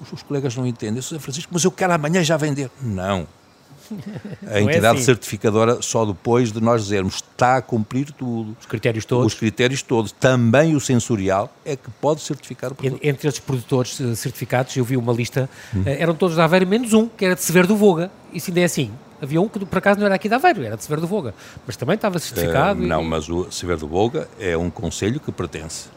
os, 0.00 0.12
os, 0.12 0.22
colegas 0.22 0.56
não 0.56 0.64
entendem. 0.64 0.96
Eu 0.96 1.02
sou 1.02 1.18
Francisco, 1.18 1.50
mas 1.52 1.64
eu 1.64 1.72
quero 1.72 1.92
amanhã 1.92 2.22
já 2.22 2.36
vender. 2.36 2.70
Não 2.80 3.26
a 4.46 4.58
é 4.58 4.62
entidade 4.62 4.86
é 4.86 4.90
assim. 4.90 5.04
certificadora 5.04 5.82
só 5.82 6.04
depois 6.04 6.52
de 6.52 6.60
nós 6.60 6.82
dizermos 6.82 7.16
está 7.16 7.56
a 7.56 7.62
cumprir 7.62 8.12
tudo. 8.12 8.56
Os 8.58 8.66
critérios 8.66 9.04
todos. 9.04 9.32
Os 9.32 9.38
critérios 9.38 9.82
todos. 9.82 10.12
Também 10.12 10.74
o 10.74 10.80
sensorial 10.80 11.52
é 11.64 11.76
que 11.76 11.90
pode 12.00 12.20
certificar 12.20 12.72
o 12.72 12.74
produto. 12.74 13.00
Entre 13.02 13.28
esses 13.28 13.40
produtores 13.40 14.00
eh, 14.00 14.14
certificados, 14.14 14.76
eu 14.76 14.84
vi 14.84 14.96
uma 14.96 15.12
lista, 15.12 15.48
hum. 15.74 15.82
eram 15.84 16.14
todos 16.14 16.36
da 16.36 16.44
Aveiro, 16.44 16.66
menos 16.66 16.92
um, 16.92 17.08
que 17.08 17.24
era 17.24 17.34
de 17.34 17.42
Severo 17.42 17.66
do 17.66 17.76
Voga. 17.76 18.10
Isso 18.32 18.50
ainda 18.50 18.60
é 18.60 18.64
assim. 18.64 18.90
Havia 19.22 19.40
um 19.40 19.48
que 19.48 19.58
por 19.64 19.78
acaso 19.78 19.98
não 19.98 20.06
era 20.06 20.14
aqui 20.14 20.28
da 20.28 20.36
Aveiro, 20.36 20.64
era 20.64 20.76
de 20.76 20.82
Severo 20.82 21.02
do 21.02 21.06
Voga. 21.06 21.34
Mas 21.66 21.76
também 21.76 21.94
estava 21.94 22.18
certificado. 22.18 22.82
Uh, 22.82 22.86
não, 22.86 23.02
e... 23.02 23.06
mas 23.06 23.28
o 23.28 23.50
Severo 23.50 23.80
do 23.80 23.88
Voga 23.88 24.28
é 24.38 24.56
um 24.56 24.70
conselho 24.70 25.20
que 25.20 25.30
pertence 25.30 25.88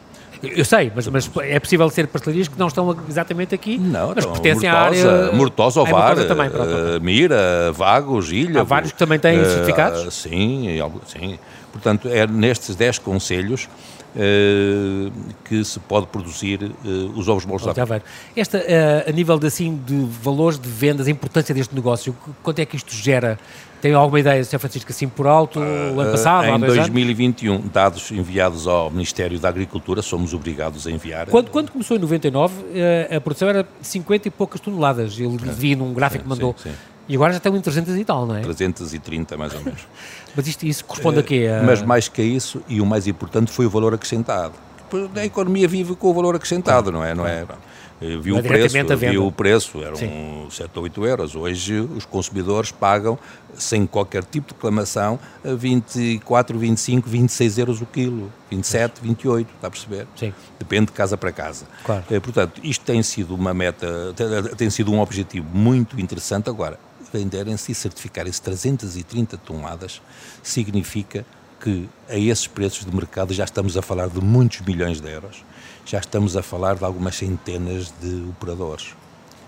eu 0.44 0.66
sei, 0.66 0.92
mas, 0.94 1.08
mas 1.08 1.32
é 1.42 1.60
possível 1.60 1.90
ser 1.90 2.08
pastelarias 2.08 2.48
que 2.48 2.60
não 2.60 2.68
estão 2.68 2.96
exatamente 3.08 3.56
aqui, 3.56 3.78
não, 3.78 4.10
mas 4.10 4.26
então, 4.26 4.34
pertencem 4.34 4.70
Mortosa, 4.70 5.10
à 5.10 5.24
área... 5.24 5.32
Mortosa, 5.32 5.82
Ovar, 5.82 6.18
uh, 6.18 6.28
também, 6.28 6.50
uh, 6.50 7.02
Mira, 7.02 7.72
Vagos, 7.72 8.32
Ilha... 8.32 8.62
Há 8.62 8.64
vários 8.64 8.92
que 8.92 8.98
também 8.98 9.18
têm 9.18 9.40
uh, 9.40 9.46
certificados? 9.46 10.14
Sim, 10.14 10.80
sim. 11.08 11.40
Portanto, 11.72 12.08
é 12.08 12.28
nestes 12.28 12.76
10 12.76 13.00
conselhos 13.00 13.68
uh, 14.16 15.12
que 15.44 15.64
se 15.64 15.80
pode 15.80 16.08
produzir 16.08 16.64
uh, 16.64 16.88
os 17.16 17.28
ovos 17.28 17.46
moles 17.46 17.66
da 17.66 17.82
Aveiro. 17.82 18.04
Esta, 18.36 18.58
uh, 18.60 19.10
a 19.10 19.12
nível 19.12 19.40
de, 19.40 19.48
assim, 19.48 19.80
de 19.86 20.06
valores 20.22 20.60
de 20.60 20.70
vendas, 20.70 21.08
a 21.08 21.12
importância 21.12 21.54
deste 21.54 21.74
negócio, 21.74 22.16
quanto 22.42 22.60
é 22.60 22.66
que 22.66 22.76
isto 22.76 22.94
gera? 22.94 23.40
Tem 23.84 23.94
alguma 23.94 24.18
ideia, 24.18 24.42
Sr. 24.46 24.60
Francisco, 24.60 24.90
assim 24.94 25.10
por 25.10 25.28
alto, 25.28 25.60
o 25.60 26.00
ano 26.00 26.12
passado? 26.12 26.48
Em 26.48 26.58
2021, 26.58 27.56
anos? 27.56 27.70
dados 27.70 28.12
enviados 28.12 28.66
ao 28.66 28.90
Ministério 28.90 29.38
da 29.38 29.50
Agricultura, 29.50 30.02
somos 30.02 30.34
obrigados 30.34 30.88
a 30.88 30.92
enviar. 30.92 31.28
Quando, 31.28 31.52
quando 31.52 31.70
começou 31.70 31.98
em 31.98 32.00
99, 32.00 32.64
a 33.14 33.20
produção 33.20 33.50
era 33.50 33.68
50 33.82 34.30
e 34.30 34.32
poucas 34.32 34.62
toneladas. 34.62 35.20
Ele 35.20 35.38
vi 35.38 35.76
num 35.76 35.94
gráfico 35.94 36.24
sim, 36.24 36.24
que 36.24 36.30
mandou. 36.30 36.56
Sim, 36.58 36.70
sim. 36.70 36.76
E 37.10 37.16
agora 37.16 37.34
já 37.34 37.38
estão 37.40 37.54
em 37.58 37.60
300 37.60 37.98
e 37.98 38.06
tal, 38.06 38.26
não 38.26 38.38
é? 38.38 38.40
330, 38.40 39.36
mais 39.36 39.54
ou 39.54 39.62
menos. 39.62 39.82
Mas 40.34 40.48
isto, 40.48 40.66
isso 40.66 40.86
corresponde 40.86 41.20
a 41.20 41.24
quê? 41.24 41.50
A... 41.52 41.62
Mas 41.62 41.82
mais 41.82 42.08
que 42.08 42.22
isso, 42.22 42.62
e 42.70 42.80
o 42.80 42.86
mais 42.86 43.06
importante, 43.06 43.52
foi 43.52 43.66
o 43.66 43.70
valor 43.70 43.94
acrescentado. 43.94 44.54
A 45.14 45.26
economia 45.26 45.68
vive 45.68 45.94
com 45.94 46.08
o 46.08 46.14
valor 46.14 46.38
acrescentado, 46.38 46.90
não 46.90 47.04
é? 47.04 47.14
Não 47.14 47.28
é? 47.28 47.46
Viu 48.02 48.38
o, 48.38 48.44
preço, 48.44 48.98
viu 48.98 49.28
o 49.28 49.32
preço, 49.32 49.82
eram 49.82 49.96
Sim. 49.96 50.48
7 50.50 50.70
ou 50.76 50.84
8 50.84 51.06
euros. 51.06 51.36
Hoje 51.36 51.80
os 51.80 52.06
consumidores 52.06 52.72
pagam, 52.72 53.18
sem 53.56 53.86
qualquer 53.86 54.26
tipo 54.26 54.50
de 54.50 54.54
reclamação, 54.56 55.18
24, 55.44 56.58
25, 56.60 57.10
26 57.10 57.58
euros 57.60 57.82
o 57.82 57.86
quilo, 57.86 58.32
27, 58.52 59.00
28, 59.02 59.50
está 59.56 59.68
a 59.68 59.72
perceber? 59.72 60.08
Sim. 60.18 60.34
Depende 60.60 60.88
de 60.88 60.92
casa 60.92 61.16
para 61.16 61.32
casa. 61.32 61.66
Claro. 61.86 62.04
Portanto, 62.22 62.60
isto 62.64 62.84
tem 62.84 63.02
sido 63.02 63.36
uma 63.36 63.54
meta, 63.54 64.14
tem 64.58 64.70
sido 64.70 64.92
um 64.92 65.00
objetivo 65.00 65.48
muito 65.54 66.00
interessante. 66.00 66.50
Agora, 66.50 66.78
venderem-se 67.14 67.72
e 67.72 67.76
certificarem-se 67.76 68.42
330 68.42 69.38
toneladas 69.38 70.02
significa 70.42 71.26
que 71.62 71.88
a 72.10 72.18
esses 72.18 72.48
preços 72.48 72.84
de 72.84 72.94
mercado 72.94 73.34
já 73.34 73.46
estamos 73.46 73.78
a 73.78 73.82
falar 73.82 74.10
de 74.10 74.20
muitos 74.20 74.60
milhões 74.62 75.00
de 75.00 75.10
euros, 75.10 75.46
já 75.86 76.00
estamos 76.00 76.36
a 76.38 76.44
falar 76.44 76.76
de 76.76 76.84
algumas 76.84 77.16
centenas 77.16 77.94
de 78.02 78.30
operadores. 78.30 78.96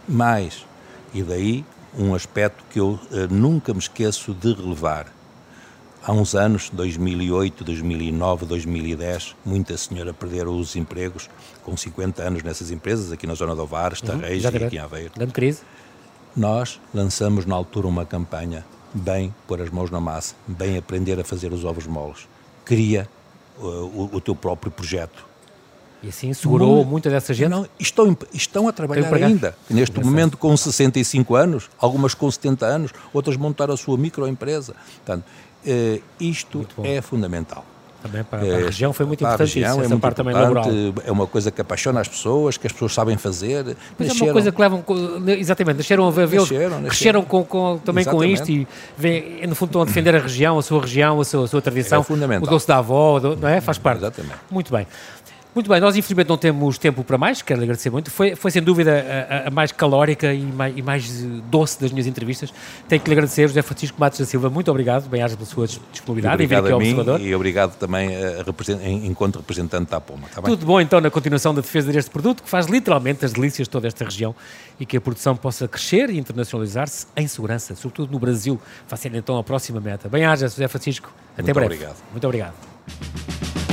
Mais, 0.07 0.65
e 1.13 1.23
daí 1.23 1.65
um 1.97 2.13
aspecto 2.13 2.63
que 2.69 2.79
eu 2.79 2.99
uh, 3.11 3.33
nunca 3.33 3.73
me 3.73 3.79
esqueço 3.79 4.33
de 4.33 4.53
relevar. 4.53 5.07
Há 6.03 6.11
uns 6.11 6.35
anos, 6.35 6.69
2008, 6.71 7.63
2009, 7.63 8.45
2010, 8.45 9.35
muita 9.43 9.75
senhora 9.75 10.13
perderam 10.13 10.59
os 10.59 10.75
empregos 10.75 11.29
com 11.63 11.75
50 11.75 12.21
anos 12.21 12.43
nessas 12.43 12.69
empresas, 12.69 13.11
aqui 13.11 13.25
na 13.25 13.33
zona 13.33 13.55
do 13.55 13.63
Ovar, 13.63 13.93
Estarreja 13.93 14.49
uhum, 14.49 14.55
e 14.55 14.63
aqui 14.63 14.75
em 14.75 14.79
Aveiro. 14.79 15.11
Grande 15.15 15.33
crise. 15.33 15.61
Nós 16.35 16.79
lançamos 16.93 17.45
na 17.45 17.55
altura 17.55 17.87
uma 17.87 18.05
campanha 18.05 18.63
bem 18.93 19.33
pôr 19.47 19.61
as 19.61 19.69
mãos 19.69 19.89
na 19.89 19.99
massa, 19.99 20.35
bem 20.47 20.77
aprender 20.77 21.19
a 21.19 21.23
fazer 21.23 21.51
os 21.51 21.65
ovos 21.65 21.87
moles. 21.87 22.27
Cria 22.63 23.09
uh, 23.57 23.63
o, 23.63 24.09
o, 24.13 24.21
teu 24.21 24.35
próprio 24.35 24.71
projeto. 24.71 25.25
E 26.03 26.09
assim 26.09 26.33
segurou 26.33 26.75
Muito, 26.77 26.89
muita 26.89 27.09
dessa 27.09 27.33
gente? 27.33 27.49
Não, 27.49 27.67
estão, 27.79 28.15
estão 28.33 28.67
a 28.67 28.71
trabalhar 28.71 29.11
ainda. 29.13 29.55
Neste 29.69 29.99
momento, 29.99 30.37
com 30.37 30.55
65 30.55 31.35
anos, 31.35 31.69
algumas 31.79 32.13
com 32.13 32.29
70 32.29 32.65
anos, 32.65 32.91
outras 33.13 33.37
montaram 33.37 33.73
a 33.73 33.77
sua 33.77 33.97
microempresa. 33.97 34.75
Portanto, 34.97 35.25
uh, 35.65 36.01
isto 36.19 36.67
é 36.83 37.01
fundamental. 37.01 37.65
Também 38.05 38.23
para, 38.23 38.39
para 38.39 38.47
a 38.47 38.61
é, 38.61 38.65
região 38.65 38.93
foi 38.93 39.03
muito 39.03 39.23
importante 39.23 39.55
região 39.55 39.71
isso, 39.71 39.81
é 39.81 39.85
essa 39.85 39.97
parte 39.97 40.17
também 40.17 40.31
laboral. 40.31 40.65
É 41.03 41.11
uma 41.11 41.25
coisa 41.25 41.49
que 41.49 41.59
apaixona 41.59 42.01
as 42.01 42.07
pessoas, 42.07 42.55
que 42.55 42.67
as 42.67 42.73
pessoas 42.73 42.93
sabem 42.93 43.17
fazer. 43.17 43.75
Mas 43.97 44.09
nasceram, 44.09 44.27
é 44.27 44.29
uma 44.29 44.33
coisa 44.33 44.51
que 44.51 44.61
levam, 44.61 44.85
exatamente, 45.39 45.77
nasceram 45.77 46.07
a 46.07 46.11
ver, 46.11 46.29
nasceram, 46.29 46.83
cresceram 46.83 47.21
com, 47.23 47.43
com, 47.43 47.79
também 47.83 48.03
exatamente. 48.03 48.27
com 48.27 48.33
isto 48.33 48.51
e 48.51 48.67
vem, 48.95 49.47
no 49.47 49.55
fundo 49.55 49.69
estão 49.69 49.81
a 49.81 49.85
defender 49.85 50.15
a 50.15 50.19
região, 50.19 50.59
a 50.59 50.61
sua 50.61 50.81
região, 50.81 51.19
a 51.19 51.25
sua, 51.25 51.45
a 51.45 51.47
sua 51.47 51.61
tradição. 51.63 52.01
É 52.01 52.03
fundamental. 52.03 52.47
O 52.47 52.51
doce 52.51 52.67
da 52.67 52.77
avó, 52.77 53.19
não 53.19 53.49
é? 53.49 53.59
Faz 53.59 53.79
parte. 53.79 53.97
Exatamente. 53.97 54.35
Muito 54.51 54.71
bem. 54.71 54.85
Muito 55.55 55.69
bem, 55.69 55.79
nós 55.79 55.95
infelizmente 55.95 56.27
não 56.27 56.37
temos 56.37 56.77
tempo 56.77 57.01
para 57.01 57.17
mais, 57.17 57.41
quero 57.41 57.61
lhe 57.61 57.63
agradecer 57.63 57.89
muito. 57.89 58.11
Foi, 58.11 58.35
foi 58.35 58.51
sem 58.51 58.61
dúvida 58.61 59.05
a, 59.29 59.47
a 59.47 59.51
mais 59.51 59.71
calórica 59.71 60.33
e 60.33 60.41
mais, 60.41 60.77
e 60.77 60.81
mais, 60.81 61.23
doce 61.49 61.79
das 61.79 61.93
minhas 61.93 62.05
entrevistas. 62.05 62.53
Tenho 62.89 63.01
que 63.01 63.09
lhe 63.09 63.13
agradecer, 63.13 63.47
José 63.47 63.61
Francisco 63.61 63.97
Matos 63.97 64.19
da 64.19 64.25
Silva, 64.25 64.49
muito 64.49 64.69
obrigado, 64.69 65.07
bem-aja 65.07 65.37
pela 65.37 65.47
sua 65.47 65.65
disponibilidade 65.65 66.43
e 66.43 66.45
vir 66.45 66.55
aqui 66.55 66.71
ao 66.71 66.77
Observador. 66.77 67.21
E 67.21 67.33
obrigado 67.33 67.77
também 67.77 68.09
a, 68.17 68.41
a, 68.41 68.89
enquanto 68.89 69.37
representante 69.37 69.91
da 69.91 70.01
Poma. 70.01 70.27
Tá 70.27 70.41
Tudo 70.41 70.65
bom 70.65 70.81
então 70.81 70.99
na 70.99 71.09
continuação 71.09 71.55
da 71.55 71.61
defesa 71.61 71.89
deste 71.89 72.11
produto, 72.11 72.43
que 72.43 72.49
faz 72.49 72.65
literalmente 72.65 73.23
as 73.23 73.31
delícias 73.31 73.65
de 73.65 73.69
toda 73.69 73.87
esta 73.87 74.03
região 74.03 74.35
e 74.77 74.85
que 74.85 74.97
a 74.97 75.01
produção 75.01 75.37
possa 75.37 75.69
crescer 75.69 76.09
e 76.09 76.17
internacionalizar-se 76.19 77.07
em 77.15 77.27
segurança, 77.29 77.75
sobretudo 77.75 78.11
no 78.11 78.19
Brasil, 78.19 78.59
fazendo 78.87 79.15
então 79.15 79.37
a 79.37 79.43
próxima 79.43 79.79
meta. 79.79 80.09
Bem-aja, 80.09 80.49
José 80.49 80.67
Francisco. 80.67 81.09
Até 81.31 81.43
muito 81.43 81.53
breve. 81.53 81.75
Obrigado. 81.75 81.97
Muito 82.11 82.25
obrigado. 82.25 83.64